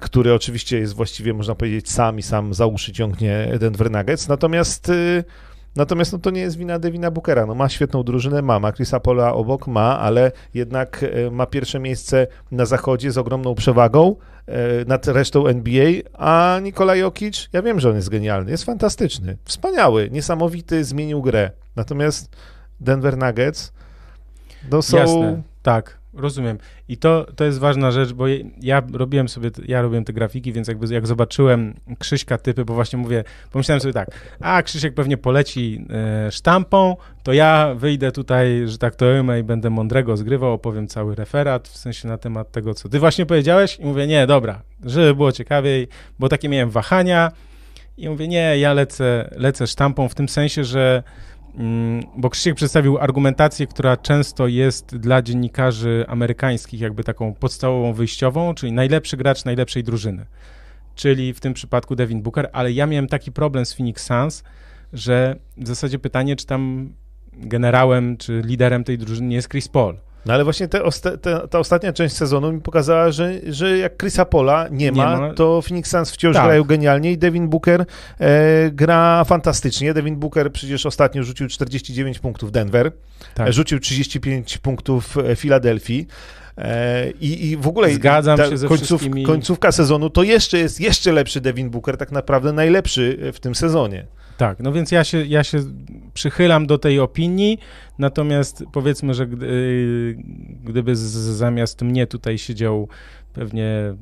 [0.00, 4.92] który oczywiście jest właściwie, można powiedzieć, sam i sam za uszy ciągnie Denver Nuggets, natomiast
[5.76, 7.46] Natomiast no, to nie jest wina Devina Bookera.
[7.46, 12.26] No, ma świetną drużynę, ma, ma Chrisa Pola obok, ma, ale jednak ma pierwsze miejsce
[12.50, 14.16] na zachodzie z ogromną przewagą,
[14.48, 19.36] E, nad resztą NBA, a Nikola Jokic, ja wiem, że on jest genialny, jest fantastyczny,
[19.44, 21.50] wspaniały, niesamowity, zmienił grę.
[21.76, 22.36] Natomiast
[22.80, 23.72] Denver Nuggets
[24.70, 24.96] no są...
[24.96, 25.98] Jasne, tak.
[26.18, 26.58] Rozumiem.
[26.88, 28.24] I to, to jest ważna rzecz, bo
[28.60, 32.98] ja robiłem sobie, ja robiłem te grafiki, więc jakby jak zobaczyłem Krzyśka typy, bo właśnie
[32.98, 34.08] mówię, pomyślałem sobie tak,
[34.40, 39.42] a Krzysiek pewnie poleci e, sztampą, to ja wyjdę tutaj, że tak to ujmę i
[39.42, 43.78] będę mądrego zgrywał, opowiem cały referat, w sensie na temat tego, co ty właśnie powiedziałeś
[43.78, 45.88] i mówię, nie, dobra, żeby było ciekawiej,
[46.18, 47.32] bo takie miałem wahania
[47.96, 51.02] i mówię, nie, ja lecę, lecę sztampą w tym sensie, że
[52.16, 58.72] bo Krzysiek przedstawił argumentację, która często jest dla dziennikarzy amerykańskich jakby taką podstawową wyjściową, czyli
[58.72, 60.26] najlepszy gracz najlepszej drużyny,
[60.94, 64.42] czyli w tym przypadku Devin Booker, ale ja miałem taki problem z Phoenix Suns,
[64.92, 66.92] że w zasadzie pytanie, czy tam
[67.32, 69.96] generałem, czy liderem tej drużyny jest Chris Paul.
[70.28, 70.80] No ale właśnie te,
[71.22, 75.20] te, ta ostatnia część sezonu mi pokazała, że, że jak Chrisa Pola nie ma, nie
[75.20, 75.34] ma.
[75.34, 76.44] to Phoenix Suns wciąż tak.
[76.44, 77.84] grają genialnie i Devin Booker
[78.20, 79.94] e, gra fantastycznie.
[79.94, 82.92] Devin Booker przecież ostatnio rzucił 49 punktów Denver,
[83.34, 83.52] tak.
[83.52, 86.06] rzucił 35 punktów Filadelfii.
[86.58, 89.22] E, I, I w ogóle Zgadzam się ze końców, wszystkimi...
[89.22, 94.06] końcówka sezonu to jeszcze jest jeszcze lepszy Devin Booker, tak naprawdę najlepszy w tym sezonie.
[94.38, 95.58] Tak, no więc ja się, ja się
[96.14, 97.58] przychylam do tej opinii,
[97.98, 100.16] natomiast powiedzmy, że gdy,
[100.64, 101.00] gdyby z,
[101.36, 102.88] zamiast mnie tutaj siedział
[103.32, 103.94] pewnie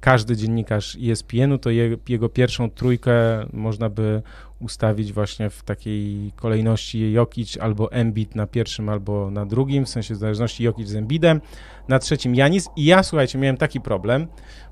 [0.00, 3.12] każdy dziennikarz ESPN-u, to je, jego pierwszą trójkę
[3.52, 4.22] można by
[4.60, 10.14] ustawić właśnie w takiej kolejności Jokic albo Embiid na pierwszym albo na drugim, w sensie
[10.14, 11.40] w zależności Jokic z Embiidem,
[11.88, 12.34] na trzecim.
[12.34, 14.26] Janis i ja, słuchajcie, miałem taki problem,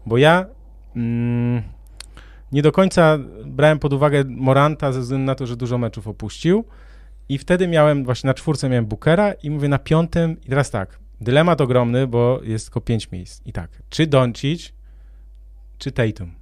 [0.06, 0.46] bo ja
[0.96, 1.62] mm,
[2.52, 6.64] nie do końca brałem pod uwagę Moranta ze względu na to, że dużo meczów opuścił.
[7.28, 10.98] I wtedy miałem, właśnie na czwórce miałem Bookera i mówię na piątym i teraz tak,
[11.20, 13.46] dylemat ogromny, bo jest tylko pięć miejsc.
[13.46, 14.72] I tak, czy Doncic,
[15.78, 16.32] czy Tatum.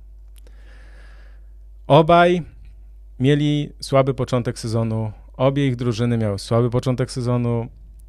[1.87, 2.43] Obaj
[3.21, 7.69] mieli słaby początek sezonu, obie ich drużyny miały słaby początek sezonu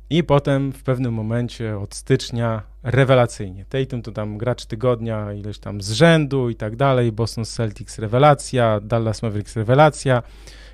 [0.09, 3.65] i potem w pewnym momencie od stycznia rewelacyjnie.
[3.65, 8.79] Tatum to tam gracz tygodnia, ileś tam z rzędu i tak dalej, Boston Celtics rewelacja,
[8.79, 10.23] Dallas Mavericks rewelacja.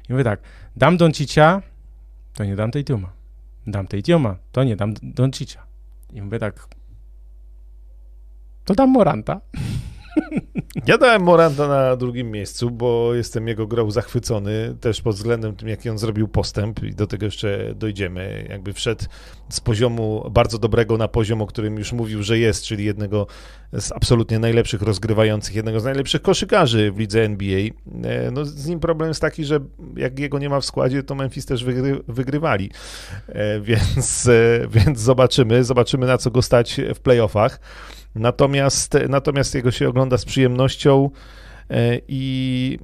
[0.10, 0.40] I mówię tak,
[0.76, 1.62] dam Doncicia,
[2.34, 3.12] to nie dam Tatuma.
[3.68, 5.64] Dam Tatuma, to nie dam Doncicia.
[6.14, 6.68] I mówię tak,
[8.66, 9.42] to dam Moranta.
[10.88, 15.70] Ja dałem Moranta na drugim miejscu, bo jestem jego grą zachwycony, też pod względem tym,
[15.70, 18.48] jaki on zrobił postęp i do tego jeszcze dojdziemy.
[18.50, 19.06] Jakby wszedł
[19.50, 23.28] z poziomu bardzo dobrego na poziom, o którym już mówił, że jest, czyli jednego
[23.74, 27.60] z absolutnie najlepszych rozgrywających, jednego z najlepszych koszykarzy w lidze NBA.
[28.04, 29.60] E, no, z nim problem jest taki, że
[29.96, 32.72] jak jego nie ma w składzie, to Memphis też wygry, wygrywali,
[33.28, 37.60] e, więc, e, więc zobaczymy, zobaczymy na co go stać w playoffach.
[38.16, 41.10] Natomiast, natomiast jego się ogląda z przyjemnością
[41.70, 42.80] e, i,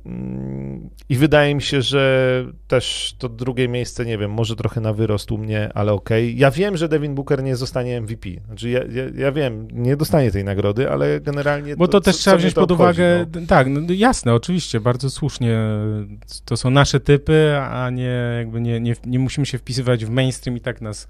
[1.09, 5.31] i wydaje mi się, że też to drugie miejsce, nie wiem, może trochę na wyrost
[5.31, 6.25] u mnie, ale okej.
[6.29, 6.39] Okay.
[6.39, 8.29] Ja wiem, że Devin Booker nie zostanie MVP.
[8.45, 11.75] Znaczy ja, ja, ja wiem, nie dostanie tej nagrody, ale generalnie.
[11.75, 13.25] Bo to, to też co, trzeba wziąć pod obchodzi, uwagę.
[13.35, 13.47] No.
[13.47, 15.59] Tak, no jasne, oczywiście, bardzo słusznie.
[16.45, 20.57] To są nasze typy, a nie jakby nie, nie, nie musimy się wpisywać w mainstream
[20.57, 21.07] i tak nas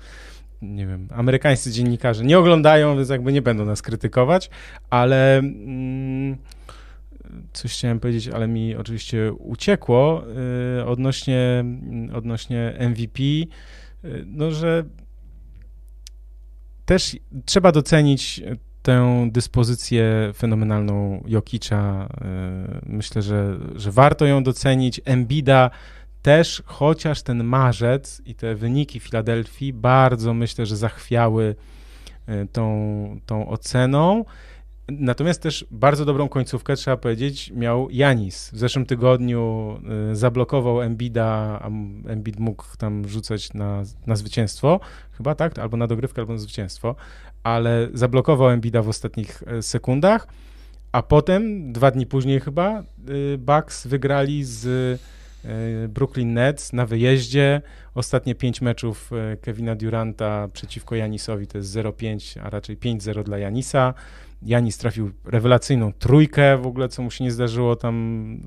[0.61, 4.49] nie wiem, amerykańscy dziennikarze nie oglądają, więc jakby nie będą nas krytykować,
[4.89, 6.37] ale mm,
[7.53, 10.23] coś chciałem powiedzieć, ale mi oczywiście uciekło
[10.79, 11.65] y, odnośnie,
[12.13, 13.47] odnośnie MVP, y,
[14.25, 14.83] no że
[16.85, 18.41] też trzeba docenić
[18.81, 22.09] tę dyspozycję fenomenalną Jokicza.
[22.85, 25.01] Y, myślę, że, że warto ją docenić.
[25.05, 25.69] Embida
[26.21, 31.55] też chociaż ten marzec i te wyniki Filadelfii bardzo myślę, że zachwiały
[32.27, 34.25] e, tą, tą oceną.
[34.87, 38.51] Natomiast też bardzo dobrą końcówkę, trzeba powiedzieć, miał Janis.
[38.53, 39.75] W zeszłym tygodniu
[40.11, 41.67] e, zablokował Embida, a
[42.07, 44.79] Embid mógł tam rzucać na, na zwycięstwo,
[45.11, 46.95] chyba tak, albo na dogrywkę, albo na zwycięstwo,
[47.43, 50.27] ale zablokował Embida w ostatnich e, sekundach,
[50.91, 52.83] a potem, dwa dni później chyba,
[53.37, 54.99] Bucks wygrali z
[55.87, 57.61] Brooklyn Nets na wyjeździe.
[57.95, 63.37] Ostatnie pięć meczów e, Kevina Duranta przeciwko Janisowi to jest 0-5, a raczej 5-0 dla
[63.37, 63.93] Janisa.
[64.45, 68.37] Janis trafił rewelacyjną trójkę w ogóle, co mu się nie zdarzyło tam,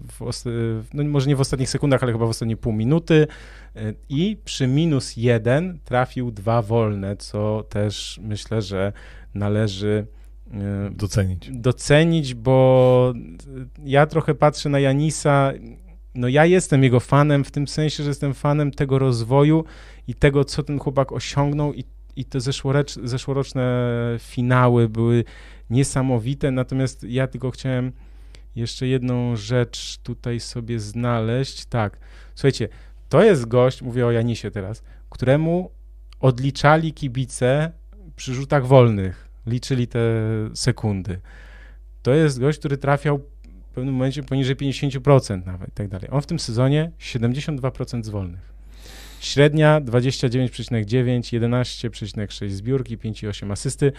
[0.94, 3.26] no może nie w ostatnich sekundach, ale chyba w ostatnie pół minuty.
[3.76, 8.92] E, I przy minus jeden trafił dwa wolne, co też myślę, że
[9.34, 10.06] należy
[10.90, 11.50] docenić.
[11.52, 13.14] Docenić, bo
[13.84, 15.52] ja trochę patrzę na Janisa
[16.14, 19.64] no ja jestem jego fanem w tym sensie, że jestem fanem tego rozwoju
[20.08, 21.84] i tego, co ten chłopak osiągnął i,
[22.16, 22.38] i te
[23.04, 25.24] zeszłoroczne finały były
[25.70, 27.92] niesamowite, natomiast ja tylko chciałem
[28.56, 31.64] jeszcze jedną rzecz tutaj sobie znaleźć.
[31.64, 31.98] Tak,
[32.34, 32.68] słuchajcie,
[33.08, 35.70] to jest gość, mówię o Janisie teraz, któremu
[36.20, 37.72] odliczali kibice
[38.16, 40.00] przy rzutach wolnych, liczyli te
[40.54, 41.20] sekundy.
[42.02, 43.20] To jest gość, który trafiał
[43.74, 46.08] pewnym momencie poniżej 50% nawet i tak dalej.
[46.10, 48.54] On w tym sezonie 72% z wolnych.
[49.20, 53.92] Średnia 29,9, 11,6 zbiórki, 5,8 asysty.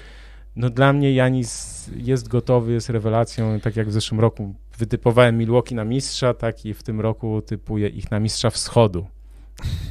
[0.56, 5.76] No dla mnie Janis jest gotowy, jest rewelacją, tak jak w zeszłym roku wytypowałem Milwaukee
[5.76, 9.08] na mistrza, tak i w tym roku typuję ich na mistrza wschodu.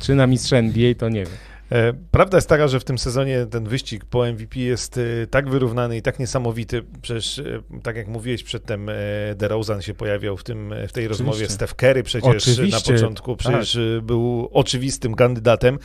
[0.01, 1.54] Czy na mistrza NBA, to nie wiem.
[1.73, 5.49] E, prawda jest taka, że w tym sezonie ten wyścig po MVP jest e, tak
[5.49, 6.83] wyrównany i tak niesamowity.
[7.03, 8.91] Przecież, e, tak jak mówiłeś przedtem,
[9.37, 11.31] DeRozan się pojawiał w, tym, w tej rozmowie.
[11.31, 11.55] Oczywiście.
[11.55, 12.93] Steph Curry przecież Oczywiście.
[12.93, 14.07] na początku przecież tak.
[14.07, 15.79] był oczywistym kandydatem.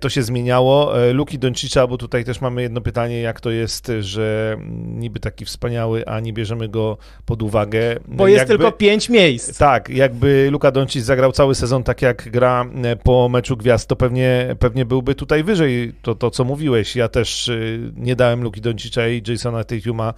[0.00, 0.92] To się zmieniało.
[1.12, 6.06] Luki Doncicza, bo tutaj też mamy jedno pytanie, jak to jest, że niby taki wspaniały,
[6.06, 7.96] a nie bierzemy go pod uwagę.
[8.08, 9.58] Bo jest jakby, tylko pięć miejsc.
[9.58, 12.66] Tak, jakby Luka Doncic zagrał cały sezon tak jak gra
[13.02, 16.96] po meczu gwiazd, to pewnie, pewnie byłby tutaj wyżej, to, to co mówiłeś.
[16.96, 20.14] Ja też y, nie dałem Luki Doncicza i Jasona Tatuma,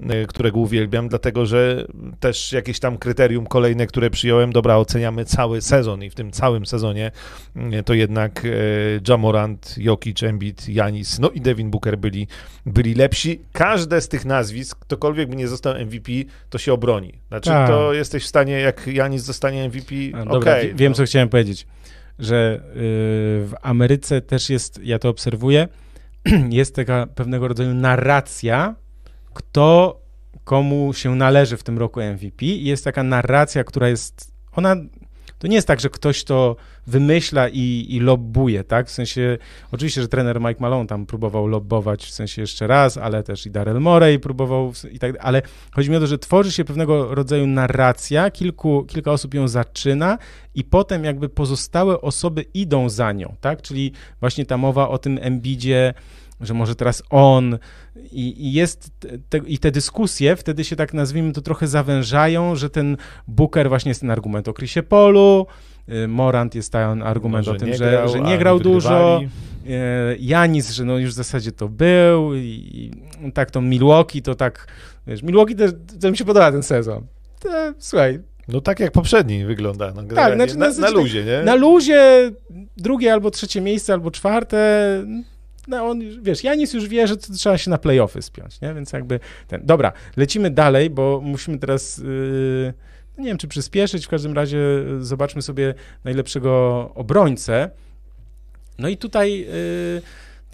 [0.00, 1.86] y, którego uwielbiam, dlatego że
[2.20, 6.66] też jakieś tam kryterium kolejne, które przyjąłem, dobra, oceniamy cały sezon i w tym całym
[6.66, 7.10] sezonie
[7.56, 8.46] y, to jednak
[9.08, 12.26] Jamorant, Jokic, Embiid, Janis, no i Devin Booker byli,
[12.66, 13.40] byli lepsi.
[13.52, 16.12] Każde z tych nazwisk, ktokolwiek by nie został MVP,
[16.50, 17.12] to się obroni.
[17.28, 17.68] Znaczy, tak.
[17.68, 20.38] to jesteś w stanie, jak Janis zostanie MVP, okej.
[20.38, 20.96] Okay, wiem, no.
[20.96, 21.66] co chciałem powiedzieć
[22.20, 22.60] że y,
[23.46, 25.68] w Ameryce też jest, ja to obserwuję,
[26.50, 28.74] jest taka pewnego rodzaju narracja,
[29.34, 30.00] kto
[30.44, 34.76] komu się należy w tym roku MVP jest taka narracja, która jest, ona
[35.40, 38.86] to nie jest tak, że ktoś to wymyśla i, i lobbuje, tak?
[38.86, 39.38] W sensie,
[39.72, 43.50] oczywiście, że trener Mike Malone tam próbował lobbować w sensie jeszcze raz, ale też i
[43.50, 47.46] Daryl Morey próbował i tak ale chodzi mi o to, że tworzy się pewnego rodzaju
[47.46, 50.18] narracja, kilku, kilka osób ją zaczyna
[50.54, 53.62] i potem jakby pozostałe osoby idą za nią, tak?
[53.62, 55.94] Czyli właśnie ta mowa o tym Embidzie,
[56.40, 57.58] że może teraz on
[58.12, 58.90] i, i jest
[59.28, 62.96] te, i te dyskusje wtedy się tak nazwijmy to trochę zawężają, że ten
[63.28, 65.46] Booker właśnie jest ten argument o Chrisie Polu,
[65.88, 69.20] y, Morant jest ten argument o tym, że, grał, że nie grał dużo,
[69.66, 72.90] y, Janis, że no już w zasadzie to był i,
[73.22, 74.66] i tak to Milwaukee to tak,
[75.06, 75.70] wiesz, Milwaukee też,
[76.00, 77.06] to mi się podoba ten sezon.
[77.40, 79.92] To, słuchaj, no tak jak poprzedni wygląda.
[79.96, 81.42] No, tak, znaczy, na, na, na luzie, nie?
[81.42, 82.30] Na luzie
[82.76, 84.58] drugie albo trzecie miejsce, albo czwarte,
[85.70, 88.74] no on, wiesz, Janis już wie, że trzeba się na playoffy spiąć, nie?
[88.74, 89.60] Więc jakby ten.
[89.64, 91.98] Dobra, lecimy dalej, bo musimy teraz.
[91.98, 92.74] Yy,
[93.18, 94.58] nie wiem, czy przyspieszyć, w każdym razie
[95.00, 97.70] zobaczmy sobie najlepszego obrońcę.
[98.78, 99.40] No i tutaj.
[99.40, 100.02] Yy,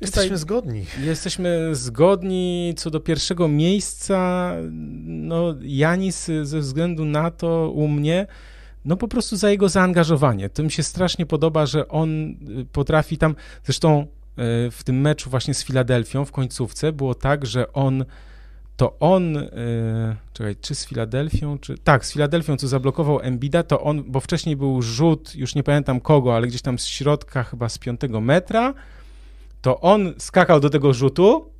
[0.00, 0.84] Jesteśmy tutaj zgodni.
[1.00, 4.52] Jesteśmy zgodni co do pierwszego miejsca.
[5.04, 8.26] No, Janis ze względu na to u mnie,
[8.84, 10.48] no po prostu za jego zaangażowanie.
[10.48, 12.34] To mi się strasznie podoba, że on y,
[12.72, 14.06] potrafi tam, zresztą
[14.70, 18.04] w tym meczu właśnie z Filadelfią w końcówce było tak, że on
[18.76, 19.42] to on, yy,
[20.32, 24.56] czekaj, czy z Filadelfią, czy tak, z Filadelfią, co zablokował Embida, to on, bo wcześniej
[24.56, 28.74] był rzut, już nie pamiętam kogo, ale gdzieś tam z środka, chyba z piątego metra,
[29.62, 31.50] to on skakał do tego rzutu,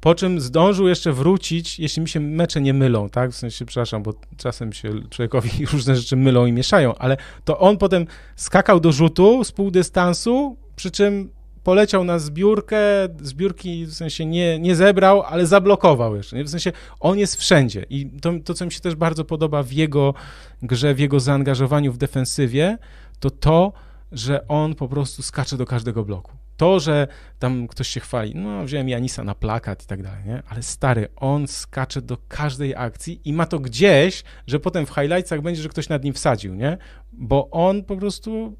[0.00, 4.02] po czym zdążył jeszcze wrócić, jeśli mi się mecze nie mylą, tak, w sensie, przepraszam,
[4.02, 8.06] bo czasem się człowiekowi różne rzeczy mylą i mieszają, ale to on potem
[8.36, 11.30] skakał do rzutu z pół dystansu, przy czym
[11.68, 12.78] poleciał na zbiórkę,
[13.20, 16.36] zbiórki w sensie nie, nie zebrał, ale zablokował jeszcze.
[16.36, 16.44] Nie?
[16.44, 19.72] W sensie on jest wszędzie i to, to, co mi się też bardzo podoba w
[19.72, 20.14] jego
[20.62, 22.78] grze, w jego zaangażowaniu w defensywie,
[23.20, 23.72] to to,
[24.12, 26.32] że on po prostu skacze do każdego bloku.
[26.56, 27.06] To, że
[27.38, 30.42] tam ktoś się chwali, no wziąłem Janisa na plakat i tak dalej, nie?
[30.48, 35.42] Ale stary, on skacze do każdej akcji i ma to gdzieś, że potem w highlightsach
[35.42, 36.78] będzie, że ktoś nad nim wsadził, nie?
[37.12, 38.56] Bo on po prostu,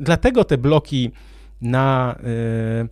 [0.00, 1.12] dlatego te bloki
[1.60, 2.18] na,
[2.82, 2.88] y,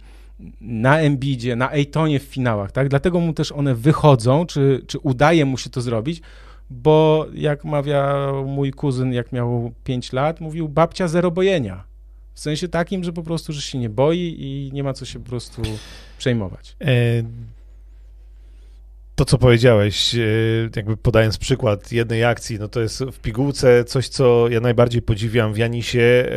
[0.61, 2.89] na Embidzie, na Ejtonie w finałach, tak?
[2.89, 6.23] Dlatego mu też one wychodzą, czy, czy udaje mu się to zrobić,
[6.71, 11.85] bo jak mawiał mój kuzyn, jak miał 5 lat, mówił babcia zero bojenia.
[12.35, 15.19] W sensie takim, że po prostu, że się nie boi i nie ma co się
[15.19, 15.63] po prostu
[16.19, 16.77] przejmować.
[16.81, 17.23] E,
[19.17, 20.19] to, co powiedziałeś, e,
[20.77, 25.55] jakby podając przykład jednej akcji, no to jest w pigułce coś, co ja najbardziej podziwiam
[25.55, 26.29] w Janisie, e,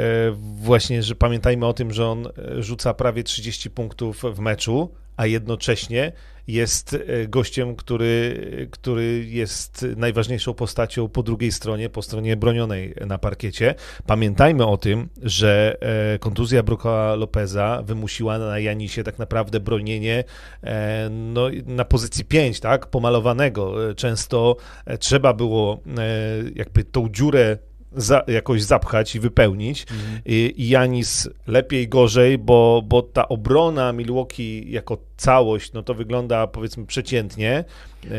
[0.61, 5.25] właśnie, że pamiętajmy o tym, że on e, rzuca prawie 30 punktów w meczu, a
[5.25, 6.11] jednocześnie
[6.51, 13.17] jest e, gościem, który, który jest najważniejszą postacią po drugiej stronie, po stronie bronionej na
[13.17, 13.75] parkiecie.
[14.05, 15.77] Pamiętajmy o tym, że
[16.15, 20.23] e, kontuzja Broka Lopeza wymusiła na Janisie tak naprawdę bronienie
[20.63, 23.95] e, no, na pozycji 5, tak, pomalowanego.
[23.95, 24.55] Często
[24.99, 25.79] trzeba było
[26.55, 27.57] jakby tą dziurę
[27.95, 29.85] za, jakoś zapchać i wypełnić.
[29.91, 30.21] Mhm.
[30.25, 36.47] I, I Janis lepiej, gorzej, bo, bo ta obrona Milwaukee jako całość, no to wygląda
[36.47, 37.63] powiedzmy przeciętnie.
[38.05, 38.09] E,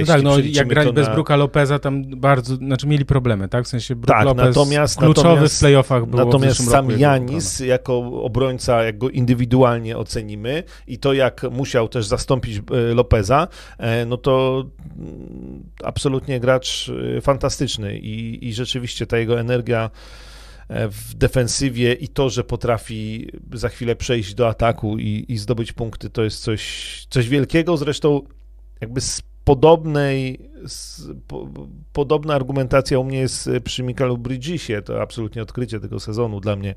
[0.00, 1.14] no tak, no jak bez na...
[1.14, 3.64] Bruka Lopeza, tam bardzo, znaczy mieli problemy, tak?
[3.64, 7.98] W sensie Brook tak, Lopez natomiast, kluczowy natomiast, w playoffach był Natomiast sam Janis jako
[8.22, 13.48] obrońca, jak go indywidualnie ocenimy i to jak musiał też zastąpić e, Lopeza,
[13.78, 14.64] e, no to
[14.98, 16.90] mm, absolutnie gracz
[17.22, 19.90] fantastyczny i, i rzeczywiście ta jego energia
[20.70, 26.10] w defensywie i to, że potrafi za chwilę przejść do ataku i, i zdobyć punkty,
[26.10, 27.76] to jest coś, coś wielkiego.
[27.76, 28.22] Zresztą
[28.80, 30.57] jakby z podobnej po,
[31.92, 36.74] podobna argumentacja u mnie jest przy Mikaelu Bridgisie, to absolutnie odkrycie tego sezonu dla mnie,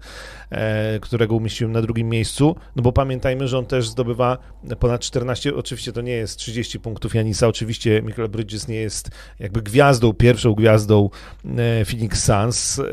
[0.50, 4.38] e, którego umieściłem na drugim miejscu, no bo pamiętajmy, że on też zdobywa
[4.80, 9.10] ponad 14, oczywiście to nie jest 30 punktów Janisa, oczywiście Michael Bridges nie jest
[9.40, 11.10] jakby gwiazdą, pierwszą gwiazdą
[11.46, 12.84] e, Phoenix Suns, e,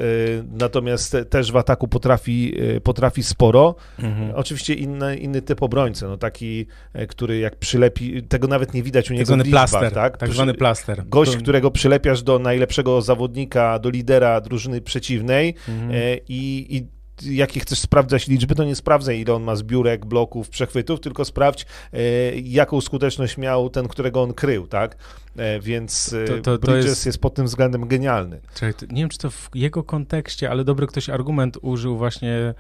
[0.53, 4.33] natomiast też w ataku potrafi, e, potrafi sporo, mhm.
[4.35, 9.11] oczywiście inny, inny typ obrońcy, no taki, e, który jak przylepi, tego nawet nie widać
[9.11, 10.17] u niego tak liczbach, plaster, tak?
[10.17, 10.78] tak zwany plaster.
[11.07, 11.39] Gość, to...
[11.39, 15.91] którego przylepiasz do najlepszego zawodnika, do lidera drużyny przeciwnej mhm.
[15.91, 20.49] E, i, i jakie chcesz sprawdzać liczby, to nie sprawdzaj, ile on ma zbiórek, bloków,
[20.49, 21.99] przechwytów, tylko sprawdź, e,
[22.39, 24.97] jaką skuteczność miał ten, którego on krył, tak?
[25.37, 27.07] E, więc to, to, to Bridges jest...
[27.07, 27.19] jest...
[27.19, 28.41] pod tym względem genialny.
[28.55, 32.55] Czekaj, nie wiem, czy to w jego kontekście, ale dobry ktoś argument użył właśnie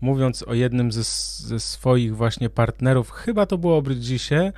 [0.00, 1.02] mówiąc o jednym ze,
[1.48, 4.52] ze swoich właśnie partnerów, chyba to było o Bridgesie,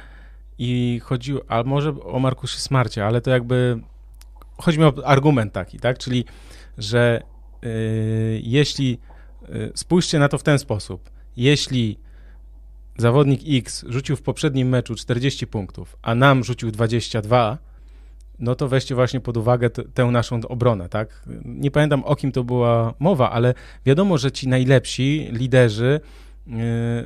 [0.58, 3.80] i chodziło, a może o Markusie Smarcie, ale to jakby
[4.58, 5.98] chodzi mi o argument taki, tak?
[5.98, 6.24] Czyli,
[6.78, 7.22] że
[7.62, 7.70] yy,
[8.42, 8.98] jeśli
[9.48, 11.98] yy, spójrzcie na to w ten sposób, jeśli
[12.98, 17.58] zawodnik X rzucił w poprzednim meczu 40 punktów, a nam rzucił 22,
[18.38, 21.22] no to weźcie właśnie pod uwagę t- tę naszą obronę, tak?
[21.44, 23.54] Nie pamiętam o kim to była mowa, ale
[23.86, 26.00] wiadomo, że ci najlepsi liderzy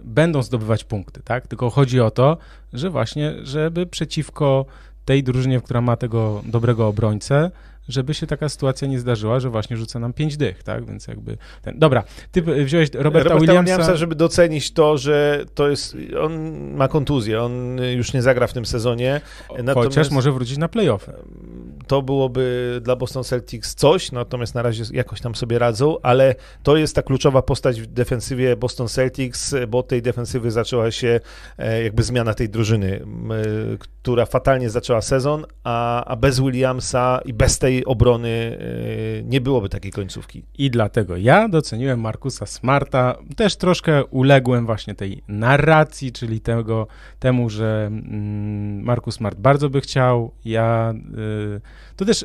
[0.05, 1.47] będą zdobywać punkty, tak?
[1.47, 2.39] Tylko chodzi o to,
[2.73, 4.67] że właśnie, żeby przeciwko
[5.05, 7.51] tej drużynie, która ma tego dobrego obrońcę,
[7.89, 10.87] żeby się taka sytuacja nie zdarzyła, że właśnie rzuca nam pięć dych, tak?
[10.87, 11.79] Więc jakby ten...
[11.79, 13.73] Dobra, ty wziąłeś Roberta, Roberta Williamsa...
[13.73, 15.97] Williamsa, żeby docenić to, że to jest...
[16.21, 19.21] On ma kontuzję, on już nie zagra w tym sezonie.
[19.51, 19.75] Natomiast...
[19.75, 21.13] Chociaż może wrócić na playoffy.
[21.89, 26.77] To byłoby dla Boston Celtics coś, natomiast na razie jakoś tam sobie radzą, ale to
[26.77, 31.21] jest ta kluczowa postać w defensywie Boston Celtics, bo tej defensywy zaczęła się
[31.59, 33.01] e, jakby zmiana tej drużyny,
[33.79, 38.59] która fatalnie zaczęła sezon, a, a bez Williamsa i bez tej obrony
[39.19, 40.45] e, nie byłoby takiej końcówki.
[40.59, 46.87] I dlatego ja doceniłem Markusa Smarta, też troszkę uległem właśnie tej narracji, czyli tego,
[47.19, 50.95] temu, że mm, Markus Smart bardzo by chciał, ja
[51.57, 52.25] y, to też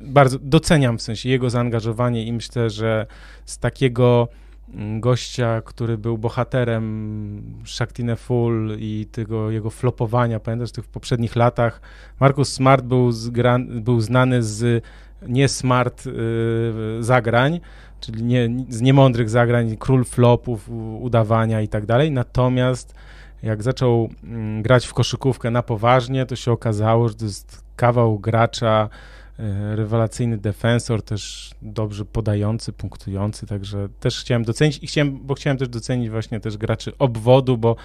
[0.00, 3.06] bardzo doceniam w sensie jego zaangażowanie i myślę, że
[3.44, 4.28] z takiego
[4.74, 11.80] mm, gościa, który był bohaterem Shaktine Full i tego jego flopowania, pamiętasz, tych poprzednich latach.
[12.20, 14.84] Markus Smart był, zgra, był znany z
[15.28, 16.12] nie smart y,
[17.00, 17.60] zagrań,
[18.00, 22.94] czyli nie, z niemądrych zagrań, król flopów, udawania i tak dalej, natomiast
[23.42, 28.18] jak zaczął mm, grać w koszykówkę na poważnie, to się okazało, że to jest kawał
[28.18, 28.88] gracza,
[29.38, 35.58] y, rewelacyjny defensor, też dobrze podający, punktujący, także też chciałem docenić i chciałem, bo chciałem
[35.58, 37.76] też docenić właśnie też graczy obwodu, bo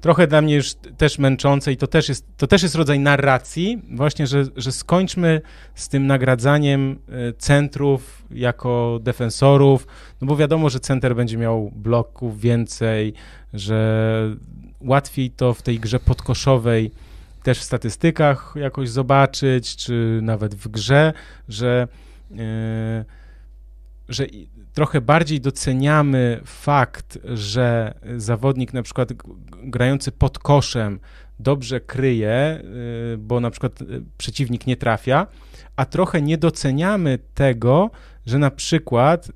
[0.00, 3.82] trochę dla mnie już też męczące i to też jest, to też jest rodzaj narracji,
[3.92, 5.40] właśnie, że, że skończmy
[5.74, 9.86] z tym nagradzaniem e, centrów jako defensorów,
[10.20, 13.14] no bo wiadomo, że center będzie miał bloków więcej,
[13.52, 14.36] że
[14.80, 16.90] łatwiej to w tej grze podkoszowej
[17.42, 21.12] też w statystykach jakoś zobaczyć, czy nawet w grze,
[21.48, 21.88] że,
[22.30, 23.04] yy,
[24.08, 24.26] że
[24.72, 29.12] trochę bardziej doceniamy fakt, że zawodnik na przykład
[29.62, 31.00] grający pod koszem
[31.40, 32.62] dobrze kryje,
[33.14, 33.86] y, bo na przykład y,
[34.18, 35.26] przeciwnik nie trafia,
[35.76, 37.90] a trochę nie doceniamy tego,
[38.26, 39.32] że na przykład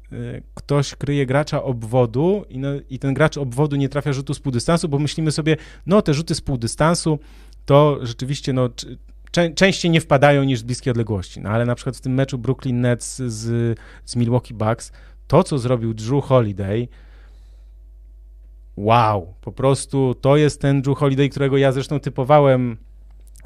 [0.55, 4.89] ktoś kryje gracza obwodu i, no, i ten gracz obwodu nie trafia rzutu z półdystansu,
[4.89, 7.19] bo myślimy sobie, no te rzuty z półdystansu
[7.65, 8.69] to rzeczywiście no,
[9.55, 11.41] częściej nie wpadają niż z bliskiej odległości.
[11.41, 14.93] No ale na przykład w tym meczu Brooklyn Nets z, z Milwaukee Bucks
[15.27, 16.89] to, co zrobił Drew Holiday,
[18.77, 22.77] wow, po prostu to jest ten Drew Holiday, którego ja zresztą typowałem,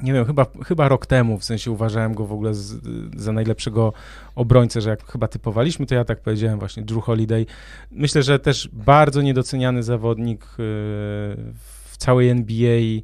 [0.03, 2.81] nie wiem, chyba, chyba rok temu, w sensie uważałem go w ogóle z,
[3.15, 3.93] za najlepszego
[4.35, 7.45] obrońcę, że jak chyba typowaliśmy, to ja tak powiedziałem właśnie, Drew Holiday.
[7.91, 10.55] Myślę, że też bardzo niedoceniany zawodnik yy,
[11.85, 13.01] w całej NBA,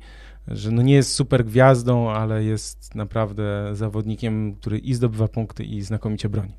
[0.48, 5.82] że no nie jest super gwiazdą, ale jest naprawdę zawodnikiem, który i zdobywa punkty i
[5.82, 6.54] znakomicie broni.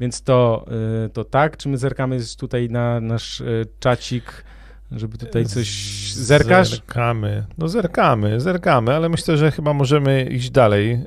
[0.00, 0.66] Więc to,
[1.06, 1.56] y, to tak.
[1.56, 4.44] Czy my zerkamy tutaj na nasz y, czacik,
[4.92, 5.68] żeby tutaj coś
[6.12, 6.70] zerkasz?
[6.70, 7.46] Zerkamy.
[7.58, 11.00] No zerkamy, zerkamy, ale myślę, że chyba możemy iść dalej.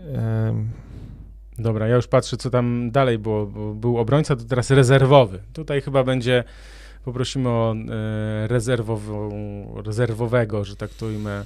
[1.59, 3.45] Dobra, ja już patrzę, co tam dalej było.
[3.75, 5.39] Był obrońca, to teraz rezerwowy.
[5.53, 6.43] Tutaj chyba będzie,
[7.05, 9.31] poprosimy o e, rezerwową,
[9.85, 11.45] rezerwowego, że tak to e,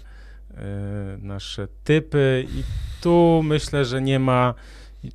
[1.21, 2.63] nasze typy i
[3.01, 4.53] tu myślę, że nie ma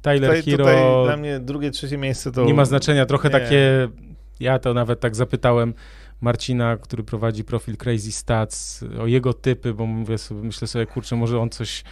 [0.03, 0.65] Tyler tutaj, Hero.
[0.65, 2.45] Tutaj dla mnie drugie, trzecie miejsce to.
[2.45, 3.07] Nie ma znaczenia.
[3.07, 3.33] Trochę nie.
[3.33, 3.89] takie.
[4.41, 5.75] Ja to nawet tak zapytałem
[6.21, 11.17] Marcina, który prowadzi profil Crazy Stats, o jego typy, bo mówię sobie, myślę sobie, kurczę,
[11.17, 11.85] może on coś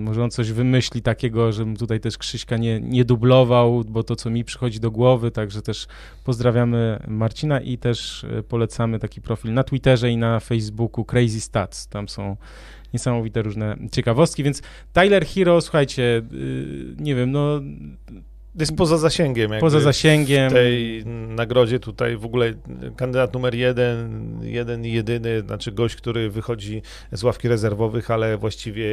[0.00, 4.30] Może on coś wymyśli takiego, żebym tutaj też Krzyśka nie, nie dublował, bo to, co
[4.30, 5.86] mi przychodzi do głowy, także też
[6.24, 11.88] pozdrawiamy Marcina i też e, polecamy taki profil na Twitterze i na Facebooku Crazy Stats.
[11.88, 12.36] Tam są
[12.92, 14.62] niesamowite różne ciekawostki, więc
[14.92, 17.60] Tyler Hero, słuchajcie, y, nie wiem, no
[18.58, 19.50] jest poza zasięgiem.
[19.60, 20.50] Poza zasięgiem.
[20.50, 22.52] W tej nagrodzie tutaj w ogóle
[22.96, 26.82] kandydat numer jeden, jeden i jedyny, znaczy gość, który wychodzi
[27.12, 28.86] z ławki rezerwowych, ale właściwie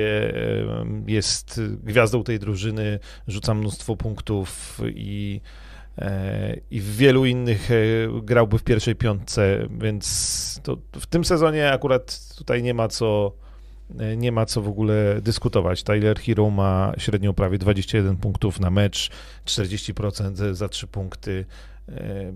[1.07, 5.41] jest gwiazdą tej drużyny, rzuca mnóstwo punktów i,
[5.97, 7.76] e, i w wielu innych e,
[8.24, 13.34] grałby w pierwszej piątce, więc to w tym sezonie akurat tutaj nie ma co
[14.18, 15.84] nie ma co w ogóle dyskutować.
[15.84, 19.12] Tyler Hero ma średnią prawie 21 punktów na mecz,
[19.46, 21.46] 40% za 3 punkty.
[21.90, 22.34] E,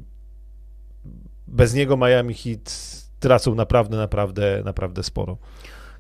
[1.48, 5.38] bez niego Miami Heat tracą naprawdę, naprawdę, naprawdę sporo.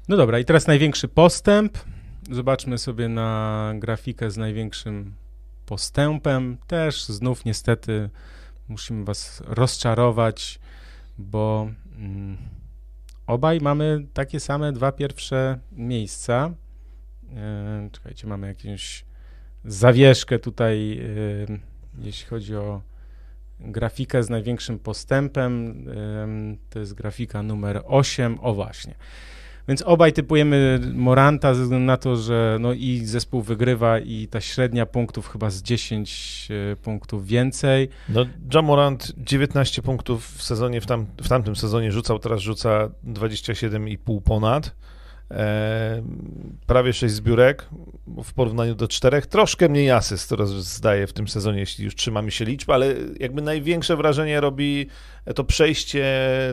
[0.07, 1.77] No dobra, i teraz największy postęp.
[2.31, 5.13] Zobaczmy sobie na grafikę z największym
[5.65, 6.57] postępem.
[6.67, 8.09] Też znów niestety
[8.67, 10.59] musimy was rozczarować,
[11.17, 11.69] bo...
[11.97, 12.37] Mm,
[13.27, 16.53] Obaj mamy takie same dwa pierwsze miejsca.
[17.35, 19.05] E, czekajcie, mamy jakąś
[19.65, 21.57] zawieszkę tutaj, e,
[22.05, 22.81] jeśli chodzi o
[23.59, 25.85] grafikę z największym postępem.
[25.89, 26.27] E,
[26.69, 28.39] to jest grafika numer 8.
[28.41, 28.95] O właśnie.
[29.67, 34.41] Więc obaj typujemy Moranta ze względu na to, że no i zespół wygrywa i ta
[34.41, 37.89] średnia punktów chyba z 10 e, punktów więcej.
[38.09, 42.89] No John Morant 19 punktów w sezonie, w, tam, w tamtym sezonie rzucał, teraz rzuca
[43.07, 44.75] 27,5 ponad.
[45.31, 46.03] E,
[46.67, 47.69] prawie 6 zbiórek
[48.23, 49.21] w porównaniu do 4.
[49.21, 53.41] Troszkę mniej asyst teraz zdaje w tym sezonie, jeśli już trzymamy się liczb, ale jakby
[53.41, 54.87] największe wrażenie robi
[55.33, 56.05] to przejście,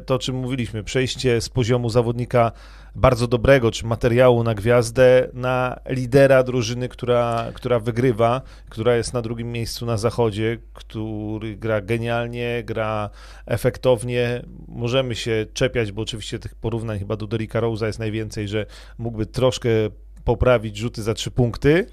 [0.07, 2.53] to o czym mówiliśmy, przejście z poziomu zawodnika
[2.95, 9.23] bardzo dobrego, czy materiału na gwiazdę, na lidera drużyny, która, która wygrywa, która jest na
[9.23, 13.11] drugim miejscu na zachodzie, który gra genialnie, gra
[13.47, 14.43] efektownie.
[14.69, 18.67] Możemy się czepiać, bo oczywiście tych porównań chyba do Derricka Rose'a jest najwięcej, że
[18.99, 19.69] mógłby troszkę
[20.25, 21.87] poprawić rzuty za trzy punkty,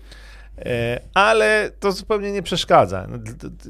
[1.13, 3.07] ale to zupełnie nie przeszkadza.
[3.09, 3.17] No,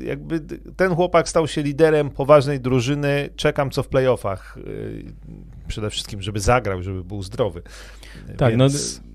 [0.01, 0.39] jakby
[0.75, 3.29] ten chłopak stał się liderem poważnej drużyny.
[3.35, 4.57] Czekam co w playoffach.
[4.57, 7.61] E, przede wszystkim, żeby zagrał, żeby był zdrowy.
[8.37, 9.01] Tak, no, Więc...
[9.03, 9.08] no.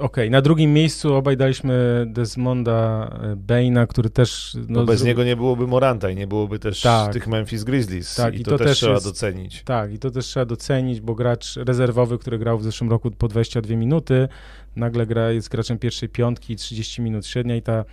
[0.00, 0.30] Okej, okay.
[0.30, 4.56] na drugim miejscu obaj daliśmy Desmonda e, Baina, który też...
[4.68, 7.12] No, bez niego nie byłoby Moranta i nie byłoby też tak.
[7.12, 9.62] tych Memphis Grizzlies tak, i, to, to, też, trzeba jest, docenić.
[9.62, 13.28] Tak, i to też trzeba docenić, bo gracz rezerwowy, który grał w zeszłym roku po
[13.28, 14.28] 22 minuty,
[14.76, 17.84] nagle gra, jest graczem pierwszej piątki, 30 minut średnia i ta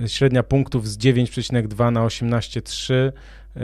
[0.00, 3.12] e, średnia punktów z 9,2 na 18,3
[3.56, 3.60] E,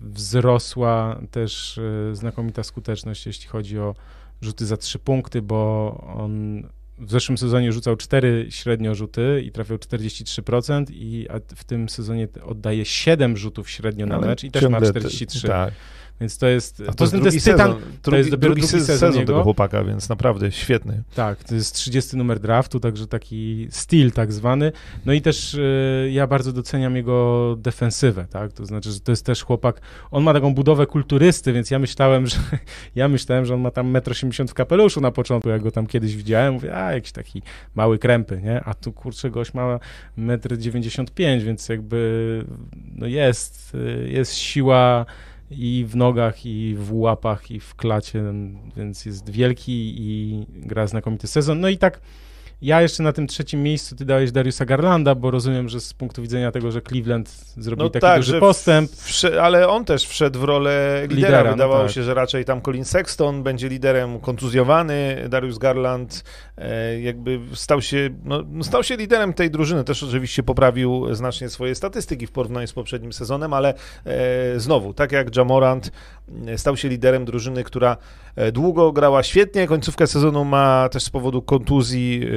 [0.00, 1.80] wzrosła też
[2.12, 3.94] znakomita skuteczność, jeśli chodzi o
[4.40, 6.62] rzuty za trzy punkty, bo on
[7.02, 11.26] w zeszłym sezonie rzucał 4 średnio rzuty i trafiał 43% i
[11.56, 15.48] w tym sezonie oddaje 7 rzutów średnio na mecz i też ma 43.
[15.48, 15.74] tak.
[16.20, 16.82] Więc to jest.
[16.88, 17.72] A to, jest, to jest tytan.
[17.72, 21.02] Sezon, to jest dopiero drugi, drugi sezon, sezon tego chłopaka, więc naprawdę świetny.
[21.14, 24.72] Tak, to jest 30 numer draftu, także taki styl tak zwany.
[25.06, 28.52] No i też y, ja bardzo doceniam jego defensywę, tak?
[28.52, 29.80] To znaczy, że to jest też chłopak.
[30.10, 32.36] On ma taką budowę kulturysty, więc ja myślałem, że
[32.94, 35.86] ja myślałem, że on ma tam 1,80 m w kapeluszu na początku, jak go tam
[35.86, 36.54] kiedyś widziałem.
[36.54, 37.42] Mówię, a jakiś taki
[37.74, 38.60] mały krępy, nie?
[38.64, 39.78] A tu kurczę, gość ma
[40.18, 42.44] 1,95 m, więc jakby
[42.94, 45.06] no jest, y, jest siła
[45.56, 48.22] i w nogach, i w łapach, i w klacie,
[48.76, 51.60] więc jest wielki i gra znakomity sezon.
[51.60, 52.00] No i tak
[52.62, 56.22] ja jeszcze na tym trzecim miejscu ty dałeś Dariusa Garlanda, bo rozumiem, że z punktu
[56.22, 58.90] widzenia tego, że Cleveland zrobił no taki tak, duży postęp.
[59.40, 61.16] ale on też wszedł w rolę lidera.
[61.16, 61.94] lidera no Wydawało no tak.
[61.94, 65.26] się, że raczej tam Colin Sexton będzie liderem kontuzjowany.
[65.28, 66.24] Darius Garland
[66.58, 69.84] e, jakby stał się, no, no, stał się liderem tej drużyny.
[69.84, 73.74] Też oczywiście poprawił znacznie swoje statystyki w porównaniu z poprzednim sezonem, ale
[74.04, 75.92] e, znowu, tak jak Jamorant
[76.46, 77.96] e, stał się liderem drużyny, która
[78.52, 79.66] długo grała świetnie.
[79.66, 82.28] Końcówkę sezonu ma też z powodu kontuzji e,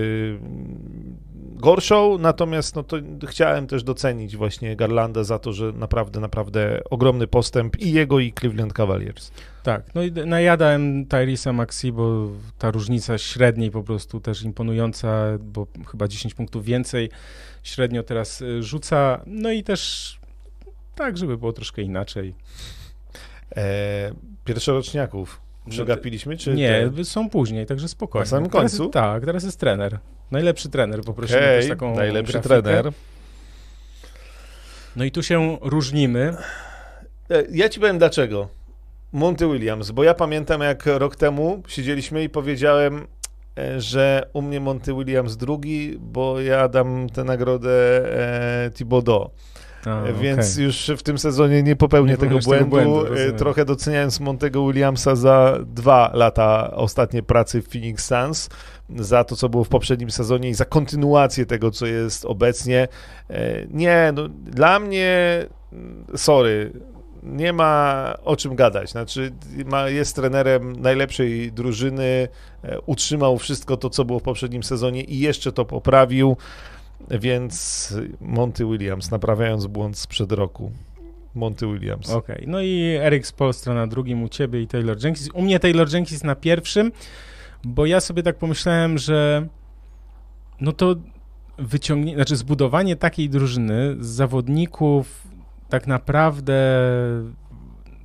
[1.65, 2.97] gorszą, natomiast no to
[3.27, 8.33] chciałem też docenić właśnie Garlanda za to, że naprawdę, naprawdę ogromny postęp i jego, i
[8.33, 9.31] Cleveland Cavaliers.
[9.63, 12.27] Tak, no i najadałem Tyrisa Maxi, bo
[12.57, 17.09] ta różnica średniej po prostu też imponująca, bo chyba 10 punktów więcej
[17.63, 20.19] średnio teraz y, rzuca, no i też
[20.95, 22.35] tak, żeby było troszkę inaczej.
[23.55, 24.11] E,
[24.45, 27.05] pierwszoroczniaków Przegapiliśmy, czy Nie, te...
[27.05, 28.23] są później, także spokojnie.
[28.23, 28.89] Na samym końcu?
[28.89, 29.99] Teraz, tak, teraz jest trener.
[30.31, 32.61] Najlepszy trener, poprosimy okay, też taką najlepszy grafikę.
[32.61, 32.91] trener.
[34.95, 36.37] No i tu się różnimy.
[37.29, 38.47] E, ja ci powiem dlaczego.
[39.11, 43.07] Monty Williams, bo ja pamiętam jak rok temu siedzieliśmy i powiedziałem,
[43.57, 47.71] e, że u mnie Monty Williams drugi, bo ja dam tę nagrodę
[48.65, 49.29] e, Thibodeau.
[49.87, 50.63] A, Więc okay.
[50.63, 52.77] już w tym sezonie nie popełnię nie tego błędu.
[52.77, 58.49] Tego błędu e, trochę doceniając Montego Williamsa za dwa lata ostatnie pracy w Phoenix Suns,
[58.95, 62.87] za to, co było w poprzednim sezonie i za kontynuację tego, co jest obecnie.
[63.29, 66.71] E, nie, no, dla mnie, mm, sorry,
[67.25, 68.91] nie ma o czym gadać.
[68.91, 69.31] Znaczy,
[69.65, 72.27] ma, jest trenerem najlepszej drużyny,
[72.63, 76.37] e, utrzymał wszystko to, co było w poprzednim sezonie i jeszcze to poprawił.
[77.09, 80.71] Więc Monty Williams, naprawiając błąd sprzed roku.
[81.35, 82.09] Monty Williams.
[82.09, 82.47] Okej, okay.
[82.47, 85.29] no i Eric Spolstra na drugim u ciebie i Taylor Jenkins.
[85.33, 86.91] U mnie Taylor Jenkins na pierwszym,
[87.63, 89.47] bo ja sobie tak pomyślałem, że
[90.61, 90.95] no to
[91.57, 95.27] wyciągnięcie, znaczy zbudowanie takiej drużyny z zawodników
[95.69, 96.81] tak naprawdę,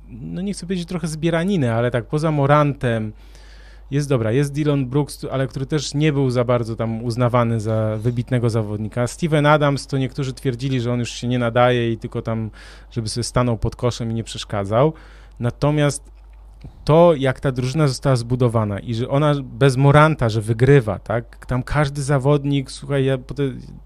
[0.09, 3.13] no nie chcę powiedzieć trochę zbieraniny, ale tak poza Morantem,
[3.91, 7.97] jest dobra, jest Dylan Brooks, ale który też nie był za bardzo tam uznawany za
[7.97, 9.07] wybitnego zawodnika.
[9.07, 12.49] Steven Adams, to niektórzy twierdzili, że on już się nie nadaje i tylko tam,
[12.91, 14.93] żeby sobie stanął pod koszem i nie przeszkadzał.
[15.39, 16.03] Natomiast
[16.83, 21.45] to, jak ta drużyna została zbudowana i że ona bez Moranta, że wygrywa, tak?
[21.45, 23.17] Tam każdy zawodnik, słuchaj, ja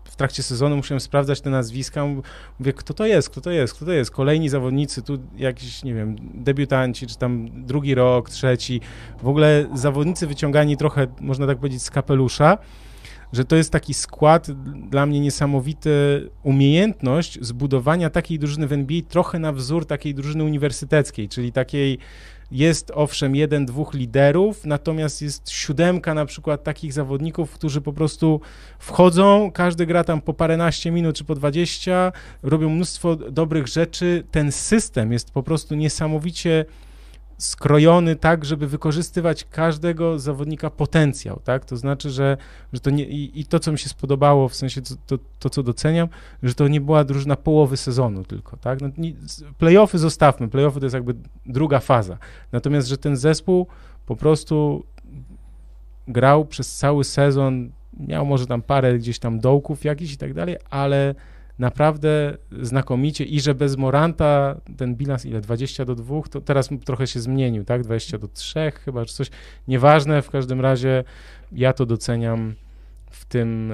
[0.04, 2.06] w trakcie sezonu musiałem sprawdzać te nazwiska,
[2.60, 4.12] mówię, kto to jest, kto to jest, kto to jest.
[4.12, 8.82] Kolejni zawodnicy, tu jakiś, nie wiem, debiutanci, czy tam drugi rok, trzeci.
[9.22, 12.58] W ogóle zawodnicy wyciągani trochę, można tak powiedzieć, z kapelusza
[13.34, 14.52] że to jest taki skład
[14.90, 15.90] dla mnie niesamowity,
[16.44, 22.00] umiejętność zbudowania takiej drużyny w NBA trochę na wzór takiej drużyny uniwersyteckiej, czyli takiej
[22.52, 28.42] jest owszem jeden, dwóch liderów, natomiast jest siódemka na przykład takich zawodników, którzy po prostu
[28.80, 32.12] wchodzą, każdy gra tam po paręnaście minut czy po dwadzieścia,
[32.44, 34.24] robią mnóstwo dobrych rzeczy.
[34.32, 36.66] Ten system jest po prostu niesamowicie
[37.38, 41.66] skrojony tak, żeby wykorzystywać każdego zawodnika potencjał, tak?
[41.66, 42.38] To znaczy, że,
[42.74, 45.50] że to nie, i, i to, co mi się spodobało, w sensie to, to, to,
[45.50, 46.08] co doceniam,
[46.44, 48.82] że to nie była drużyna połowy sezonu tylko, tak?
[48.82, 48.90] No,
[49.58, 52.18] playoffy zostawmy, playoffy to jest jakby druga faza.
[52.52, 53.68] Natomiast, że ten zespół
[54.06, 54.84] po prostu
[56.08, 60.56] grał przez cały sezon, miał może tam parę gdzieś tam dołków jakichś i tak dalej,
[60.70, 61.16] ale
[61.60, 67.08] naprawdę znakomicie i że bez Moranta ten bilans ile 20 do 2, to teraz trochę
[67.08, 67.84] się zmienił, tak?
[67.84, 69.30] 20 do 3 chyba, czy coś.
[69.68, 71.04] Nieważne, w każdym razie
[71.52, 72.54] ja to doceniam
[73.10, 73.74] w tym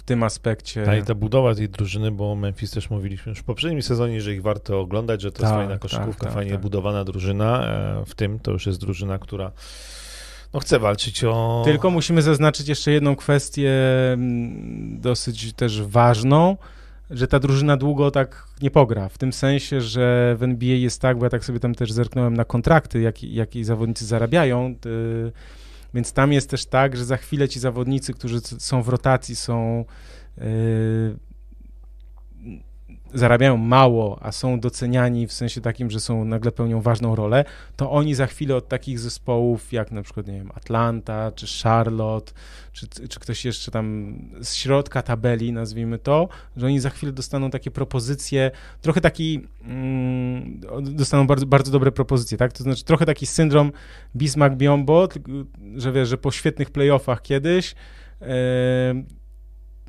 [0.00, 0.82] w tym aspekcie.
[0.82, 4.34] Ta, i ta budowa tej drużyny, bo Memphis też mówiliśmy już w poprzednim sezonie, że
[4.34, 6.60] ich warto oglądać, że to tak, jest fajna koszykówka, tak, tak, fajnie tak.
[6.60, 7.66] budowana drużyna.
[7.66, 9.52] E, w tym to już jest drużyna, która
[10.54, 11.62] no chcę walczyć o...
[11.64, 13.72] Tylko musimy zaznaczyć jeszcze jedną kwestię
[14.12, 16.56] mm, dosyć też ważną,
[17.10, 21.18] że ta drużyna długo tak nie pogra, w tym sensie, że w NBA jest tak,
[21.18, 25.32] bo ja tak sobie tam też zerknąłem na kontrakty, jakie jak zawodnicy zarabiają, y,
[25.94, 29.84] więc tam jest też tak, że za chwilę ci zawodnicy, którzy są w rotacji, są
[30.38, 30.42] y,
[33.14, 37.44] zarabiają mało, a są doceniani w sensie takim, że są nagle pełnią ważną rolę,
[37.76, 42.32] to oni za chwilę od takich zespołów jak na przykład, nie wiem, Atlanta, czy Charlotte,
[42.72, 47.50] czy, czy ktoś jeszcze tam z środka tabeli, nazwijmy to, że oni za chwilę dostaną
[47.50, 48.50] takie propozycje,
[48.80, 52.52] trochę taki, mm, dostaną bardzo, bardzo dobre propozycje, tak?
[52.52, 53.72] To znaczy trochę taki syndrom
[54.16, 55.08] Bismarck-Biombo,
[55.76, 57.74] że wiesz, że po świetnych playoffach kiedyś
[58.20, 58.26] yy,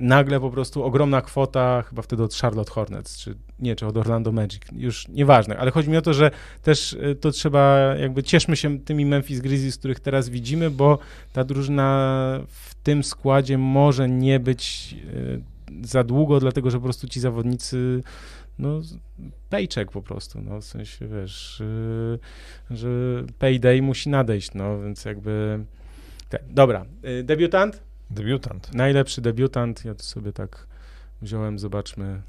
[0.01, 4.31] nagle po prostu ogromna kwota, chyba wtedy od Charlotte Hornets, czy nie, czy od Orlando
[4.31, 6.31] Magic, już nieważne, ale chodzi mi o to, że
[6.63, 10.99] też y, to trzeba, jakby cieszmy się tymi Memphis Grizzlies, których teraz widzimy, bo
[11.33, 15.41] ta drużyna w tym składzie może nie być y,
[15.87, 18.03] za długo, dlatego że po prostu ci zawodnicy
[18.59, 18.81] no,
[19.49, 22.19] paycheck po prostu, no, w sensie, wiesz, y,
[22.71, 22.89] że
[23.39, 25.65] payday musi nadejść, no, więc jakby,
[26.49, 26.85] dobra,
[27.23, 27.90] debiutant?
[28.11, 28.73] Debiutant.
[28.73, 30.67] Najlepszy debiutant, ja to sobie tak
[31.21, 32.21] wziąłem, zobaczmy,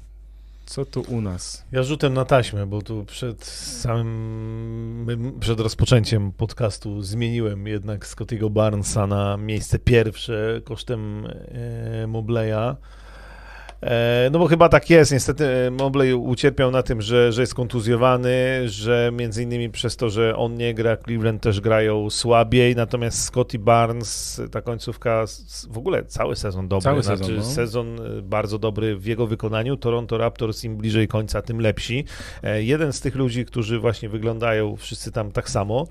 [0.65, 1.65] co tu u nas.
[1.71, 9.07] Ja rzutem na taśmę, bo tu przed samym, przed rozpoczęciem podcastu zmieniłem jednak Scottiego Barnesa
[9.07, 12.75] na miejsce pierwsze kosztem e, Mobleya.
[13.83, 15.11] E, no bo chyba tak jest.
[15.11, 20.09] Niestety e, Mobley ucierpiał na tym, że, że jest kontuzjowany, że między innymi przez to,
[20.09, 25.25] że on nie gra, Cleveland też grają słabiej, natomiast Scotty Barnes, ta końcówka,
[25.69, 26.83] w ogóle cały sezon dobry.
[26.83, 27.43] Cały znaczy, sezon, no.
[27.43, 29.77] sezon e, bardzo dobry w jego wykonaniu.
[29.77, 32.05] Toronto Raptors im bliżej końca, tym lepsi.
[32.57, 35.87] Jeden z tych ludzi, którzy właśnie wyglądają wszyscy tam tak samo,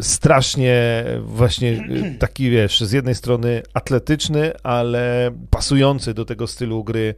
[0.00, 1.88] strasznie właśnie
[2.18, 7.14] taki, wiesz, z jednej strony atletyczny, ale pasujący pasujący do tego stylu gry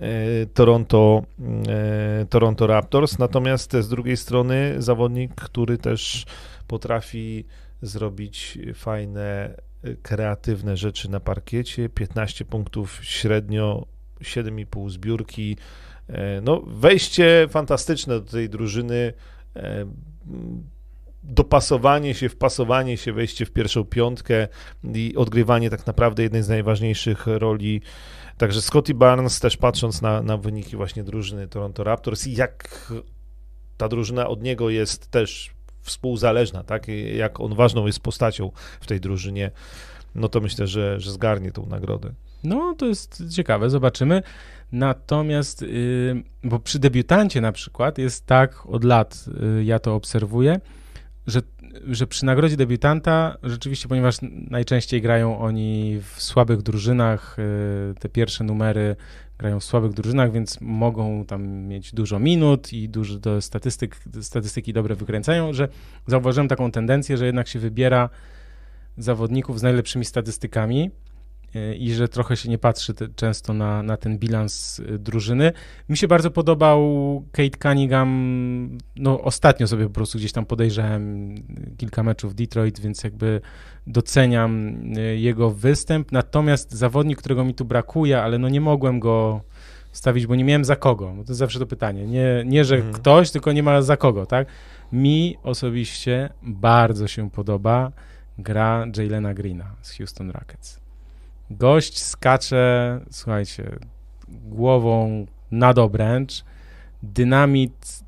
[0.00, 1.22] e, Toronto,
[1.68, 6.26] e, Toronto Raptors, natomiast z drugiej strony zawodnik, który też
[6.66, 7.44] potrafi
[7.82, 9.54] zrobić fajne,
[10.02, 11.88] kreatywne rzeczy na parkiecie.
[11.88, 13.86] 15 punktów średnio,
[14.20, 15.56] 7,5 zbiórki.
[16.08, 19.12] E, no, wejście fantastyczne do tej drużyny,
[19.56, 19.86] e,
[21.24, 24.48] dopasowanie się, wpasowanie się, wejście w pierwszą piątkę
[24.94, 27.80] i odgrywanie tak naprawdę jednej z najważniejszych roli.
[28.38, 32.92] Także Scotty Barnes też patrząc na, na wyniki właśnie drużyny Toronto Raptors i jak
[33.76, 35.50] ta drużyna od niego jest też
[35.82, 36.86] współzależna, tak?
[37.14, 39.50] Jak on ważną jest postacią w tej drużynie,
[40.14, 42.12] no to myślę, że, że zgarnie tą nagrodę.
[42.44, 44.22] No, to jest ciekawe, zobaczymy.
[44.72, 49.24] Natomiast, yy, bo przy debiutancie na przykład jest tak od lat,
[49.56, 50.60] yy, ja to obserwuję,
[51.26, 51.42] że,
[51.86, 54.16] że przy nagrodzie debiutanta rzeczywiście, ponieważ
[54.50, 57.36] najczęściej grają oni w słabych drużynach,
[57.88, 58.96] yy, te pierwsze numery
[59.38, 64.72] grają w słabych drużynach, więc mogą tam mieć dużo minut i dużo do statystyk, statystyki
[64.72, 65.68] dobre wykręcają, że
[66.06, 68.10] zauważyłem taką tendencję, że jednak się wybiera
[68.98, 70.90] zawodników z najlepszymi statystykami
[71.78, 75.52] i że trochę się nie patrzy te, często na, na ten bilans e, drużyny.
[75.88, 76.80] Mi się bardzo podobał
[77.32, 81.34] Kate Cunningham, no ostatnio sobie po prostu gdzieś tam podejrzałem
[81.76, 83.40] kilka meczów Detroit, więc jakby
[83.86, 89.40] doceniam e, jego występ, natomiast zawodnik, którego mi tu brakuje, ale no nie mogłem go
[89.92, 91.06] stawić, bo nie miałem za kogo.
[91.06, 92.06] To jest zawsze to pytanie.
[92.06, 92.94] Nie, nie że mhm.
[92.94, 94.48] ktoś, tylko nie ma za kogo, tak?
[94.92, 97.92] Mi osobiście bardzo się podoba
[98.38, 100.83] gra Jaylena Greena z Houston Rockets.
[101.58, 103.78] Gość skacze, słuchajcie,
[104.28, 106.44] głową na obręcz,
[107.02, 108.00] dynamit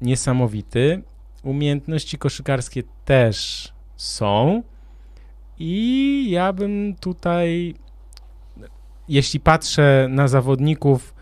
[0.00, 1.02] niesamowity,
[1.42, 4.62] umiejętności koszykarskie też są.
[5.58, 7.74] I ja bym tutaj,
[9.08, 11.14] jeśli patrzę na zawodników,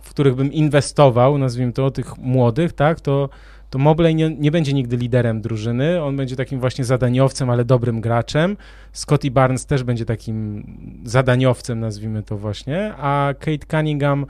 [0.00, 3.28] w których bym inwestował, nazwijmy to tych młodych, tak, to
[3.70, 8.00] to Mobley nie, nie, będzie nigdy liderem drużyny, on będzie takim właśnie zadaniowcem, ale dobrym
[8.00, 8.56] graczem.
[8.92, 10.66] Scotty Barnes też będzie takim
[11.04, 14.26] zadaniowcem, nazwijmy to właśnie, a Kate Cunningham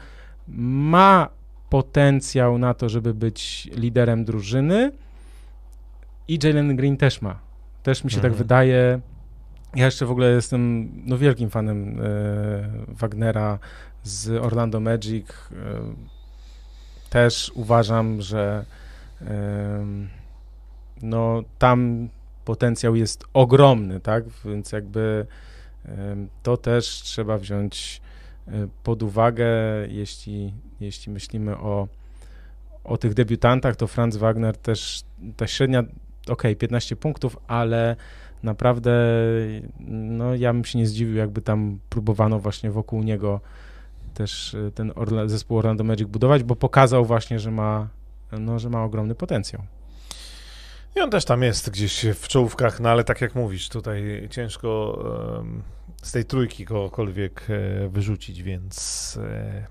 [0.48, 1.28] ma
[1.70, 4.92] potencjał na to, żeby być liderem drużyny
[6.28, 7.38] i Jalen Green też ma.
[7.82, 8.34] Też mi się tak mhm.
[8.34, 9.00] tak wydaje.
[9.76, 12.04] Ja jeszcze w ogóle jestem no, wielkim fanem e,
[12.88, 13.58] Wagnera
[14.02, 15.26] z Orlando Magic.
[15.28, 15.54] E,
[17.10, 18.64] też uważam, że
[21.02, 22.08] no tam
[22.44, 24.24] potencjał jest ogromny, tak?
[24.44, 25.26] Więc jakby
[26.42, 28.00] to też trzeba wziąć
[28.48, 29.46] e, pod uwagę,
[29.88, 31.88] jeśli, jeśli myślimy o,
[32.84, 35.02] o tych debiutantach, to Franz Wagner też,
[35.36, 35.84] ta średnia,
[36.28, 37.96] ok, 15 punktów, ale
[38.42, 38.92] naprawdę,
[39.88, 43.40] no ja bym się nie zdziwił, jakby tam próbowano właśnie wokół niego
[44.14, 47.88] też e, ten Orla, zespół Orlando Magic budować, bo pokazał właśnie, że ma
[48.38, 49.62] no, że ma ogromny potencjał.
[50.96, 55.00] I on też tam jest gdzieś w czołówkach, no ale tak jak mówisz, tutaj ciężko
[55.36, 55.62] um,
[56.02, 59.66] z tej trójki kogokolwiek e, wyrzucić, więc e,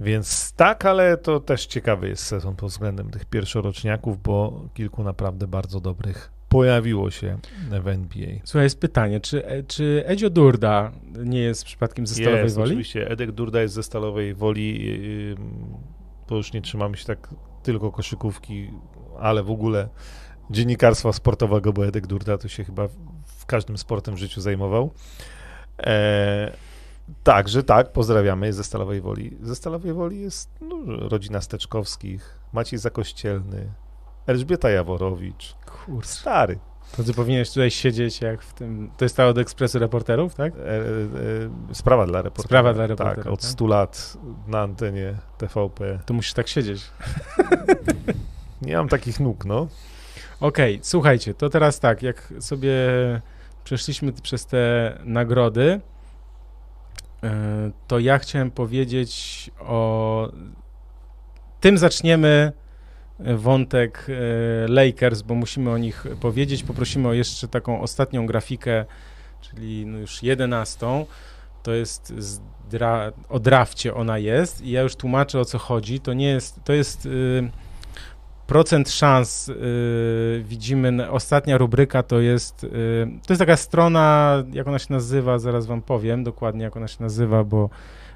[0.00, 5.46] więc tak, ale to też ciekawy jest sezon pod względem tych pierwszoroczniaków, bo kilku naprawdę
[5.46, 7.38] bardzo dobrych pojawiło się
[7.82, 8.28] w NBA.
[8.44, 10.92] Słuchaj, jest pytanie, czy, czy Edzio Durda
[11.24, 12.70] nie jest przypadkiem ze Stalowej jest, Woli?
[12.70, 14.96] oczywiście, Edek Durda jest ze Stalowej Woli
[16.28, 17.28] bo już nie trzymamy się tak
[17.62, 18.70] tylko koszykówki,
[19.20, 19.88] ale w ogóle
[20.50, 22.88] dziennikarstwa sportowego, bo Edek Durda to się chyba
[23.24, 24.90] w każdym sportem w życiu zajmował.
[25.78, 26.52] E,
[27.24, 29.36] Także tak, pozdrawiamy ze Stalowej Woli.
[29.42, 33.72] Ze Stalowej Woli jest no, rodzina Steczkowskich, Maciej Zakościelny,
[34.26, 35.56] Elżbieta Jaworowicz.
[35.66, 36.06] Kur...
[36.06, 36.58] Stary.
[36.96, 38.90] To ty powinieneś tutaj siedzieć jak w tym.
[38.96, 40.52] To jest ta od ekspresu reporterów, tak?
[40.56, 40.70] E, e,
[41.70, 42.46] e, sprawa dla reporterów.
[42.46, 43.24] Sprawa dla reporterów.
[43.24, 43.50] Tak, od tak?
[43.50, 44.16] 100 lat
[44.46, 45.98] na antenie TVP.
[46.06, 46.82] To musisz tak siedzieć.
[48.62, 49.68] Nie mam takich nóg, no.
[50.40, 52.76] Okej, okay, słuchajcie, to teraz tak, jak sobie
[53.64, 55.80] przeszliśmy przez te nagrody,
[57.22, 60.32] e, to ja chciałem powiedzieć o.
[61.60, 62.52] Tym zaczniemy
[63.18, 66.62] wątek e, Lakers, bo musimy o nich powiedzieć.
[66.62, 68.84] Poprosimy o jeszcze taką ostatnią grafikę,
[69.40, 71.06] czyli no już jedenastą.
[71.62, 72.12] To jest
[72.70, 76.00] dra o drafcie ona jest i ja już tłumaczę o co chodzi.
[76.00, 77.50] To nie jest, to jest y,
[78.46, 82.68] procent szans, y, widzimy, ostatnia rubryka to jest, y,
[83.26, 86.96] to jest taka strona, jak ona się nazywa, zaraz wam powiem dokładnie jak ona się
[87.00, 87.70] nazywa, bo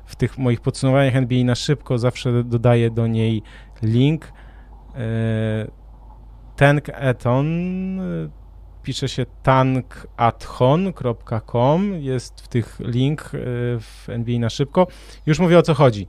[0.07, 3.43] w tych moich podsumowaniach NBA na szybko zawsze dodaję do niej
[3.83, 4.33] link.
[4.95, 5.71] E,
[6.57, 7.47] Tank Eton
[8.83, 13.29] pisze się tankathon.com, jest w tych link e,
[13.81, 14.87] w NBA na szybko.
[15.27, 16.09] Już mówię o co chodzi.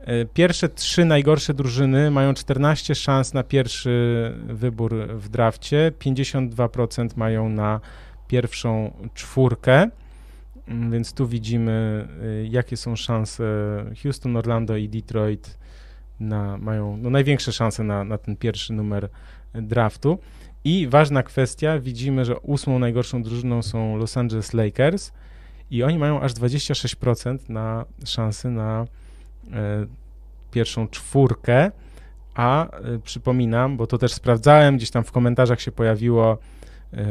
[0.00, 7.48] E, pierwsze trzy najgorsze drużyny mają 14 szans na pierwszy wybór w drafcie, 52% mają
[7.48, 7.80] na
[8.28, 9.90] pierwszą czwórkę,
[10.68, 13.44] mm, więc tu widzimy, e, jakie są szanse.
[14.02, 15.58] Houston, Orlando i Detroit
[16.20, 19.08] na, mają no, największe szanse na, na ten pierwszy numer
[19.54, 20.18] draftu.
[20.64, 25.12] I ważna kwestia, widzimy, że ósmą najgorszą drużyną są Los Angeles Lakers
[25.70, 28.86] i oni mają aż 26% na szansy na
[29.52, 29.86] e,
[30.50, 31.70] pierwszą czwórkę,
[32.34, 36.38] a e, przypominam, bo to też sprawdzałem, gdzieś tam w komentarzach się pojawiło
[36.92, 37.06] e,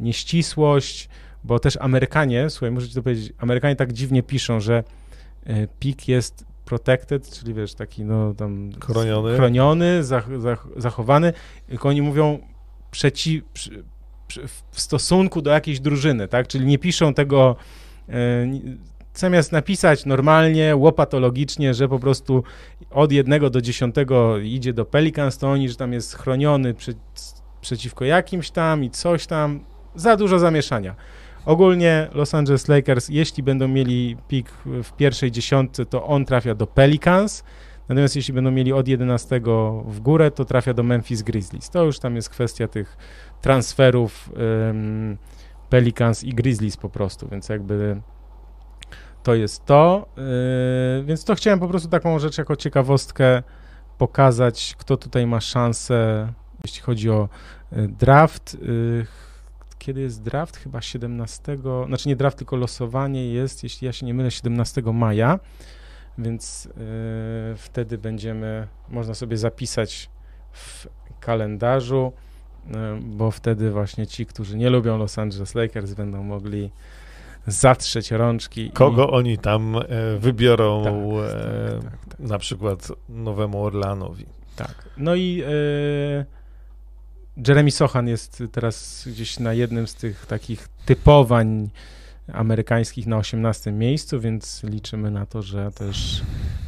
[0.00, 1.08] nieścisłość,
[1.44, 4.84] bo też Amerykanie, słuchaj, muszę ci to powiedzieć, Amerykanie tak dziwnie piszą, że
[5.78, 9.36] pik jest protected, czyli wiesz, taki no tam Chroniony.
[9.36, 11.32] chroniony zach, zach, zachowany,
[11.66, 12.38] tylko oni mówią
[12.90, 13.84] przeci, przy,
[14.28, 17.56] przy, w stosunku do jakiejś drużyny, tak, czyli nie piszą tego
[18.08, 18.12] e,
[19.14, 22.42] zamiast napisać normalnie, łopatologicznie, że po prostu
[22.90, 26.94] od jednego do dziesiątego idzie do Pelicans, to oni, że tam jest chroniony przy,
[27.60, 29.64] przeciwko jakimś tam i coś tam,
[29.94, 30.94] za dużo zamieszania.
[31.46, 36.66] Ogólnie Los Angeles Lakers, jeśli będą mieli pik w pierwszej dziesiątce, to on trafia do
[36.66, 37.44] Pelicans,
[37.88, 39.40] natomiast jeśli będą mieli od 11
[39.84, 41.70] w górę, to trafia do Memphis Grizzlies.
[41.70, 42.96] To już tam jest kwestia tych
[43.40, 45.18] transferów um,
[45.68, 48.00] Pelicans i Grizzlies po prostu, więc jakby
[49.22, 50.06] to jest to.
[50.96, 53.42] Yy, więc to chciałem po prostu taką rzecz jako ciekawostkę
[53.98, 56.28] pokazać, kto tutaj ma szansę,
[56.64, 57.28] jeśli chodzi o
[57.72, 58.56] y, draft.
[58.62, 59.06] Yy,
[59.80, 60.56] kiedy jest draft?
[60.56, 65.38] Chyba 17, znaczy nie draft, tylko losowanie jest, jeśli ja się nie mylę, 17 maja,
[66.18, 66.72] więc yy,
[67.56, 70.10] wtedy będziemy, można sobie zapisać
[70.52, 70.86] w
[71.20, 72.12] kalendarzu,
[72.66, 76.70] yy, bo wtedy właśnie ci, którzy nie lubią Los Angeles Lakers będą mogli
[77.46, 78.70] zatrzeć rączki.
[78.70, 79.10] Kogo i...
[79.10, 79.82] oni tam e,
[80.18, 84.26] wybiorą tak, e, tak, tak, na przykład Nowemu Orlanowi.
[84.56, 84.88] Tak.
[84.96, 86.39] No i e,
[87.48, 91.70] Jeremy Sochan jest teraz gdzieś na jednym z tych takich typowań
[92.32, 96.22] amerykańskich na 18 miejscu, więc liczymy na to, że też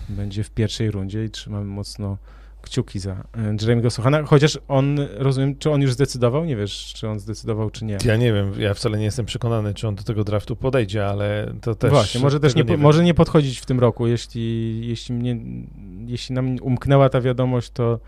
[0.09, 2.16] będzie w pierwszej rundzie i trzymamy mocno
[2.62, 6.44] kciuki za e, Jeremy'ego Sochana, chociaż on, rozumiem, czy on już zdecydował?
[6.44, 7.99] Nie wiesz, czy on zdecydował, czy nie.
[8.05, 11.55] Ja nie wiem, ja wcale nie jestem przekonany, czy on do tego draftu podejdzie, ale
[11.61, 11.90] to też...
[11.90, 15.36] Właśnie, może też nie, nie może nie podchodzić w tym roku, jeśli, jeśli, mnie,
[16.07, 18.01] jeśli nam umknęła ta wiadomość, to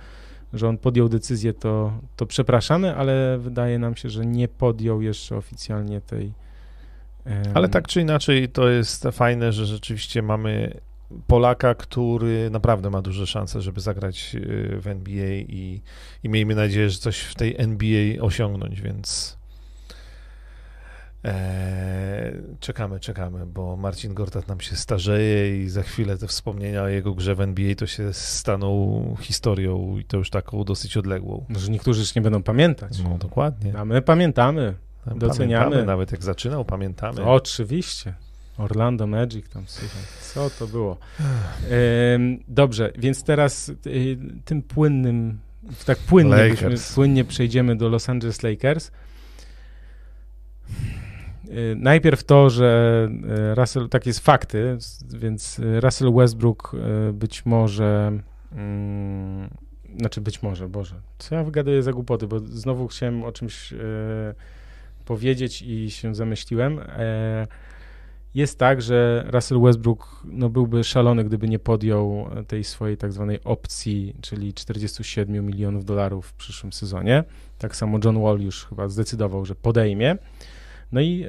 [0.54, 5.36] że on podjął decyzję, to, to przepraszamy, ale wydaje nam się, że nie podjął jeszcze
[5.36, 6.32] oficjalnie tej...
[7.54, 10.80] Ale tak czy inaczej, to jest fajne, że rzeczywiście mamy
[11.26, 15.82] Polaka, który naprawdę ma duże szanse, żeby zagrać y, w NBA i,
[16.22, 19.38] i miejmy nadzieję, że coś w tej NBA osiągnąć, więc
[21.24, 26.88] e, czekamy, czekamy, bo Marcin Gortat nam się starzeje i za chwilę te wspomnienia o
[26.88, 31.44] jego grze w NBA to się staną historią i to już taką dosyć odległą.
[31.48, 32.98] Może niektórzy już nie będą pamiętać.
[32.98, 33.78] No dokładnie.
[33.78, 34.74] A my pamiętamy,
[35.16, 35.84] doceniamy.
[35.84, 37.24] Nawet jak zaczynał, pamiętamy.
[37.24, 38.14] oczywiście.
[38.58, 40.98] Orlando Magic tam, słuchaj, co to było?
[42.48, 45.38] dobrze, więc teraz y, tym płynnym,
[45.86, 48.90] tak płynnie, byśmy, płynnie przejdziemy do Los Angeles Lakers.
[51.48, 53.08] Y, najpierw to, że
[53.50, 54.78] y, Russell, tak jest fakty,
[55.18, 56.72] więc Russell Westbrook
[57.12, 58.12] być może,
[58.52, 59.50] mm,
[59.98, 63.74] znaczy być może, Boże, co ja wygaduję za głupoty, bo znowu chciałem o czymś
[65.04, 66.78] powiedzieć i się zamyśliłem.
[66.78, 67.46] E,
[68.34, 73.44] jest tak, że Russell Westbrook no, byłby szalony, gdyby nie podjął tej swojej tak zwanej
[73.44, 77.24] opcji, czyli 47 milionów dolarów w przyszłym sezonie.
[77.58, 80.16] Tak samo John Wall już chyba zdecydował, że podejmie.
[80.94, 81.28] No i e,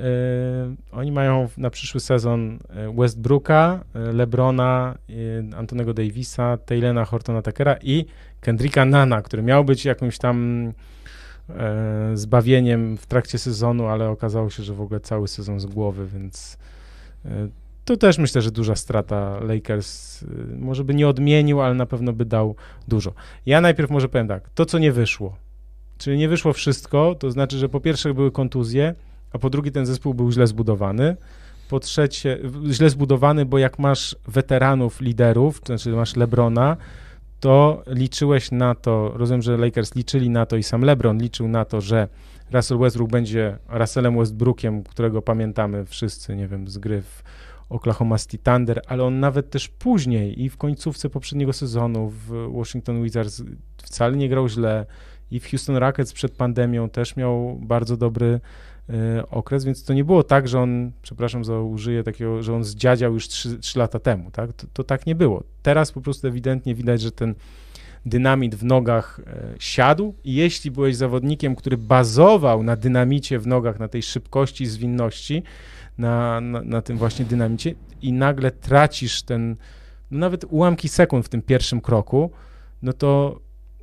[0.92, 4.98] oni mają na przyszły sezon e, Westbrooka, e, Lebrona,
[5.54, 8.06] e, Antonego Davisa, Taylena Hortona Tuckera i
[8.42, 10.74] Kendricka Nana, który miał być jakimś tam
[12.14, 16.58] zbawieniem w trakcie sezonu, ale okazało się, że w ogóle cały sezon z głowy, więc
[17.86, 20.24] to też myślę, że duża strata Lakers.
[20.60, 22.56] Może by nie odmienił, ale na pewno by dał
[22.88, 23.14] dużo.
[23.46, 25.36] Ja najpierw może powiem tak, to co nie wyszło,
[25.98, 28.96] czyli nie wyszło wszystko, to znaczy, że po pierwsze były kontuzje,
[29.34, 31.18] a po drugie ten zespół był źle zbudowany.
[31.70, 32.40] Po trzecie,
[32.72, 36.78] źle zbudowany, bo jak masz weteranów, liderów, to znaczy masz Lebrona,
[37.40, 41.66] to liczyłeś na to, rozumiem, że Lakers liczyli na to i sam LeBron liczył na
[41.66, 42.08] to, że
[42.52, 47.24] Russell Westbrook będzie Russellem Westbrookiem, którego pamiętamy wszyscy, nie wiem, z gry w
[47.70, 53.04] Oklahoma City Thunder, ale on nawet też później i w końcówce poprzedniego sezonu w Washington
[53.04, 53.44] Wizards
[53.78, 54.86] wcale nie grał źle
[55.32, 58.40] i w Houston Rockets przed pandemią też miał bardzo dobry
[59.32, 63.14] okres, więc to nie było tak, że on, przepraszam za użyję takiego, że on zdziadział
[63.14, 64.54] już 3, 3 lata temu, tak?
[64.54, 65.44] To, to, tak nie było.
[65.62, 67.36] Teraz po prostu ewidentnie widać, że ten
[68.06, 73.80] dynamit w nogach e, siadł i jeśli byłeś zawodnikiem, który bazował na dynamicie w nogach,
[73.80, 75.44] na tej szybkości, zwinności,
[75.98, 79.56] na, na, na tym właśnie dynamicie i nagle tracisz ten,
[80.12, 82.32] no nawet ułamki sekund w tym pierwszym kroku,
[82.82, 83.40] no to,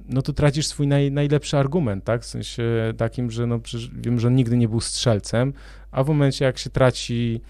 [0.08, 2.22] no to tracisz swój naj, najlepszy argument, tak?
[2.22, 2.62] W sensie
[2.96, 3.60] takim, że no
[3.92, 5.52] wiem, że on nigdy nie był strzelcem,
[5.90, 7.40] a w momencie jak się traci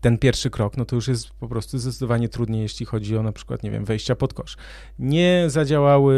[0.00, 3.32] ten pierwszy krok, no to już jest po prostu zdecydowanie trudniej, jeśli chodzi o na
[3.32, 4.56] przykład, nie wiem, wejścia pod kosz.
[4.98, 6.16] Nie zadziałały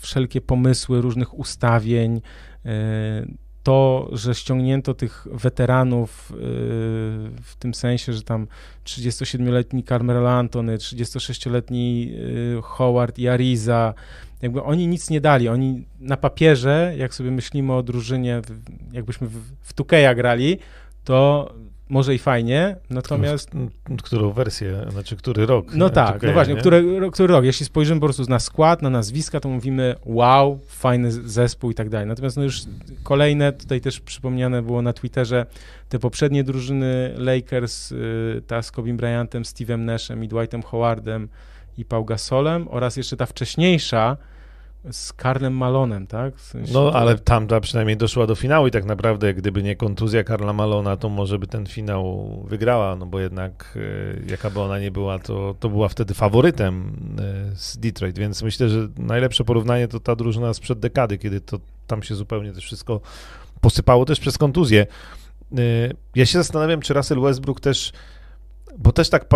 [0.00, 2.20] wszelkie pomysły różnych ustawień,
[2.64, 3.26] e,
[3.66, 6.36] to, że ściągnięto tych weteranów yy,
[7.42, 8.46] w tym sensie, że tam
[8.84, 13.94] 37-letni Carmelo Antony, 36-letni yy, Howard i Ariza,
[14.42, 15.48] jakby oni nic nie dali.
[15.48, 18.42] Oni na papierze, jak sobie myślimy o drużynie,
[18.92, 20.58] jakbyśmy w, w Tukeja grali,
[21.04, 21.48] to
[21.88, 23.50] może i fajnie, natomiast...
[24.02, 25.74] Którą wersję, znaczy który rok?
[25.74, 27.44] No tak, no właśnie, który, który rok.
[27.44, 31.88] Jeśli spojrzymy po prostu na skład, na nazwiska, to mówimy wow, fajny zespół i tak
[31.88, 32.06] dalej.
[32.06, 32.62] Natomiast no już
[33.02, 35.46] kolejne, tutaj też przypomniane było na Twitterze,
[35.88, 41.28] te poprzednie drużyny Lakers, y, ta z Kobe Bryantem, Steve'em Nashem i Dwightem Howardem
[41.78, 44.16] i Pau Gasolem oraz jeszcze ta wcześniejsza,
[44.92, 46.36] z Karlem Malonem, tak?
[46.36, 50.24] W sensie no, ale tamta przynajmniej doszła do finału i tak naprawdę, gdyby nie kontuzja
[50.24, 53.78] Karla Malona, to może by ten finał wygrała, no bo jednak
[54.26, 58.42] e, jaka by ona nie była, to, to była wtedy faworytem e, z Detroit, więc
[58.42, 62.64] myślę, że najlepsze porównanie to ta drużyna sprzed dekady, kiedy to tam się zupełnie też
[62.64, 63.00] wszystko
[63.60, 64.86] posypało też przez kontuzję.
[65.52, 65.56] E,
[66.14, 67.92] ja się zastanawiam, czy Russell Westbrook też,
[68.78, 69.28] bo też tak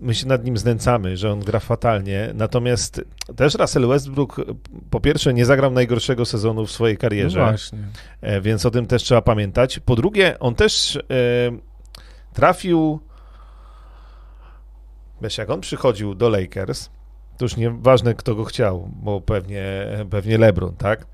[0.00, 2.30] my się nad nim znęcamy, że on gra fatalnie.
[2.34, 3.04] Natomiast
[3.36, 4.36] też Russell Westbrook
[4.90, 7.38] po pierwsze nie zagrał najgorszego sezonu w swojej karierze.
[7.38, 7.78] No właśnie.
[8.20, 9.78] E, więc o tym też trzeba pamiętać.
[9.78, 11.00] Po drugie, on też e,
[12.32, 13.00] trafił.
[15.22, 16.90] Wiesz, jak on przychodził do Lakers,
[17.38, 19.64] to już nieważne, kto go chciał, bo pewnie,
[20.10, 21.06] pewnie LeBron, tak?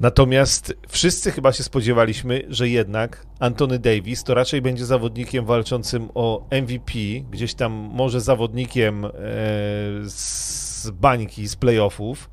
[0.00, 6.46] Natomiast wszyscy chyba się spodziewaliśmy, że jednak Antony Davis to raczej będzie zawodnikiem walczącym o
[6.62, 6.92] MVP,
[7.30, 9.10] gdzieś tam może zawodnikiem e,
[10.04, 12.30] z bańki, z playoffów.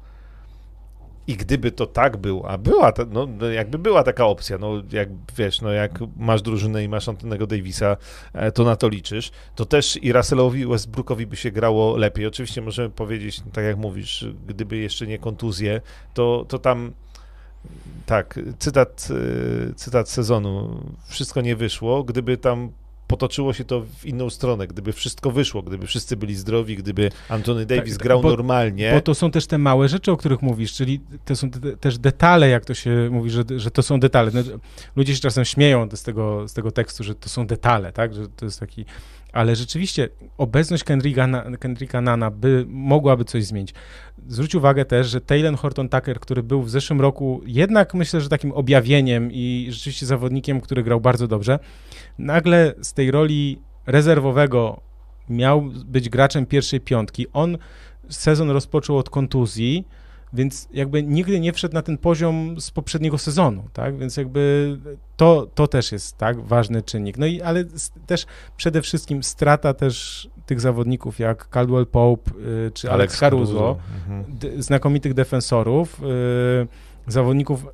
[1.28, 5.10] I gdyby to tak było, a była, no, no jakby była taka opcja, no jak
[5.38, 7.98] wiesz, no jak masz drużynę i masz Antonego Davisa,
[8.34, 12.26] e, to na to liczysz, to też i Russellowi Westbrookowi by się grało lepiej.
[12.26, 15.82] Oczywiście możemy powiedzieć, tak jak mówisz, gdyby jeszcze nie kontuzje,
[16.14, 16.94] to, to tam
[18.06, 19.08] tak, cytat,
[19.70, 20.84] y, cytat sezonu.
[21.08, 22.72] Wszystko nie wyszło, gdyby tam
[23.08, 27.66] potoczyło się to w inną stronę, gdyby wszystko wyszło, gdyby wszyscy byli zdrowi, gdyby Anthony
[27.66, 28.92] tak, Davis tak, grał bo, normalnie.
[28.94, 31.98] Bo to są też te małe rzeczy, o których mówisz, czyli to są te, też
[31.98, 34.32] detale, jak to się mówi, że, że to są detale.
[34.34, 34.42] No,
[34.96, 38.28] ludzie się czasem śmieją z tego, z tego tekstu, że to są detale, tak, że
[38.28, 38.86] to jest taki
[39.34, 41.28] ale rzeczywiście obecność Kendricka,
[41.60, 43.74] Kendricka Nana by, mogłaby coś zmienić.
[44.28, 48.30] Zwróć uwagę też, że Taylor Horton Tucker, który był w zeszłym roku jednak myślę, że
[48.30, 51.60] takim objawieniem i rzeczywiście zawodnikiem, który grał bardzo dobrze,
[52.18, 54.82] nagle z tej roli rezerwowego
[55.30, 57.26] miał być graczem pierwszej piątki.
[57.34, 57.58] On
[58.10, 59.88] sezon rozpoczął od kontuzji,
[60.34, 63.98] więc jakby nigdy nie wszedł na ten poziom z poprzedniego sezonu, tak?
[63.98, 64.78] Więc jakby
[65.18, 67.18] to, to też jest tak ważny czynnik.
[67.18, 67.64] No i ale
[68.06, 68.26] też
[68.58, 73.78] przede wszystkim strata też tych zawodników jak Caldwell Pope y, czy Alex, Alex Caruso, Caruso.
[74.10, 74.64] Mhm.
[74.64, 77.66] znakomitych defensorów, y, zawodników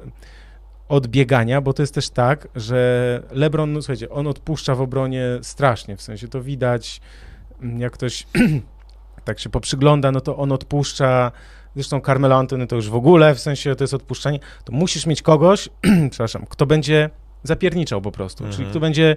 [0.90, 5.98] odbiegania, bo to jest też tak, że LeBron, no słuchajcie, on odpuszcza w obronie strasznie,
[5.98, 7.02] w sensie to widać,
[7.78, 8.28] jak ktoś
[9.26, 11.32] tak się poprzygląda, no to on odpuszcza
[11.76, 15.22] zresztą Carmelo Antony to już w ogóle, w sensie to jest odpuszczanie, to musisz mieć
[15.22, 15.70] kogoś,
[16.12, 17.10] przepraszam, kto będzie
[17.44, 18.58] zapierniczał po prostu, mhm.
[18.58, 19.16] czyli kto będzie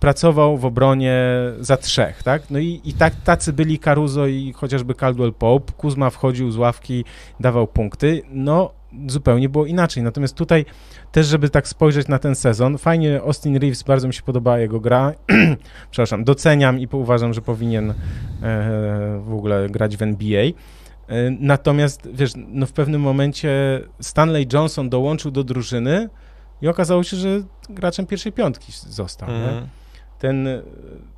[0.00, 1.22] pracował w obronie
[1.60, 2.50] za trzech, tak?
[2.50, 7.04] No i, i tak, tacy byli Caruso i chociażby Caldwell Pope, Kuzma wchodził z ławki,
[7.40, 8.70] dawał punkty, no
[9.06, 10.64] zupełnie było inaczej, natomiast tutaj
[11.12, 14.80] też, żeby tak spojrzeć na ten sezon, fajnie Austin Reeves, bardzo mi się podobała jego
[14.80, 15.12] gra,
[15.90, 17.94] przepraszam, doceniam i uważam, że powinien e,
[19.24, 20.52] w ogóle grać w NBA, E,
[21.40, 26.08] natomiast, wiesz, no w pewnym momencie Stanley Johnson dołączył do drużyny
[26.62, 29.28] i okazało się, że graczem pierwszej piątki został.
[29.28, 29.66] Mm.
[30.18, 30.62] Ten e,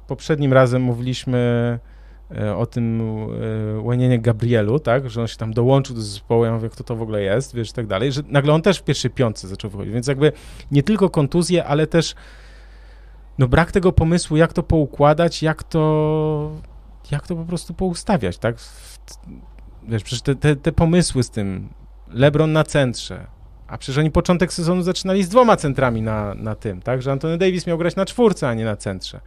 [0.06, 1.78] poprzednim razem mówiliśmy
[2.36, 3.02] e, o tym
[3.82, 7.02] Łanienie Gabrielu, tak, że on się tam dołączył do zespołu, ja mówię, kto to w
[7.02, 9.94] ogóle jest, wiesz, i tak dalej, że nagle on też w pierwszej piątce zaczął wychodzić,
[9.94, 10.32] więc jakby
[10.70, 12.14] nie tylko kontuzje, ale też
[13.38, 16.50] no brak tego pomysłu, jak to poukładać, jak to,
[17.10, 18.56] jak to po prostu poustawiać, tak,
[19.88, 21.68] wiesz, przecież te, te, te pomysły z tym,
[22.08, 23.26] LeBron na centrze,
[23.66, 27.02] A przecież oni początek sezonu zaczynali z dwoma centrami na, na tym, tak?
[27.02, 29.20] Że Antony Davis miał grać na czwórce, a nie na centrze.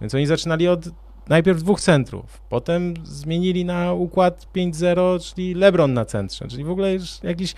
[0.00, 0.88] Więc oni zaczynali od
[1.28, 6.94] najpierw dwóch centrów, potem zmienili na układ 5-0, czyli LeBron na centrze, czyli w ogóle
[6.94, 7.54] już jakieś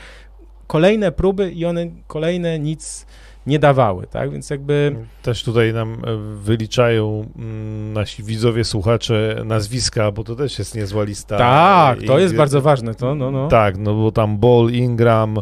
[0.67, 3.07] kolejne próby i one kolejne nic
[3.47, 4.31] nie dawały, tak?
[4.31, 4.97] Więc jakby...
[5.23, 11.05] Też tutaj nam e, wyliczają mm, nasi widzowie, słuchacze nazwiska, bo to też jest niezła
[11.05, 11.39] lista.
[11.39, 13.49] Tak, to jest bardzo ważne, to no, no.
[13.49, 15.39] Tak, no bo tam Ball, Ingram,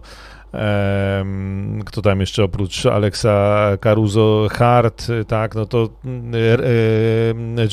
[1.84, 5.88] kto tam jeszcze oprócz Alexa Caruso, Hart, tak, no to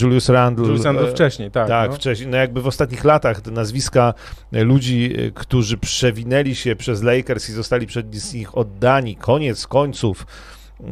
[0.01, 0.65] Julius Randle.
[0.65, 1.67] Julius Randle wcześniej, tak.
[1.67, 1.95] Tak, no.
[1.95, 2.29] wcześniej.
[2.29, 4.13] No jakby w ostatnich latach te nazwiska
[4.51, 10.27] ludzi, którzy przewinęli się przez Lakers i zostali przez nich oddani, koniec końców,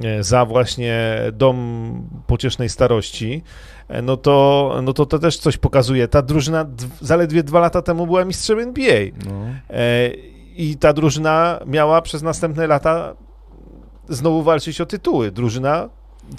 [0.04, 3.44] e, za właśnie dom pociesznej starości,
[3.88, 6.08] e, no to, no to to też coś pokazuje.
[6.08, 6.66] Ta drużyna
[7.02, 9.02] zaledwie dwa lata temu była mistrzem NBA.
[9.26, 9.46] No.
[10.56, 13.16] I ta drużyna miała przez następne lata
[14.10, 15.32] znowu walczyć o tytuły.
[15.32, 15.90] Drużyna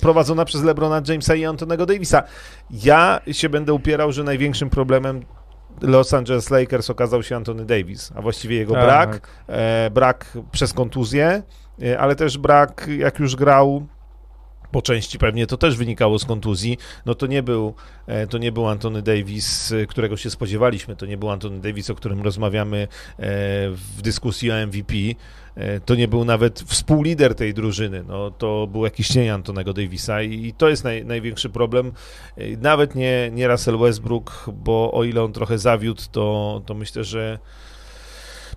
[0.01, 2.23] prowadzona przez LeBrona Jamesa i Antonego Davisa.
[2.71, 5.25] Ja się będę upierał, że największym problemem
[5.81, 8.85] Los Angeles Lakers okazał się Antony Davis, a właściwie jego tak.
[8.85, 11.43] brak, e, brak przez kontuzję,
[11.83, 13.87] e, ale też brak, jak już grał
[14.75, 17.75] po części pewnie to też wynikało z kontuzji, no to nie był,
[18.07, 21.91] e, to nie był Antony Davis, e, którego się spodziewaliśmy, to nie był Antony Davis,
[21.91, 22.89] o którym rozmawiamy e,
[23.71, 24.95] w dyskusji o MVP,
[25.85, 30.55] to nie był nawet współlider tej drużyny, no to był jakiś cień Antonego Davisa i
[30.59, 31.93] to jest naj, największy problem,
[32.59, 37.39] nawet nie, nie Russell Westbrook, bo o ile on trochę zawiódł, to, to myślę, że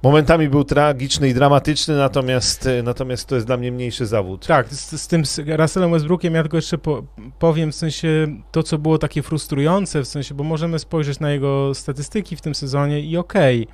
[0.03, 4.47] momentami był tragiczny i dramatyczny, natomiast, e, natomiast to jest dla mnie mniejszy zawód.
[4.47, 7.03] Tak, z, z tym z Russellem Westbrookiem ja tylko jeszcze po,
[7.39, 11.73] powiem w sensie to, co było takie frustrujące, w sensie, bo możemy spojrzeć na jego
[11.73, 13.67] statystyki w tym sezonie i okej,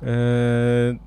[0.00, 0.98] okay, yy,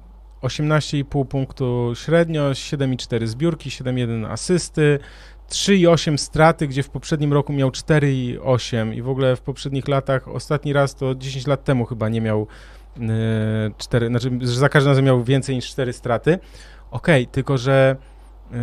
[0.41, 4.99] 18,5 punktu średnio, 7,4 zbiórki, 7,1 asysty,
[5.49, 10.73] 3,8 straty, gdzie w poprzednim roku miał 4,8 i w ogóle w poprzednich latach, ostatni
[10.73, 12.47] raz to 10 lat temu chyba nie miał
[13.77, 16.39] cztery, znaczy, że za każdym razem miał więcej niż cztery straty.
[16.91, 17.95] Okej, okay, tylko że
[18.51, 18.57] yy,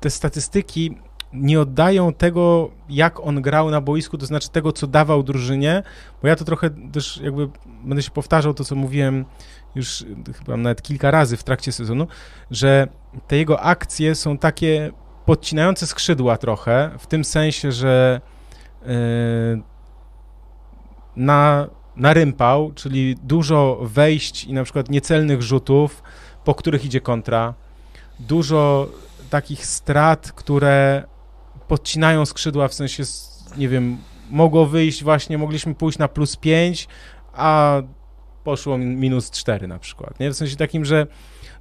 [0.00, 0.98] te statystyki
[1.32, 5.82] nie oddają tego, jak on grał na boisku, to znaczy tego, co dawał drużynie,
[6.22, 7.48] bo ja to trochę też jakby
[7.84, 9.24] będę się powtarzał to, co mówiłem
[9.74, 10.04] już
[10.38, 12.06] chyba nawet kilka razy w trakcie sezonu,
[12.50, 12.88] że
[13.26, 14.92] te jego akcje są takie
[15.26, 18.20] podcinające skrzydła trochę, w tym sensie, że
[21.16, 21.66] na
[21.98, 26.02] narympał, czyli dużo wejść i na przykład niecelnych rzutów,
[26.44, 27.54] po których idzie kontra,
[28.20, 28.88] dużo
[29.30, 31.04] takich strat, które
[31.68, 33.02] podcinają skrzydła, w sensie,
[33.56, 33.98] nie wiem,
[34.30, 36.88] mogło wyjść właśnie, mogliśmy pójść na plus 5,
[37.32, 37.82] a
[38.44, 40.30] poszło minus 4 na przykład, nie?
[40.30, 41.06] W sensie takim, że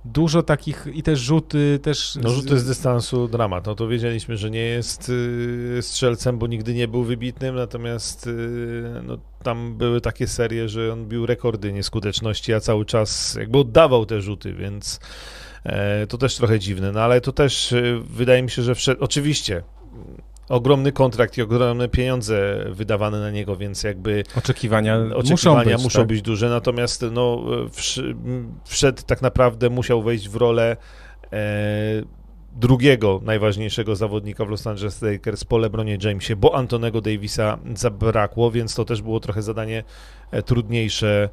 [0.06, 2.18] dużo takich i też rzuty też...
[2.24, 6.74] No rzuty z dystansu dramat, no to wiedzieliśmy, że nie jest y, strzelcem, bo nigdy
[6.74, 12.54] nie był wybitnym, natomiast y, no, tam były takie serie, że on bił rekordy nieskuteczności,
[12.54, 15.00] a cały czas jakby oddawał te rzuty, więc
[15.64, 19.04] e, to też trochę dziwne, no ale to też y, wydaje mi się, że wszedł,
[19.04, 19.64] oczywiście
[20.50, 26.00] ogromny kontrakt i ogromne pieniądze wydawane na niego, więc jakby oczekiwania, oczekiwania muszą, być, muszą
[26.00, 26.08] tak?
[26.08, 27.44] być duże, natomiast no,
[28.66, 30.78] wszedł tak naprawdę, musiał wejść w rolę
[31.34, 31.38] e,
[32.56, 38.76] drugiego najważniejszego zawodnika w Los Angeles Lakers po LeBronie Jamesie, bo Antonego Davisa zabrakło, więc
[38.76, 39.84] to też było trochę zadanie
[40.32, 41.30] e, trudniejsze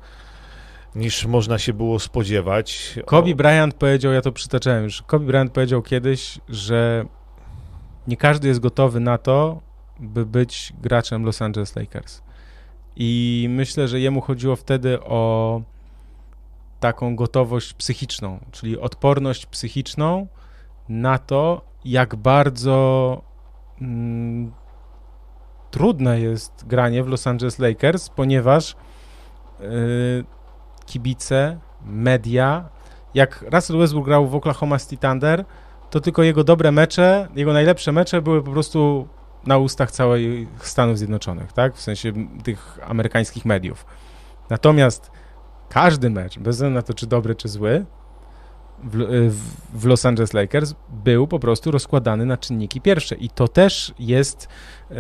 [0.95, 2.95] niż można się było spodziewać.
[3.07, 7.05] Kobe Bryant powiedział, ja to przytaczałem już, Kobe Bryant powiedział kiedyś, że
[8.07, 9.61] nie każdy jest gotowy na to,
[10.01, 12.23] by być graczem Los Angeles Lakers.
[12.97, 15.63] I myślę, że jemu chodziło wtedy o
[16.81, 20.27] taką gotowość psychiczną, czyli odporność psychiczną
[20.89, 23.23] na to, jak bardzo
[23.81, 24.53] mm,
[25.71, 28.77] trudne jest granie w Los Angeles Lakers, ponieważ
[29.61, 29.67] yy,
[30.87, 32.69] kibice, media,
[33.15, 35.45] jak Russell Westbrook grał w Oklahoma City Thunder,
[35.95, 39.09] to tylko jego dobre mecze, jego najlepsze mecze były po prostu
[39.47, 41.75] na ustach całych Stanów Zjednoczonych, tak?
[41.75, 42.13] W sensie
[42.43, 43.87] tych amerykańskich mediów.
[44.51, 45.11] Natomiast
[45.69, 47.85] każdy mecz, bez względu na to, czy dobry, czy zły,
[48.85, 49.33] w,
[49.75, 50.75] w, Los Angeles Lakers
[51.05, 54.49] był po prostu rozkładany na czynniki pierwsze i to też jest
[54.91, 54.97] e,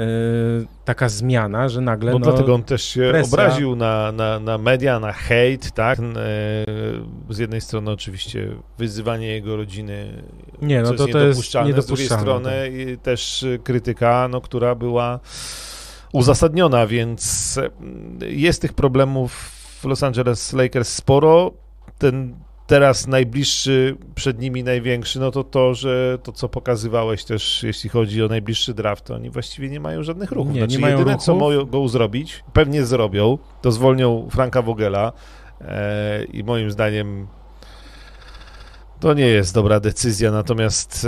[0.84, 3.32] taka zmiana, że nagle no, no dlatego on też się presja...
[3.32, 5.98] obraził na, na, na media, na hejt, tak?
[5.98, 6.02] E,
[7.30, 8.48] z jednej strony oczywiście
[8.78, 10.22] wyzywanie jego rodziny
[10.62, 11.50] nie, no to, to jest
[11.82, 12.50] z drugiej strony
[12.94, 13.04] tak.
[13.04, 15.20] też krytyka, no, która była
[16.12, 17.60] uzasadniona, więc
[18.20, 19.32] jest tych problemów
[19.80, 21.52] w Los Angeles Lakers sporo.
[21.98, 22.34] Ten
[22.66, 28.22] teraz najbliższy, przed nimi największy, no to to, że to, co pokazywałeś też, jeśli chodzi
[28.22, 30.52] o najbliższy draft, to oni właściwie nie mają żadnych ruchów.
[30.52, 31.24] Nie, znaczy, nie mają jedyne, ruchów.
[31.26, 35.12] co mogą zrobić, pewnie zrobią, to zwolnią Franka Vogela
[35.60, 37.26] e, i moim zdaniem
[39.00, 41.06] to nie jest dobra decyzja, natomiast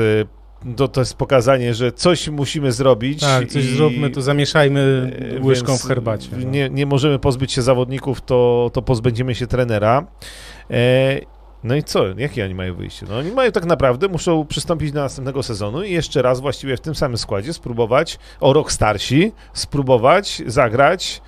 [0.66, 3.20] e, to, to jest pokazanie, że coś musimy zrobić.
[3.20, 6.28] Tak, coś i- zróbmy, to zamieszajmy e, łyżką w herbacie.
[6.32, 6.50] no.
[6.50, 10.06] Nie, nie możemy pozbyć się zawodników, to, to pozbędziemy się trenera.
[10.70, 11.35] E,
[11.66, 12.05] no i co?
[12.16, 13.06] Jakie oni mają wyjście?
[13.09, 16.80] No oni mają tak naprawdę, muszą przystąpić do następnego sezonu i jeszcze raz właściwie w
[16.80, 21.22] tym samym składzie spróbować, o rok starsi, spróbować zagrać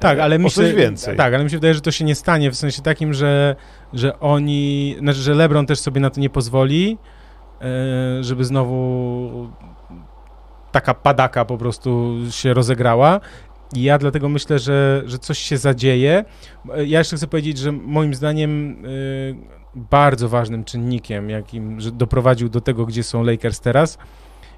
[0.00, 1.16] Tak, ale o myślę, coś więcej.
[1.16, 3.56] Tak, ale mi się wydaje, że to się nie stanie w sensie takim, że,
[3.92, 6.98] że oni, znaczy, że LeBron też sobie na to nie pozwoli,
[7.60, 9.50] e, żeby znowu
[10.72, 13.20] taka padaka po prostu się rozegrała.
[13.74, 16.24] I ja dlatego myślę, że, że coś się zadzieje.
[16.86, 22.86] Ja jeszcze chcę powiedzieć, że moim zdaniem e, bardzo ważnym czynnikiem, jakim doprowadził do tego,
[22.86, 23.98] gdzie są Lakers teraz,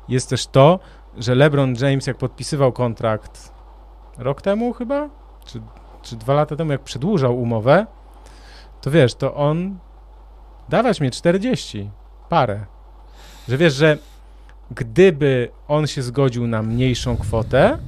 [0.08, 0.78] jest też to,
[1.16, 3.52] że LeBron James, jak podpisywał kontrakt
[4.18, 5.10] rok temu chyba,
[5.44, 5.60] czy,
[6.02, 7.86] czy dwa lata temu, jak przedłużał umowę,
[8.80, 9.78] to wiesz, to on
[10.68, 11.90] dawać mnie 40,
[12.28, 12.66] parę.
[13.48, 13.98] Że wiesz, że
[14.70, 17.78] gdyby on się zgodził na mniejszą kwotę,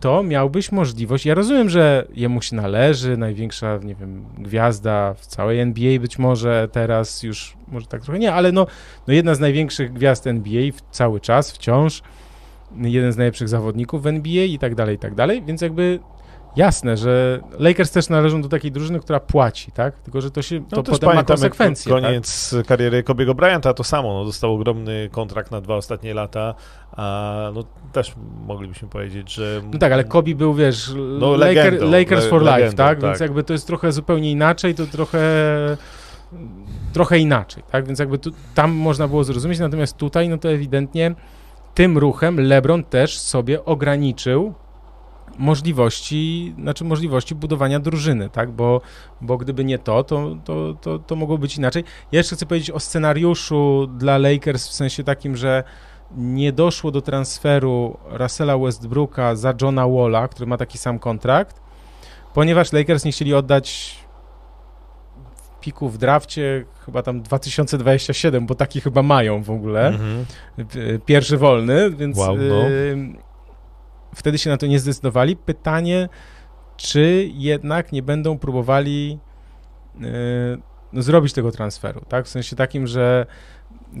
[0.00, 1.26] to miałbyś możliwość.
[1.26, 6.68] Ja rozumiem, że jemu się należy, największa, nie wiem, gwiazda w całej NBA być może
[6.72, 8.66] teraz już, może tak trochę nie, ale no,
[9.06, 12.02] no jedna z największych gwiazd NBA w, cały czas, wciąż,
[12.76, 15.98] jeden z najlepszych zawodników w NBA i tak dalej, i tak dalej, więc jakby
[16.56, 19.98] jasne, że Lakers też należą do takiej drużyny, która płaci, tak?
[19.98, 22.02] Tylko, że to się, to No potem ma pamiętam, konsekwencje, tak?
[22.02, 26.54] Koniec kariery Kobiego Bryanta to samo, no, dostał ogromny kontrakt na dwa ostatnie lata,
[26.92, 28.14] a no też
[28.46, 29.62] moglibyśmy powiedzieć, że...
[29.72, 32.76] No tak, ale Kobe był, wiesz, No, Laker, legendą, Lakers for life, tak?
[32.76, 33.00] tak.
[33.02, 35.20] Więc jakby to jest trochę zupełnie inaczej, to trochę
[36.92, 37.86] trochę inaczej, tak?
[37.86, 41.14] Więc jakby tu, tam można było zrozumieć, natomiast tutaj, no to ewidentnie
[41.74, 44.54] tym ruchem LeBron też sobie ograniczył
[45.40, 48.50] możliwości, znaczy możliwości budowania drużyny, tak?
[48.50, 48.80] Bo,
[49.20, 51.84] bo gdyby nie to, to, to, to, to mogło być inaczej.
[52.12, 55.64] Ja jeszcze chcę powiedzieć o scenariuszu dla Lakers w sensie takim, że
[56.16, 61.60] nie doszło do transferu Russella Westbrooka za Johna Walla, który ma taki sam kontrakt,
[62.34, 63.96] ponieważ Lakers nie chcieli oddać
[65.60, 70.24] piku w drafcie chyba tam 2027, bo taki chyba mają w ogóle, Mhm.
[70.76, 72.68] y, pierwszy wolny, więc Wow, no.
[72.68, 73.29] y,
[74.14, 75.36] wtedy się na to nie zdecydowali.
[75.36, 76.08] Pytanie,
[76.76, 79.18] czy jednak nie będą próbowali
[79.96, 80.00] y,
[80.92, 82.26] no, zrobić tego transferu, tak?
[82.26, 83.26] W sensie takim, że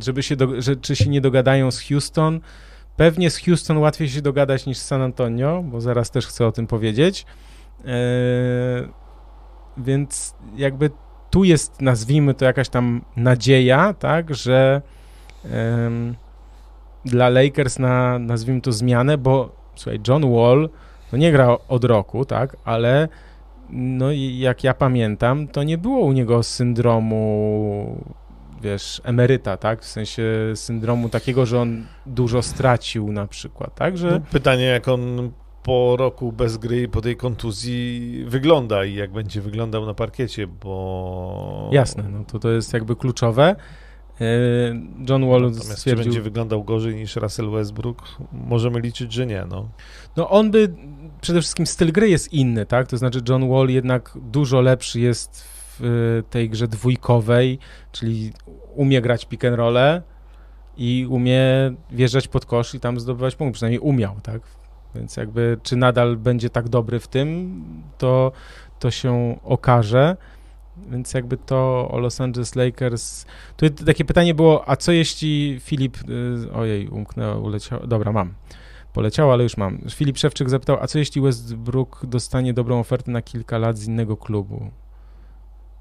[0.02, 2.40] żeby się, do, że, czy się nie dogadają z Houston.
[2.96, 6.52] Pewnie z Houston łatwiej się dogadać niż z San Antonio, bo zaraz też chcę o
[6.52, 7.26] tym powiedzieć.
[7.84, 7.88] E,
[9.76, 10.90] więc jakby
[11.30, 14.82] tu jest, nazwijmy to jakaś tam nadzieja, tak, że
[15.44, 16.16] em,
[17.04, 20.68] dla Lakers na, nazwijmy to zmianę, bo słuchaj, John Wall
[21.12, 23.08] no nie gra od roku, tak, ale
[23.70, 28.04] no i jak ja pamiętam, to nie było u niego syndromu
[28.62, 29.82] wiesz, emeryta, tak?
[29.82, 30.22] W sensie
[30.54, 33.98] syndromu takiego, że on dużo stracił na przykład, tak?
[33.98, 35.30] Że No, pytanie, jak on
[35.62, 40.46] po roku bez gry i po tej kontuzji wygląda i jak będzie wyglądał na parkiecie,
[40.46, 41.70] bo...
[41.72, 43.56] jasne, no to to jest jakby kluczowe.
[44.20, 44.26] Yy,
[45.08, 48.02] John Wall Natomiast czy stwierdził, będzie wyglądał gorzej niż Russell Westbrook?
[48.32, 49.68] Możemy liczyć, że nie, no.
[50.16, 50.74] no on by,
[51.20, 52.86] przede wszystkim styl gry jest inny, tak?
[52.86, 57.58] To znaczy John Wall jednak dużo lepszy jest w y, tej grze dwójkowej,
[57.92, 58.32] czyli
[58.74, 60.02] umie grać pick and rolle
[60.76, 61.42] i umie
[61.90, 64.42] wjeżdżać pod kosz i tam zdobywać punkt, przynajmniej umiał, tak?
[64.94, 67.62] Więc jakby czy nadal będzie tak dobry w tym,
[67.98, 68.32] to,
[68.78, 70.16] to się okaże.
[70.90, 73.26] Więc jakby to o Los Angeles Lakers.
[73.56, 75.98] Tu takie pytanie było, a co jeśli Filip.
[76.08, 77.86] y, Ojej, umknęło, uleciało.
[77.86, 78.34] Dobra, mam.
[78.92, 79.78] Poleciało, ale już mam.
[79.90, 84.16] Filip Szewczyk zapytał, a co jeśli Westbrook dostanie dobrą ofertę na kilka lat z innego
[84.16, 84.70] klubu?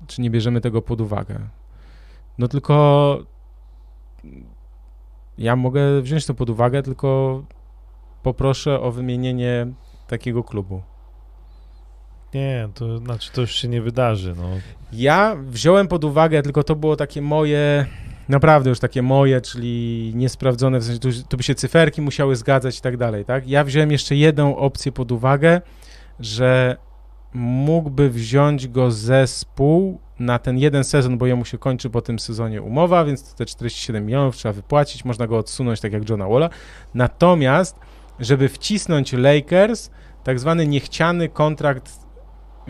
[0.07, 1.39] Czy nie bierzemy tego pod uwagę?
[2.37, 3.17] No tylko
[5.37, 7.43] ja mogę wziąć to pod uwagę, tylko
[8.23, 9.67] poproszę o wymienienie
[10.07, 10.81] takiego klubu.
[12.33, 14.49] Nie, to znaczy to już się nie wydarzy, no.
[14.93, 17.85] Ja wziąłem pod uwagę, tylko to było takie moje,
[18.29, 22.77] naprawdę już takie moje, czyli niesprawdzone, w sensie tu, tu by się cyferki musiały zgadzać
[22.77, 23.47] i tak dalej, tak?
[23.47, 25.61] Ja wziąłem jeszcze jedną opcję pod uwagę,
[26.19, 26.77] że
[27.33, 32.61] mógłby wziąć go zespół na ten jeden sezon, bo jemu się kończy po tym sezonie
[32.61, 36.49] umowa, więc te 47 milionów trzeba wypłacić, można go odsunąć tak jak Johna Walla.
[36.93, 37.79] Natomiast,
[38.19, 39.89] żeby wcisnąć Lakers,
[40.23, 42.08] tak zwany niechciany kontrakt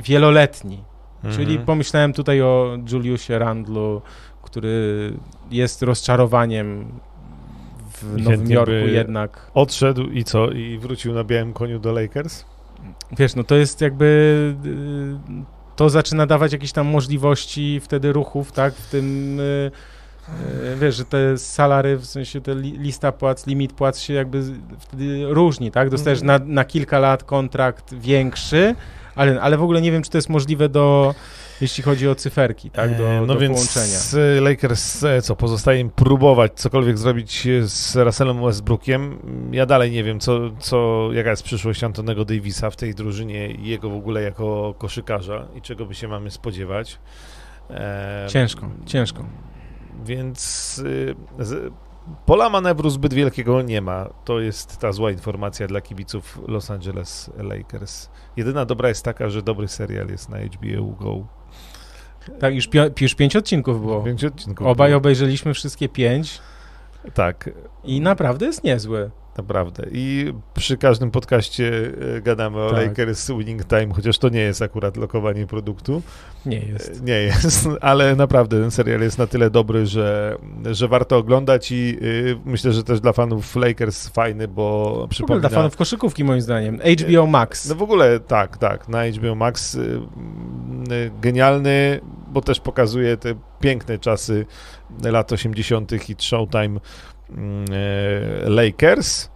[0.04, 0.84] wieloletni,
[1.24, 1.36] Mhm.
[1.36, 4.02] Czyli pomyślałem tutaj o Juliusie Randlu,
[4.42, 5.14] który
[5.52, 6.92] jest rozczarowaniem
[7.94, 9.52] w Nowym Jorku jednak.
[9.54, 10.52] Odszedł i co?
[10.52, 12.46] I wrócił na białym koniu do Lakers?
[13.18, 14.06] Wiesz, no to jest jakby
[14.66, 19.72] y, to zaczyna dawać jakieś tam możliwości wtedy ruchów, tak, w tym y,
[20.74, 24.44] y, wiesz, że te salary, w sensie te lista płac, limit płac się jakby
[24.80, 26.48] wtedy różni, tak, dostajesz mhm.
[26.48, 28.76] na, na kilka lat kontrakt większy,
[29.20, 31.16] ale, ale w ogóle nie wiem, czy to jest możliwe do
[31.62, 34.00] jeśli chodzi o cyferki, tak, do, e, no do więc połączenia.
[34.42, 39.20] Lakers, e, co, pozostaje im próbować cokolwiek zrobić z Russellem Westbrookiem.
[39.52, 43.68] Ja dalej nie wiem, co, co, jaka jest przyszłość Antonego Davisa w tej drużynie i
[43.68, 47.00] jego w ogóle jako koszykarza i czego by się mamy spodziewać.
[47.70, 49.26] E, ciężko, ciężko.
[50.06, 50.82] Więc
[51.40, 51.74] e, z,
[52.26, 54.10] pola manewru zbyt wielkiego nie ma.
[54.26, 58.10] To jest ta zła informacja dla kibiców Los Angeles Lakers.
[58.38, 61.28] Jedyna dobra jest taka, że dobry serial jest na HBO Go.
[62.40, 62.70] Tak, już,
[63.02, 64.02] już pięć odcinków było.
[64.04, 64.98] Pięć odcinków Obaj było.
[64.98, 66.42] obejrzeliśmy wszystkie pięć.
[67.14, 67.50] Tak.
[67.84, 69.12] I naprawdę jest niezły.
[69.40, 69.84] Naprawdę.
[69.92, 72.88] I przy każdym podcaście e, gadamy o tak.
[72.88, 76.02] Lakers Winning Time, chociaż to nie jest akurat lokowanie produktu.
[76.46, 77.02] Nie jest.
[77.02, 80.38] E, nie jest, ale naprawdę ten serial jest na tyle dobry, że,
[80.72, 85.50] że warto oglądać i y, myślę, że też dla fanów Lakers fajny, bo przypomina...
[85.50, 86.80] dla fanów koszykówki moim zdaniem.
[87.00, 87.70] HBO Max.
[87.70, 88.90] No w ogóle tak, tak.
[88.90, 89.78] Na HBO Max
[91.22, 94.46] genialny, bo też pokazuje te piękne czasy
[95.04, 96.10] lat 80.
[96.10, 96.80] i Showtime e,
[98.46, 99.30] Lakers.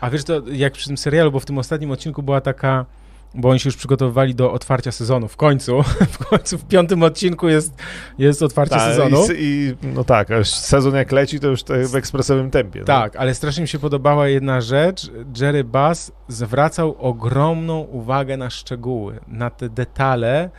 [0.00, 2.86] A wiesz, to jak przy tym serialu, bo w tym ostatnim odcinku była taka
[3.34, 5.28] bo oni się już przygotowywali do otwarcia sezonu.
[5.28, 5.82] W końcu,
[6.18, 7.74] w końcu w piątym odcinku jest,
[8.18, 9.26] jest otwarcie Ta, sezonu.
[9.38, 12.84] I, I, no tak, sezon jak leci, to już w ekspresowym tempie.
[12.84, 13.20] Tak, no?
[13.20, 15.10] ale strasznie mi się podobała jedna rzecz.
[15.40, 20.50] Jerry Bass zwracał ogromną uwagę na szczegóły, na te detale,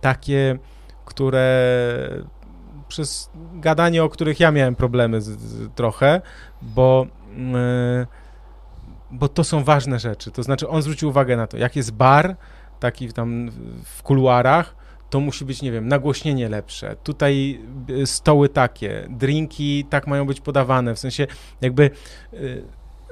[0.00, 0.58] takie,
[1.04, 2.22] które
[2.92, 6.20] przez gadanie, o których ja miałem problemy z, z, trochę,
[6.62, 7.06] bo,
[7.36, 8.06] yy,
[9.10, 10.30] bo to są ważne rzeczy.
[10.30, 12.36] To znaczy, on zwrócił uwagę na to, jak jest bar,
[12.80, 13.50] taki tam
[13.84, 14.74] w kuluarach,
[15.10, 16.96] to musi być, nie wiem, nagłośnienie lepsze.
[17.04, 17.60] Tutaj
[17.90, 21.26] y, stoły takie, drinki tak mają być podawane, w sensie
[21.60, 21.90] jakby
[22.34, 22.62] y,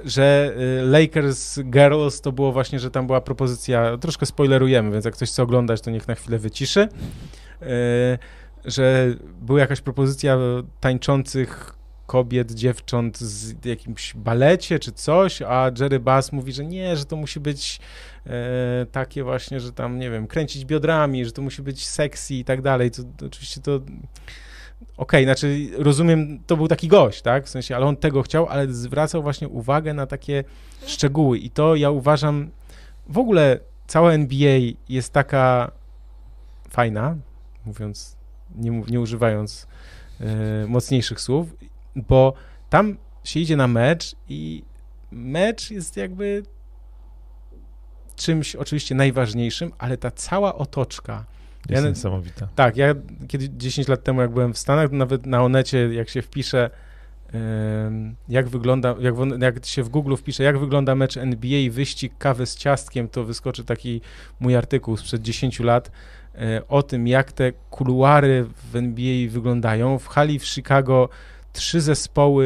[0.05, 5.13] że y, Lakers Girls to było właśnie, że tam była propozycja, troszkę spoilerujemy, więc jak
[5.13, 6.87] ktoś chce oglądać, to niech na chwilę wyciszy
[8.65, 10.37] że była jakaś propozycja
[10.79, 11.75] tańczących
[12.11, 17.15] kobiet, dziewcząt z jakimś balecie czy coś, a Jerry Bass mówi, że nie, że to
[17.15, 17.79] musi być
[18.27, 22.45] e, takie właśnie, że tam, nie wiem, kręcić biodrami, że to musi być sexy i
[22.45, 22.91] tak dalej.
[22.91, 23.85] To, to oczywiście to okej,
[24.97, 28.67] okay, znaczy rozumiem, to był taki gość, tak, w sensie, ale on tego chciał, ale
[28.67, 30.43] zwracał właśnie uwagę na takie
[30.85, 32.51] szczegóły i to ja uważam,
[33.07, 34.59] w ogóle cała NBA
[34.89, 35.71] jest taka
[36.69, 37.15] fajna,
[37.65, 38.20] mówiąc
[38.55, 39.67] nie, nie używając
[40.19, 41.55] e, mocniejszych słów,
[41.95, 42.33] bo
[42.69, 44.63] tam się idzie na mecz i
[45.11, 46.43] mecz jest jakby
[48.15, 51.25] czymś oczywiście najważniejszym, ale ta cała otoczka.
[51.69, 52.47] Jest ja, niesamowita.
[52.55, 52.95] Tak, ja
[53.27, 56.69] kiedy 10 lat temu, jak byłem w Stanach, nawet na Onecie, jak się wpisze,
[58.29, 62.55] jak wygląda, jak, jak się w Google wpisze, jak wygląda mecz NBA, wyścig kawy z
[62.55, 64.01] ciastkiem, to wyskoczy taki
[64.39, 65.91] mój artykuł sprzed 10 lat,
[66.67, 69.99] o tym, jak te kuluary w NBA wyglądają.
[69.99, 71.09] W hali w Chicago
[71.53, 72.45] trzy zespoły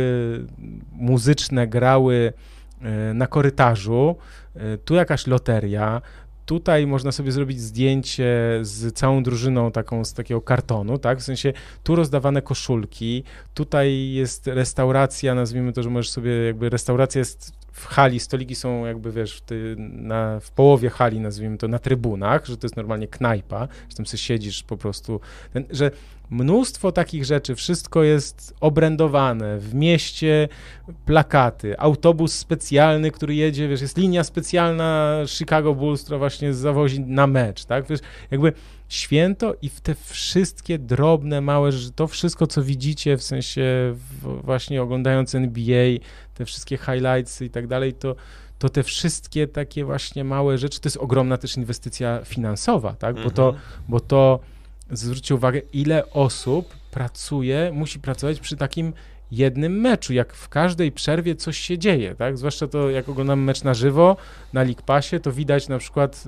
[0.91, 2.33] muzyczne grały
[2.81, 4.15] e, na korytarzu.
[4.55, 6.01] E, tu jakaś loteria.
[6.45, 11.19] Tutaj można sobie zrobić zdjęcie z całą drużyną taką z takiego kartonu, tak?
[11.19, 11.53] W sensie
[11.83, 17.85] tu rozdawane koszulki, tutaj jest restauracja, nazwijmy to, że możesz sobie jakby restauracja jest w
[17.85, 22.57] hali, stoliki są jakby, wiesz, ty, na, w połowie hali, nazwijmy to, na trybunach, że
[22.57, 25.19] to jest normalnie knajpa, że tam sobie siedzisz po prostu,
[25.53, 25.91] ten, że
[26.29, 30.47] mnóstwo takich rzeczy, wszystko jest obrędowane, w mieście
[31.05, 37.27] plakaty, autobus specjalny, który jedzie, wiesz, jest linia specjalna Chicago Bulls, która właśnie zawozi na
[37.27, 37.99] mecz, tak, wiesz,
[38.31, 38.53] jakby
[38.89, 43.95] święto i w te wszystkie drobne, małe rzeczy, to wszystko, co widzicie, w sensie
[44.43, 45.97] właśnie oglądając NBA,
[46.33, 48.15] te wszystkie highlights i tak dalej, to,
[48.59, 53.15] to te wszystkie takie właśnie małe rzeczy, to jest ogromna też inwestycja finansowa, tak?
[53.23, 53.63] Bo, to, mhm.
[53.87, 54.39] bo to,
[54.91, 58.93] zwróćcie uwagę, ile osób pracuje, musi pracować przy takim
[59.37, 62.37] jednym meczu, jak w każdej przerwie coś się dzieje, tak?
[62.37, 64.17] Zwłaszcza to, jak oglądamy mecz na żywo,
[64.53, 66.23] na League Passie, to widać na przykład,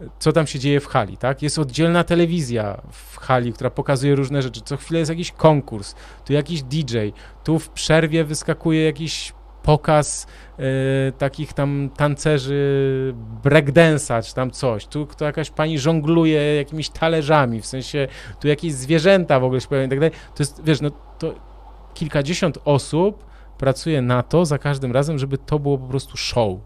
[0.00, 1.42] y, co tam się dzieje w hali, tak?
[1.42, 4.60] Jest oddzielna telewizja w hali, która pokazuje różne rzeczy.
[4.60, 5.94] Co chwilę jest jakiś konkurs,
[6.24, 6.96] tu jakiś DJ,
[7.44, 9.32] tu w przerwie wyskakuje jakiś
[9.64, 10.26] pokaz
[10.58, 13.14] y, takich tam tancerzy
[13.44, 14.86] breakdance'a, czy tam coś.
[14.86, 18.08] Tu kto jakaś pani żongluje jakimiś talerzami, w sensie
[18.40, 20.12] tu jakieś zwierzęta w ogóle się pojawiają i tak dalej.
[20.34, 21.53] To jest, wiesz, no to
[21.94, 23.24] kilkadziesiąt osób
[23.58, 26.58] pracuje na to za każdym razem, żeby to było po prostu show.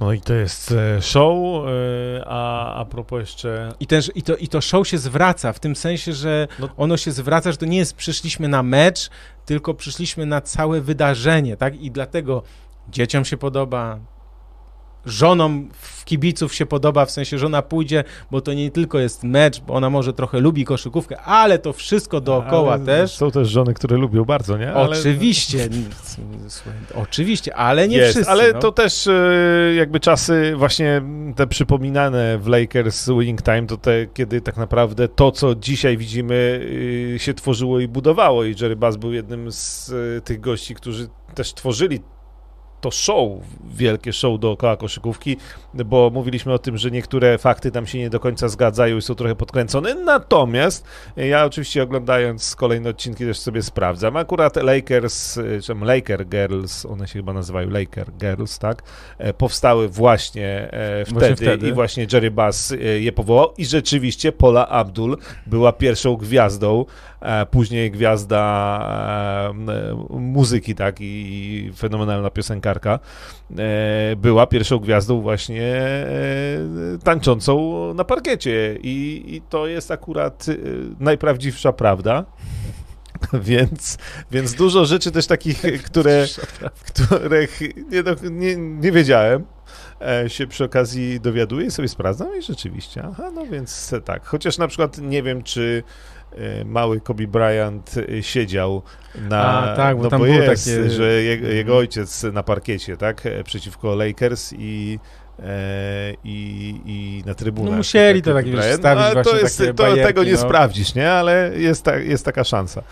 [0.00, 1.36] No i to jest e, show,
[1.66, 3.72] e, a, a propos jeszcze...
[3.80, 6.68] I, ten, i, to, I to show się zwraca, w tym sensie, że no.
[6.76, 9.10] ono się zwraca, że to nie jest przyszliśmy na mecz,
[9.46, 11.80] tylko przyszliśmy na całe wydarzenie, tak?
[11.80, 12.42] I dlatego
[12.88, 13.98] dzieciom się podoba,
[15.06, 19.60] żonom w kibiców się podoba, w sensie żona pójdzie, bo to nie tylko jest mecz,
[19.60, 23.12] bo ona może trochę lubi koszykówkę, ale to wszystko dookoła ale też.
[23.16, 24.72] Są też żony, które lubią bardzo, nie?
[24.72, 25.00] Ale...
[25.00, 25.68] Oczywiście,
[26.94, 28.30] oczywiście, ale nie jest, wszyscy.
[28.30, 28.58] Ale no.
[28.58, 31.02] to też e, jakby czasy właśnie
[31.36, 36.68] te przypominane w Lakers winning time, to te, kiedy tak naprawdę to, co dzisiaj widzimy
[37.14, 41.08] e, się tworzyło i budowało i Jerry Bass był jednym z e, tych gości, którzy
[41.34, 42.00] też tworzyli
[42.84, 43.28] to show,
[43.76, 45.36] wielkie show dookoła koszykówki,
[45.74, 49.14] bo mówiliśmy o tym, że niektóre fakty tam się nie do końca zgadzają i są
[49.14, 50.86] trochę podkręcone, natomiast
[51.16, 54.16] ja oczywiście oglądając kolejne odcinki też sobie sprawdzam.
[54.16, 58.82] Akurat Lakers, czy Laker Girls, one się chyba nazywają Laker Girls, tak,
[59.18, 60.70] e, powstały właśnie
[61.06, 61.68] wtedy, właśnie wtedy.
[61.68, 66.84] i właśnie Jerry Bass e, je powołał i rzeczywiście Paula Abdul była pierwszą gwiazdą
[67.50, 72.98] później gwiazda e, muzyki, tak, i fenomenalna piosenkarka,
[73.58, 75.74] e, była pierwszą gwiazdą właśnie
[77.04, 80.46] tańczącą na parkiecie i, i to jest akurat
[81.00, 82.24] najprawdziwsza prawda.
[83.32, 83.98] Więc,
[84.30, 86.26] więc dużo rzeczy też takich, które,
[86.86, 87.60] których
[87.90, 89.44] nie, nie, nie wiedziałem,
[90.28, 94.26] się przy okazji dowiaduję i sobie sprawdzam i rzeczywiście, aha, no więc tak.
[94.26, 96.13] Chociaż na przykład nie wiem, czy E,
[96.64, 98.82] mały Kobe Bryant e, siedział
[99.28, 99.72] na.
[99.72, 100.90] A, tak, bo no tam bo było jest, takie...
[100.90, 103.26] że jego, jego, ojciec na parkiecie, tak?
[103.26, 104.98] E, przeciwko Lakers i.
[106.24, 107.70] i, i na trybunach.
[107.70, 110.38] No musieli to tak wiesz, stawić no, to jest, to, bajerki, Tego nie no.
[110.38, 111.12] sprawdzisz, nie?
[111.12, 112.82] Ale jest, ta, jest taka szansa,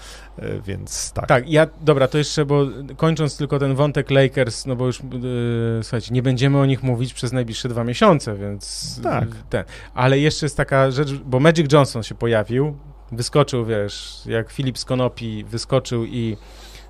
[0.66, 1.27] więc tak.
[1.27, 2.66] Tak, ja, dobra, to jeszcze, bo
[2.97, 7.14] kończąc tylko ten wątek Lakers, no bo już, yy, słuchajcie, nie będziemy o nich mówić
[7.14, 9.01] przez najbliższe dwa miesiące, więc...
[9.02, 9.28] Tak.
[9.51, 9.64] Ten.
[9.94, 12.77] Ale jeszcze jest taka rzecz, bo Magic Johnson się pojawił,
[13.12, 16.36] wyskoczył, wiesz, jak Filip z Konopi wyskoczył i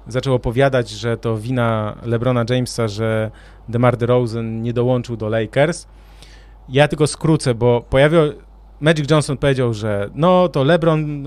[0.06, 3.30] zaczął opowiadać, że to wina LeBrona Jamesa, że
[3.68, 5.86] DeMar DeRozan nie dołączył do Lakers.
[6.68, 8.20] Ja tylko skrócę, bo pojawił
[8.80, 11.26] Magic Johnson powiedział, że no to LeBron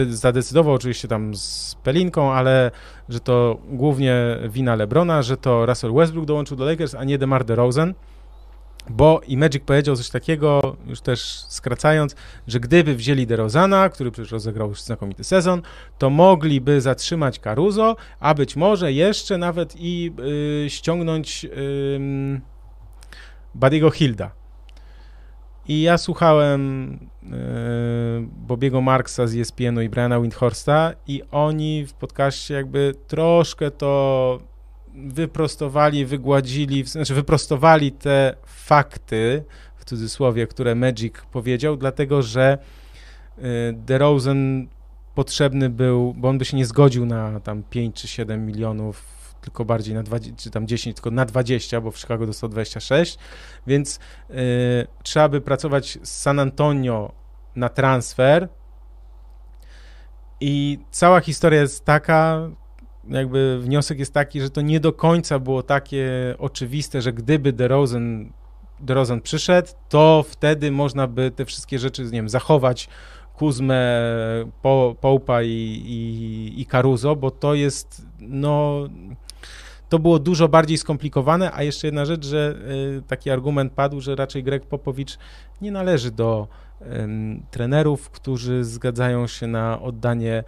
[0.00, 2.70] y, zadecydował oczywiście tam z Pelinką, ale
[3.08, 7.44] że to głównie wina LeBrona, że to Russell Westbrook dołączył do Lakers, a nie DeMar
[7.44, 7.94] DeRozan.
[8.90, 14.32] Bo i Magic powiedział coś takiego, już też skracając, że gdyby wzięli DeRozana, który przecież
[14.32, 15.62] rozegrał już znakomity sezon,
[15.98, 20.12] to mogliby zatrzymać Caruso, a być może jeszcze nawet i
[20.66, 22.40] y, ściągnąć y,
[23.54, 24.30] Badiego Hilda.
[25.68, 26.92] I ja słuchałem
[27.22, 27.28] y,
[28.22, 34.38] Bobiego Marksa z ESPN-u i Briana Windhorsta i oni w podcaście jakby troszkę to
[34.96, 38.36] wyprostowali, wygładzili, znaczy wyprostowali te
[38.66, 39.44] fakty,
[39.76, 42.58] w cudzysłowie, które Magic powiedział, dlatego że
[43.38, 44.68] y, DeRozan
[45.14, 49.04] potrzebny był, bo on by się nie zgodził na tam 5 czy 7 milionów,
[49.40, 53.18] tylko bardziej na 20, czy tam 10, tylko na 20, bo w Chicago dostał 26,
[53.66, 57.12] więc y, trzeba by pracować z San Antonio
[57.56, 58.48] na transfer.
[60.40, 62.50] I cała historia jest taka,
[63.08, 68.32] jakby wniosek jest taki, że to nie do końca było takie oczywiste, że gdyby DeRozan,
[68.80, 72.88] DeRozan przyszedł, to wtedy można by te wszystkie rzeczy, nie wiem, zachować
[73.34, 74.00] Kuzmę,
[74.62, 75.48] po, Poupa i,
[75.86, 78.80] i, i Caruso, bo to jest, no,
[79.88, 82.54] to było dużo bardziej skomplikowane, a jeszcze jedna rzecz, że
[82.98, 85.18] y, taki argument padł, że raczej Greg Popowicz
[85.60, 86.48] nie należy do
[87.50, 90.44] trenerów, którzy zgadzają się na oddanie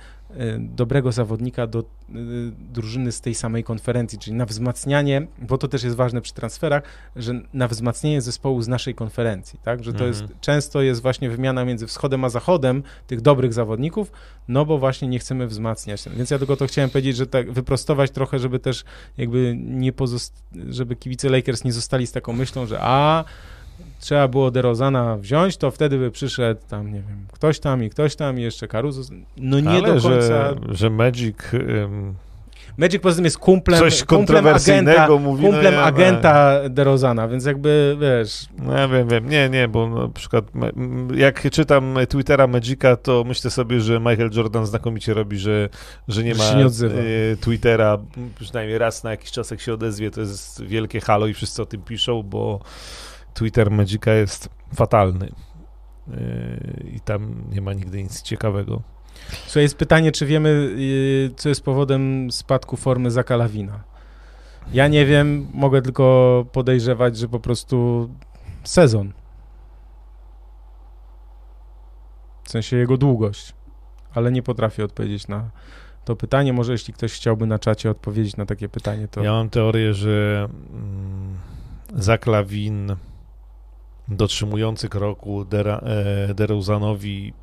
[0.59, 1.85] dobrego zawodnika do
[2.17, 6.35] Y, drużyny z tej samej konferencji, czyli na wzmacnianie, bo to też jest ważne przy
[6.35, 6.83] transferach,
[7.17, 10.11] że na wzmacnianie zespołu z naszej konferencji, tak, że to mhm.
[10.11, 14.13] jest, często jest właśnie wymiana między wschodem a zachodem tych dobrych zawodników,
[14.49, 16.05] no bo właśnie nie chcemy wzmacniać.
[16.17, 18.85] Więc ja tylko to chciałem powiedzieć, że tak wyprostować trochę, żeby też
[19.19, 20.43] jakby nie pozost...
[20.69, 23.25] żeby kibice Lakers nie zostali z taką myślą, że a
[24.01, 28.17] trzeba było DeRozana wziąć, to wtedy by przyszedł tam, nie wiem, ktoś tam i ktoś
[28.17, 29.03] tam i jeszcze Caruso.
[29.37, 30.21] No nie Ale do końca...
[30.21, 31.37] Że, że Magic...
[31.53, 32.15] Um
[32.79, 37.45] Magic poza tym jest kumplem, Coś kumplem agenta, mówi, no kumplem ja- agenta DeRozana, więc
[37.45, 39.29] jakby, wiesz, No ja wiem, wiem.
[39.29, 40.45] Nie, nie, bo na przykład
[41.15, 45.69] jak czytam Twittera Magica, to myślę sobie, że Michael Jordan znakomicie robi, że,
[46.09, 46.69] że nie ma nie e,
[47.41, 47.99] Twittera,
[48.41, 51.67] przynajmniej raz na jakiś czas jak się odezwie, to jest wielkie halo i wszyscy o
[51.67, 52.61] tym piszą, bo
[53.39, 55.29] Twitter Magica jest fatalny.
[56.13, 56.21] E,
[56.95, 58.83] I tam nie ma nigdy nic ciekawego.
[59.45, 63.85] Słuchaj, jest pytanie, czy wiemy, y, co jest powodem spadku formy Zaka Lawina.
[64.73, 68.09] Ja nie wiem, mogę tylko podejrzewać, że po prostu
[68.65, 69.13] sezon.
[72.45, 73.55] W sensie jego długość.
[74.15, 75.51] Ale nie potrafię odpowiedzieć na
[76.05, 76.53] to pytanie.
[76.53, 79.23] Może jeśli ktoś chciałby na czacie odpowiedzieć na takie pytanie, to...
[79.23, 81.37] Ja mam teorię, że mm,
[81.95, 82.97] Zach Lawin
[84.09, 85.81] dotrzymujący kroku Dera,
[86.31, 86.35] e,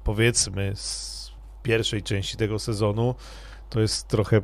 [0.04, 1.32] powiedzmy z
[1.64, 3.16] pierwszej części tego sezonu
[3.70, 4.42] to jest trochę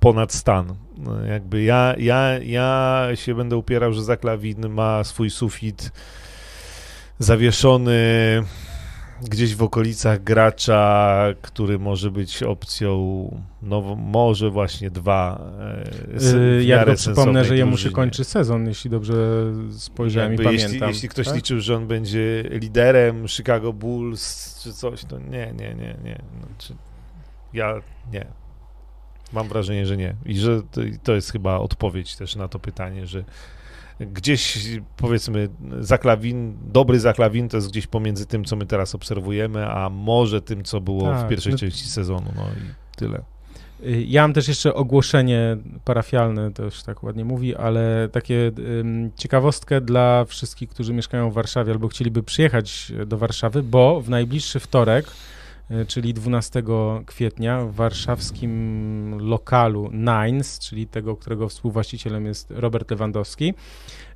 [0.00, 0.74] ponad stan.
[0.96, 5.92] No, jakby ja, ja, ja się będę upierał, że Zach Lawin ma swój sufit
[7.18, 7.92] zawieszony
[9.28, 12.94] gdzieś w okolicach gracza, który może być opcją,
[13.62, 15.40] no może właśnie dwa.
[16.08, 19.14] Yy, w ja miarę go przypomnę, że jemu się kończy sezon, jeśli dobrze
[19.78, 20.88] spojrzałem Jakby i jeśli, pamiętam.
[20.88, 21.36] jeśli ktoś tak?
[21.36, 26.22] liczył, że on będzie liderem Chicago Bulls czy coś, to nie, nie, nie, nie.
[26.46, 26.74] Znaczy,
[27.52, 27.74] ja
[28.12, 28.26] nie.
[29.32, 30.14] Mam wrażenie, że nie.
[30.26, 33.24] I że to, to jest chyba odpowiedź też na to pytanie, że
[34.00, 34.58] gdzieś
[34.96, 35.48] powiedzmy
[35.80, 40.64] zaklawin, dobry zaklawin to jest gdzieś pomiędzy tym, co my teraz obserwujemy, a może tym,
[40.64, 42.32] co było w Tak, pierwszej no- części sezonu.
[42.36, 43.20] No i tyle.
[43.86, 49.10] Y, Ja mam też jeszcze ogłoszenie parafialne, to już tak ładnie mówi, ale takie ym,
[49.16, 54.60] ciekawostkę dla wszystkich, którzy mieszkają w Warszawie albo chcieliby przyjechać do Warszawy, bo w najbliższy
[54.60, 55.10] wtorek, y,
[55.86, 56.62] czyli 12
[57.06, 63.54] kwietnia, w warszawskim lokalu Nines, czyli tego, którego współwłaścicielem jest Robert Lewandowski,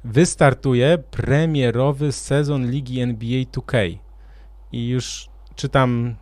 [0.04, 3.98] wystartuje premierowy sezon Ligi NBA 2K.
[4.72, 6.14] I już czytam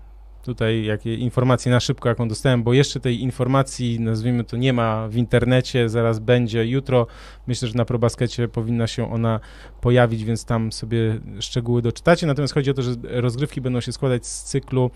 [0.42, 5.09] tutaj jakie informacje na szybko, jaką dostałem, bo jeszcze tej informacji, nazwijmy to, nie ma
[5.09, 7.06] w internecie, zaraz będzie jutro.
[7.46, 9.40] Myślę, że na ProBaskecie powinna się ona
[9.80, 12.26] pojawić, więc tam sobie szczegóły doczytacie.
[12.26, 14.90] Natomiast chodzi o to, że rozgrywki będą się składać z cyklu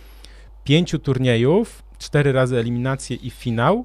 [0.66, 3.84] pięciu turniejów, cztery razy eliminację i finał.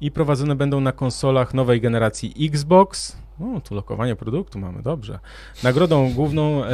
[0.00, 3.16] I prowadzone będą na konsolach nowej generacji Xbox.
[3.40, 5.18] O, tu lokowanie produktu mamy, dobrze.
[5.62, 6.68] Nagrodą główną e,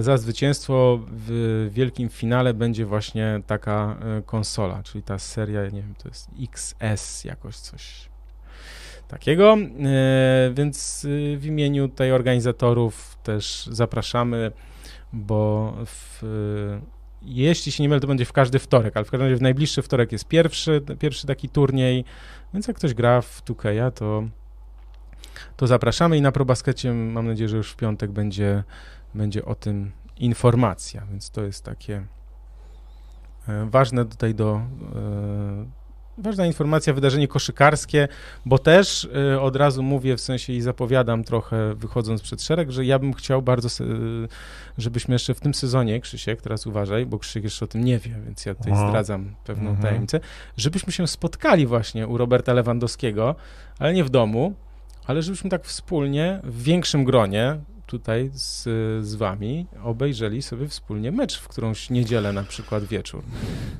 [0.00, 5.94] za zwycięstwo w wielkim finale będzie właśnie taka e, konsola, czyli ta seria, nie wiem,
[6.02, 8.08] to jest XS jakoś coś
[9.08, 9.56] takiego.
[9.56, 14.52] E, więc e, w imieniu tej organizatorów też zapraszamy,
[15.12, 16.22] bo w,
[17.22, 19.82] jeśli się nie mylę, to będzie w każdy wtorek, ale w każdym razie w najbliższy
[19.82, 22.04] wtorek jest pierwszy, pierwszy taki turniej,
[22.54, 24.24] więc jak ktoś gra w 2K, to
[25.56, 28.64] to zapraszamy i na ProBaskecie mam nadzieję, że już w piątek będzie,
[29.14, 32.06] będzie o tym informacja, więc to jest takie
[33.48, 35.78] e, ważne tutaj do e,
[36.18, 38.08] ważna informacja, wydarzenie koszykarskie,
[38.46, 42.84] bo też e, od razu mówię w sensie i zapowiadam trochę wychodząc przed szereg, że
[42.84, 43.84] ja bym chciał bardzo, se-
[44.78, 48.14] żebyśmy jeszcze w tym sezonie, Krzysiek, teraz uważaj, bo Krzysiek jeszcze o tym nie wie,
[48.26, 48.88] więc ja tutaj Aha.
[48.88, 49.82] zdradzam pewną Mhm.
[49.88, 50.20] tajemnicę,
[50.56, 53.34] żebyśmy się spotkali właśnie u Roberta Lewandowskiego,
[53.78, 54.54] ale nie w domu,
[55.06, 57.56] ale żebyśmy tak wspólnie, w większym gronie,
[57.88, 58.62] tutaj z,
[59.06, 63.22] z wami, obejrzeli sobie wspólnie mecz w którąś niedzielę na przykład wieczór.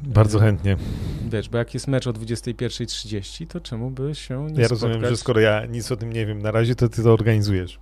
[0.02, 0.76] Bardzo chętnie.
[1.28, 5.10] Wiesz, bo jak jest mecz o 21.30, to czemu by się nie Ja rozumiem, spotkać?
[5.10, 7.78] że skoro ja nic o tym nie wiem na razie, to ty to organizujesz.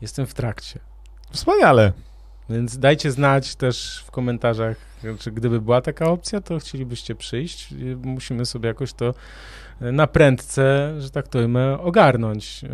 [0.00, 0.80] Jestem w trakcie.
[1.30, 1.92] Wspaniale.
[2.50, 4.76] Więc dajcie znać też w komentarzach,
[5.18, 7.74] czy gdyby była taka opcja, to chcielibyście przyjść.
[8.04, 9.14] Musimy sobie jakoś to
[9.80, 12.64] na prędce, że tak to ujmę, ogarnąć.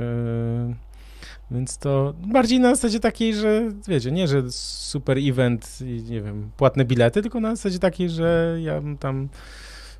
[1.50, 6.50] Więc to bardziej na zasadzie takiej, że wiecie, nie, że super event i nie wiem,
[6.56, 9.28] płatne bilety, tylko na zasadzie takiej, że ja tam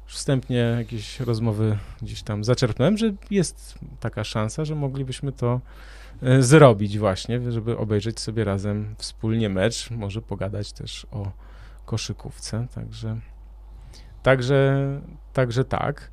[0.06, 5.60] wstępnie jakieś rozmowy gdzieś tam zaczerpnąłem, że jest taka szansa, że moglibyśmy to
[6.22, 11.32] e, zrobić właśnie, żeby obejrzeć sobie razem wspólnie mecz, może pogadać też o
[11.86, 13.20] koszykówce, także
[14.24, 15.00] także,
[15.32, 16.10] także tak.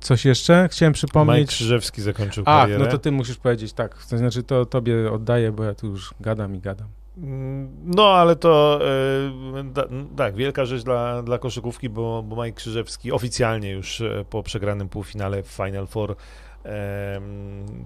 [0.00, 0.68] Coś jeszcze?
[0.72, 1.48] Chciałem Mike przypomnieć.
[1.48, 2.84] Krzyżewski zakończył A, karierę.
[2.84, 4.06] no to ty musisz powiedzieć tak.
[4.06, 6.88] To znaczy, to tobie oddaję, bo ja tu już gadam i gadam.
[7.18, 8.80] Mm, No, ale to
[9.58, 9.84] e, da,
[10.16, 14.88] tak, wielka rzecz dla, dla koszykówki, bo, bo Mike Krzyżewski oficjalnie już e, po przegranym
[14.88, 16.16] półfinale w Final Four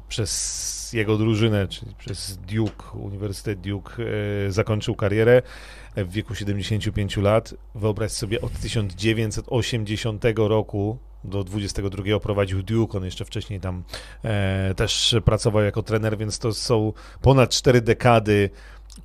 [0.09, 3.95] przez jego drużynę, czyli przez Duke, Uniwersytet Duke,
[4.47, 5.43] e, zakończył karierę
[5.97, 7.55] w wieku 75 lat.
[7.75, 13.83] Wyobraź sobie, od 1980 roku do 22 prowadził Duke, on jeszcze wcześniej tam
[14.25, 18.51] e, też pracował jako trener, więc to są ponad 4 dekady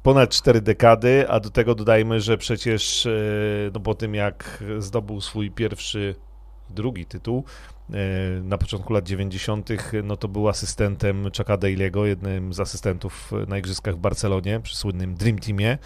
[0.03, 3.11] ponad 4 dekady, a do tego dodajmy, że przecież e,
[3.73, 6.15] no, po tym jak zdobył swój pierwszy
[6.69, 7.43] drugi tytuł,
[8.43, 9.69] na początku lat 90.,
[10.03, 15.15] no to był asystentem Chucka Daly'ego, jednym z asystentów na Igrzyskach w Barcelonie, przy słynnym
[15.15, 15.77] Dream Teamie,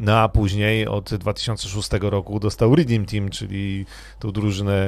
[0.00, 3.86] no a później od 2006 roku dostał Redeem Team, czyli
[4.18, 4.86] tą drużynę,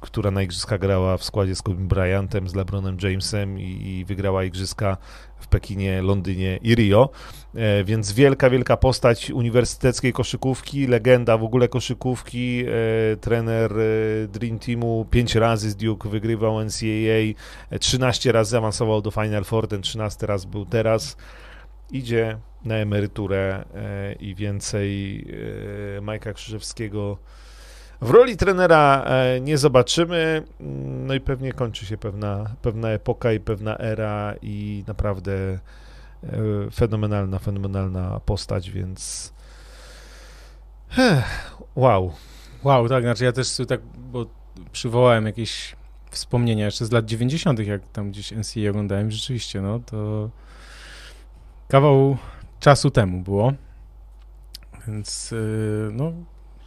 [0.00, 4.44] która na Igrzyskach grała w składzie z Kobe Bryantem, z LeBronem Jamesem i, i wygrała
[4.44, 4.96] Igrzyska
[5.40, 7.10] w Pekinie, Londynie i Rio,
[7.54, 14.58] e, więc wielka, wielka postać uniwersyteckiej koszykówki, legenda w ogóle koszykówki, e, trener e, Dream
[14.58, 17.34] Teamu, pięć razy z Duke wygrywał NCAA,
[17.80, 21.16] 13 razy awansował do Final Four, ten 13 raz był teraz,
[21.90, 23.64] idzie na emeryturę
[24.20, 25.26] i więcej
[26.02, 27.18] Majka Krzyżewskiego
[28.00, 30.42] w roli trenera e, nie zobaczymy,
[31.06, 35.58] no i pewnie kończy się pewna, pewna epoka i pewna era i naprawdę e,
[36.74, 39.32] fenomenalna, fenomenalna postać, więc
[41.76, 42.12] wow.
[42.64, 44.26] Wow, tak, znaczy ja też tak, bo
[44.72, 45.76] przywołałem jakieś
[46.10, 50.30] wspomnienia jeszcze z lat 90., jak tam gdzieś NCA oglądałem, rzeczywiście, no to
[51.68, 52.16] kawał
[52.60, 53.52] czasu temu było,
[54.86, 56.12] więc y, no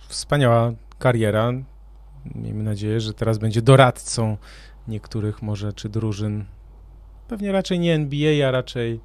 [0.07, 1.51] wspaniała kariera.
[2.35, 4.37] Miejmy nadzieję, że teraz będzie doradcą
[4.87, 6.45] niektórych może czy drużyn.
[7.27, 8.99] Pewnie raczej nie NBA, a raczej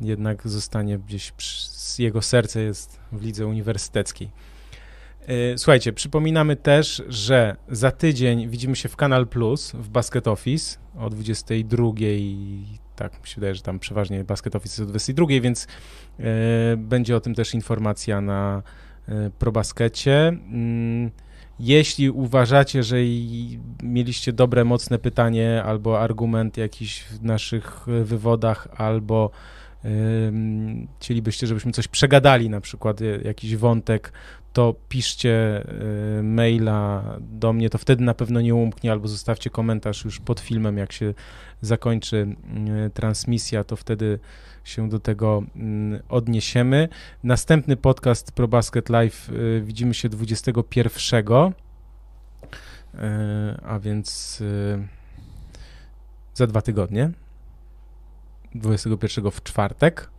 [0.00, 1.32] jednak zostanie gdzieś,
[1.98, 4.30] jego serce jest w lidze uniwersyteckiej.
[5.26, 10.78] E, słuchajcie, przypominamy też, że za tydzień widzimy się w Kanal Plus w Basket Office
[10.98, 11.86] o 22.
[12.96, 15.66] Tak, mi się wydaje, że tam przeważnie Basket Office jest o 22, więc
[16.20, 16.24] y,
[16.76, 18.62] będzie o tym też informacja na
[19.08, 20.28] y, ProBaskecie.
[20.28, 21.10] Y,
[21.58, 22.96] jeśli uważacie, że
[23.82, 29.30] mieliście dobre, mocne pytanie albo argument jakiś w naszych wywodach, albo
[30.98, 34.12] chcielibyście, żebyśmy coś przegadali, na przykład jakiś wątek,
[34.52, 35.64] to piszcie
[36.16, 40.40] yy, maila do mnie, to wtedy na pewno nie umknie, albo zostawcie komentarz już pod
[40.40, 41.14] filmem, jak się
[41.60, 42.36] zakończy
[42.94, 44.18] transmisja, to wtedy
[44.64, 46.88] się do tego mm, odniesiemy.
[47.22, 51.52] Następny podcast ProBasket Live y, widzimy się 21, y,
[53.64, 54.42] a więc
[56.34, 57.10] za dwa tygodnie.
[58.54, 60.10] 21 w czwartek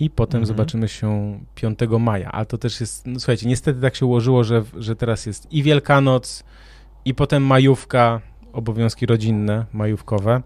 [0.00, 0.46] i potem mhm.
[0.46, 2.32] zobaczymy się 5 maja.
[2.32, 5.62] A to też jest, no słuchajcie, niestety tak się ułożyło, że, że teraz jest i
[5.62, 6.44] Wielkanoc,
[7.04, 8.20] i potem majówka,
[8.52, 10.42] obowiązki rodzinne, majówkowe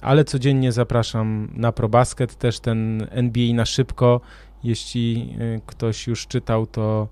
[0.00, 4.20] ale codziennie zapraszam na ProBasket, też ten NBA na szybko.
[4.64, 7.08] Jeśli e, ktoś już czytał, to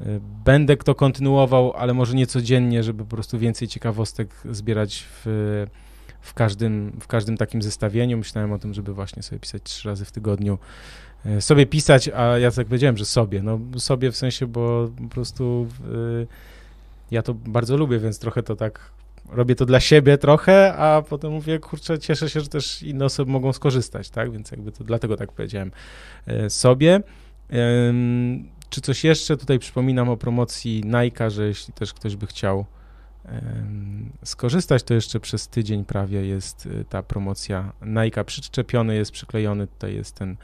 [0.00, 0.04] e,
[0.44, 5.66] będę to kontynuował, ale może nie codziennie, żeby po prostu więcej ciekawostek zbierać w,
[6.24, 8.18] w, każdym, w każdym takim zestawieniu.
[8.18, 10.58] Myślałem o tym, żeby właśnie sobie pisać trzy razy w tygodniu.
[11.26, 13.42] E, sobie pisać, a ja tak powiedziałem, że sobie.
[13.42, 15.68] No sobie w sensie, bo po prostu
[17.10, 18.90] ja to bardzo lubię, więc trochę to tak
[19.28, 23.32] robię to dla siebie trochę, a potem mówię, kurczę, cieszę się, że też inne osoby
[23.32, 24.32] mogą skorzystać, tak?
[24.32, 25.70] Więc jakby to dlatego tak powiedziałem
[26.26, 27.00] e, sobie.
[28.70, 29.36] Czy coś jeszcze?
[29.36, 32.64] Tutaj przypominam o promocji Nike, że jeśli też ktoś by chciał
[34.24, 39.94] skorzystać, to jeszcze przez tydzień prawie jest e, ta promocja Nike przyczepiony, jest przyklejony, tutaj
[39.94, 40.36] jest ten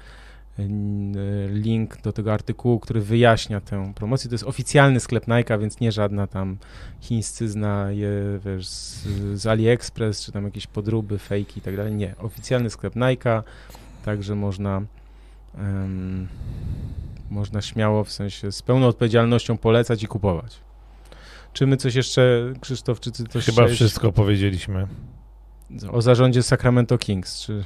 [1.48, 4.30] link do tego artykułu, który wyjaśnia tę promocję.
[4.30, 6.56] To jest oficjalny sklep Nike, więc nie żadna tam
[7.00, 8.10] chińszczyzna je,
[8.44, 9.04] wiesz, z,
[9.34, 11.94] z AliExpress, czy tam jakieś podróby, fejki i tak dalej.
[11.94, 13.42] Nie, oficjalny sklep Nike,
[14.04, 14.82] także można
[15.58, 16.28] um,
[17.30, 20.69] można śmiało, w sensie z pełną odpowiedzialnością polecać i kupować.
[21.52, 24.86] Czy my coś jeszcze, Krzysztof, czy ty coś Chyba wszystko powiedzieliśmy.
[25.90, 27.64] O zarządzie Sacramento Kings, czy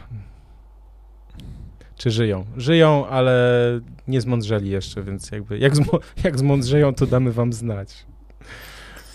[1.97, 2.44] czy żyją.
[2.56, 8.06] Żyją, ale nie zmądrzeli jeszcze, więc jakby jak, zmo, jak zmądrzeją, to damy wam znać.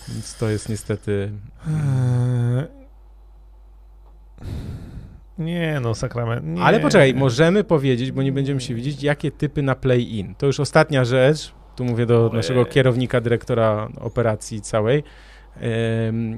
[0.08, 1.32] Więc to jest niestety...
[1.66, 2.66] Eee,
[5.38, 6.46] nie, no sakrament.
[6.46, 6.62] Nie.
[6.62, 10.34] Ale poczekaj, możemy powiedzieć, bo nie będziemy się widzieć, jakie typy na play-in.
[10.34, 11.52] To już ostatnia rzecz.
[11.80, 15.04] Tu mówię do naszego kierownika, dyrektora operacji całej.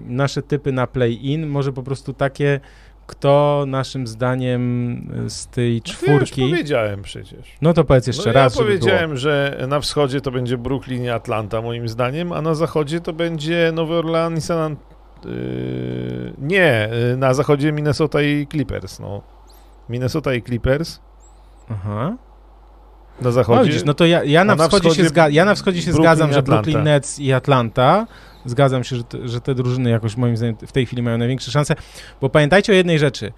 [0.07, 2.61] nasze typy na play-in, może po prostu takie
[3.07, 6.41] kto naszym zdaniem z tej czwórki...
[6.41, 7.57] No ja już powiedziałem przecież.
[7.63, 11.09] No to powiedz jeszcze no raz, Ja powiedziałem, że na wschodzie to będzie Brooklyn i
[11.09, 14.77] Atlanta moim zdaniem, a na zachodzie to będzie Nowy Orleans i San,
[15.25, 19.23] Yy, nie, yy, na zachodzie Minnesota i Clippers, no.
[19.89, 21.01] Minnesota i Clippers.
[21.71, 22.17] Aha.
[23.21, 23.61] Na zachodzie.
[23.61, 25.83] No, widzisz, no to ja, ja, na, na wschodzie się, wschodzie zga- ja na wschodzie
[25.83, 26.43] się Brooklyn zgadzam, że.
[26.43, 28.07] Brooklyn Nets i Atlanta.
[28.45, 31.51] Zgadzam się, że te, że te drużyny jakoś moim zdaniem w tej chwili mają największe
[31.51, 31.75] szanse,
[32.21, 33.33] bo pamiętajcie o jednej rzeczy.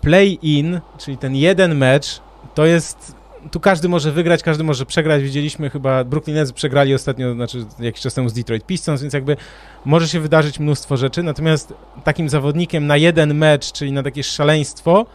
[0.00, 2.20] Play-in, czyli ten jeden mecz,
[2.54, 3.14] to jest...
[3.50, 5.22] Tu każdy może wygrać, każdy może przegrać.
[5.22, 9.36] Widzieliśmy chyba, Brooklyn Nets przegrali ostatnio, znaczy jakiś czas temu z Detroit Pistons, więc jakby
[9.84, 15.06] może się wydarzyć mnóstwo rzeczy, natomiast takim zawodnikiem na jeden mecz, czyli na takie szaleństwo,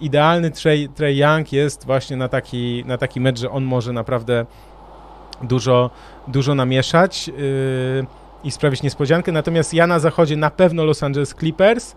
[0.00, 4.46] idealny Trey, Trey Young jest właśnie na taki, na taki mecz, że on może naprawdę
[5.42, 5.90] dużo,
[6.28, 7.34] dużo namieszać yy,
[8.44, 9.32] i sprawić niespodziankę.
[9.32, 11.94] Natomiast ja na zachodzie na pewno Los Angeles Clippers.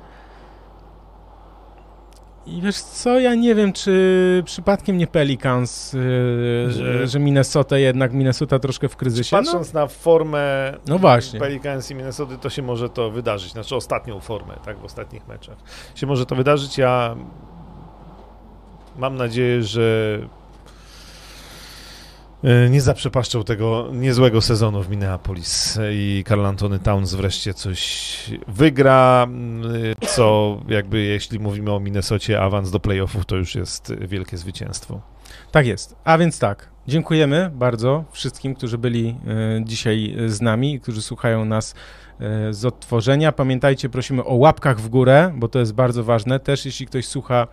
[2.45, 7.19] I wiesz co, ja nie wiem, czy przypadkiem nie Pelicans, yy, Że- że...
[7.19, 9.35] Minnesota jednak, Minnesota troszkę w kryzysie.
[9.35, 11.39] No, Patrząc na formę no właśnie.
[11.39, 13.51] Pelicans i Minnesota, to się może to wydarzyć.
[13.51, 15.57] Znaczy ostatnią formę, tak, w ostatnich meczach.
[15.95, 16.77] Się może to wydarzyć.
[16.77, 17.15] Ja
[18.97, 20.19] mam nadzieję, że
[22.43, 28.15] e, nie zaprzepaszczą tego niezłego sezonu w Minneapolis i Carl Antony Towns wreszcie coś
[28.47, 29.63] wygra, m,
[30.07, 35.01] co jakby jeśli mówimy o Minnesocie, awans do playoffów to już jest wielkie zwycięstwo.
[35.51, 35.95] Tak jest.
[36.03, 41.45] A więc tak, dziękujemy bardzo wszystkim, którzy byli e, dzisiaj e, z nami, którzy słuchają
[41.45, 41.75] nas
[42.51, 43.31] z odtworzenia.
[43.31, 46.39] Pamiętajcie, prosimy o łapkach w górę, bo to jest bardzo ważne.
[46.39, 47.47] Też jeśli ktoś słucha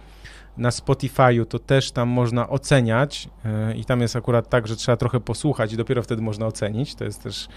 [0.58, 4.96] na Spotify'u, to też tam można oceniać e, i tam jest akurat tak, że trzeba
[4.96, 6.94] trochę posłuchać i dopiero wtedy można ocenić.
[6.94, 7.48] To jest też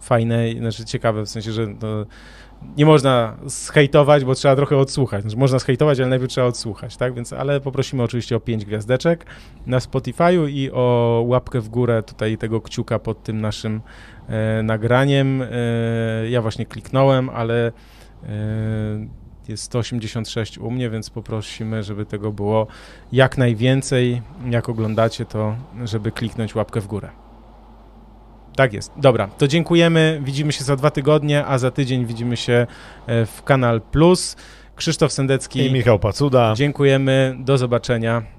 [0.00, 1.66] fajne, znaczy ciekawe, w sensie, że
[2.76, 5.22] nie można zhejtować, bo trzeba trochę odsłuchać.
[5.22, 7.14] Znaczy, można zhejtować, ale najpierw trzeba odsłuchać, tak?
[7.14, 9.26] Więc, ale poprosimy oczywiście o pięć gwiazdeczek
[9.66, 13.80] na Spotify'u i o łapkę w górę tutaj tego kciuka pod tym naszym
[14.28, 15.42] e, nagraniem.
[15.42, 15.46] E,
[16.30, 22.66] ja właśnie kliknąłem, ale e, jest 186 u mnie, więc poprosimy, żeby tego było
[23.12, 24.22] jak najwięcej.
[24.50, 27.10] Jak oglądacie to, żeby kliknąć łapkę w górę.
[28.56, 28.92] Tak jest.
[28.96, 30.20] Dobra, to dziękujemy.
[30.24, 32.66] Widzimy się za dwa tygodnie, a za tydzień widzimy się
[33.06, 34.36] e, w Kanal Plus.
[34.76, 35.66] Krzysztof Sendecki.
[35.66, 36.54] I Michał Pacuda.
[36.56, 37.36] Dziękujemy.
[37.38, 38.37] Do zobaczenia.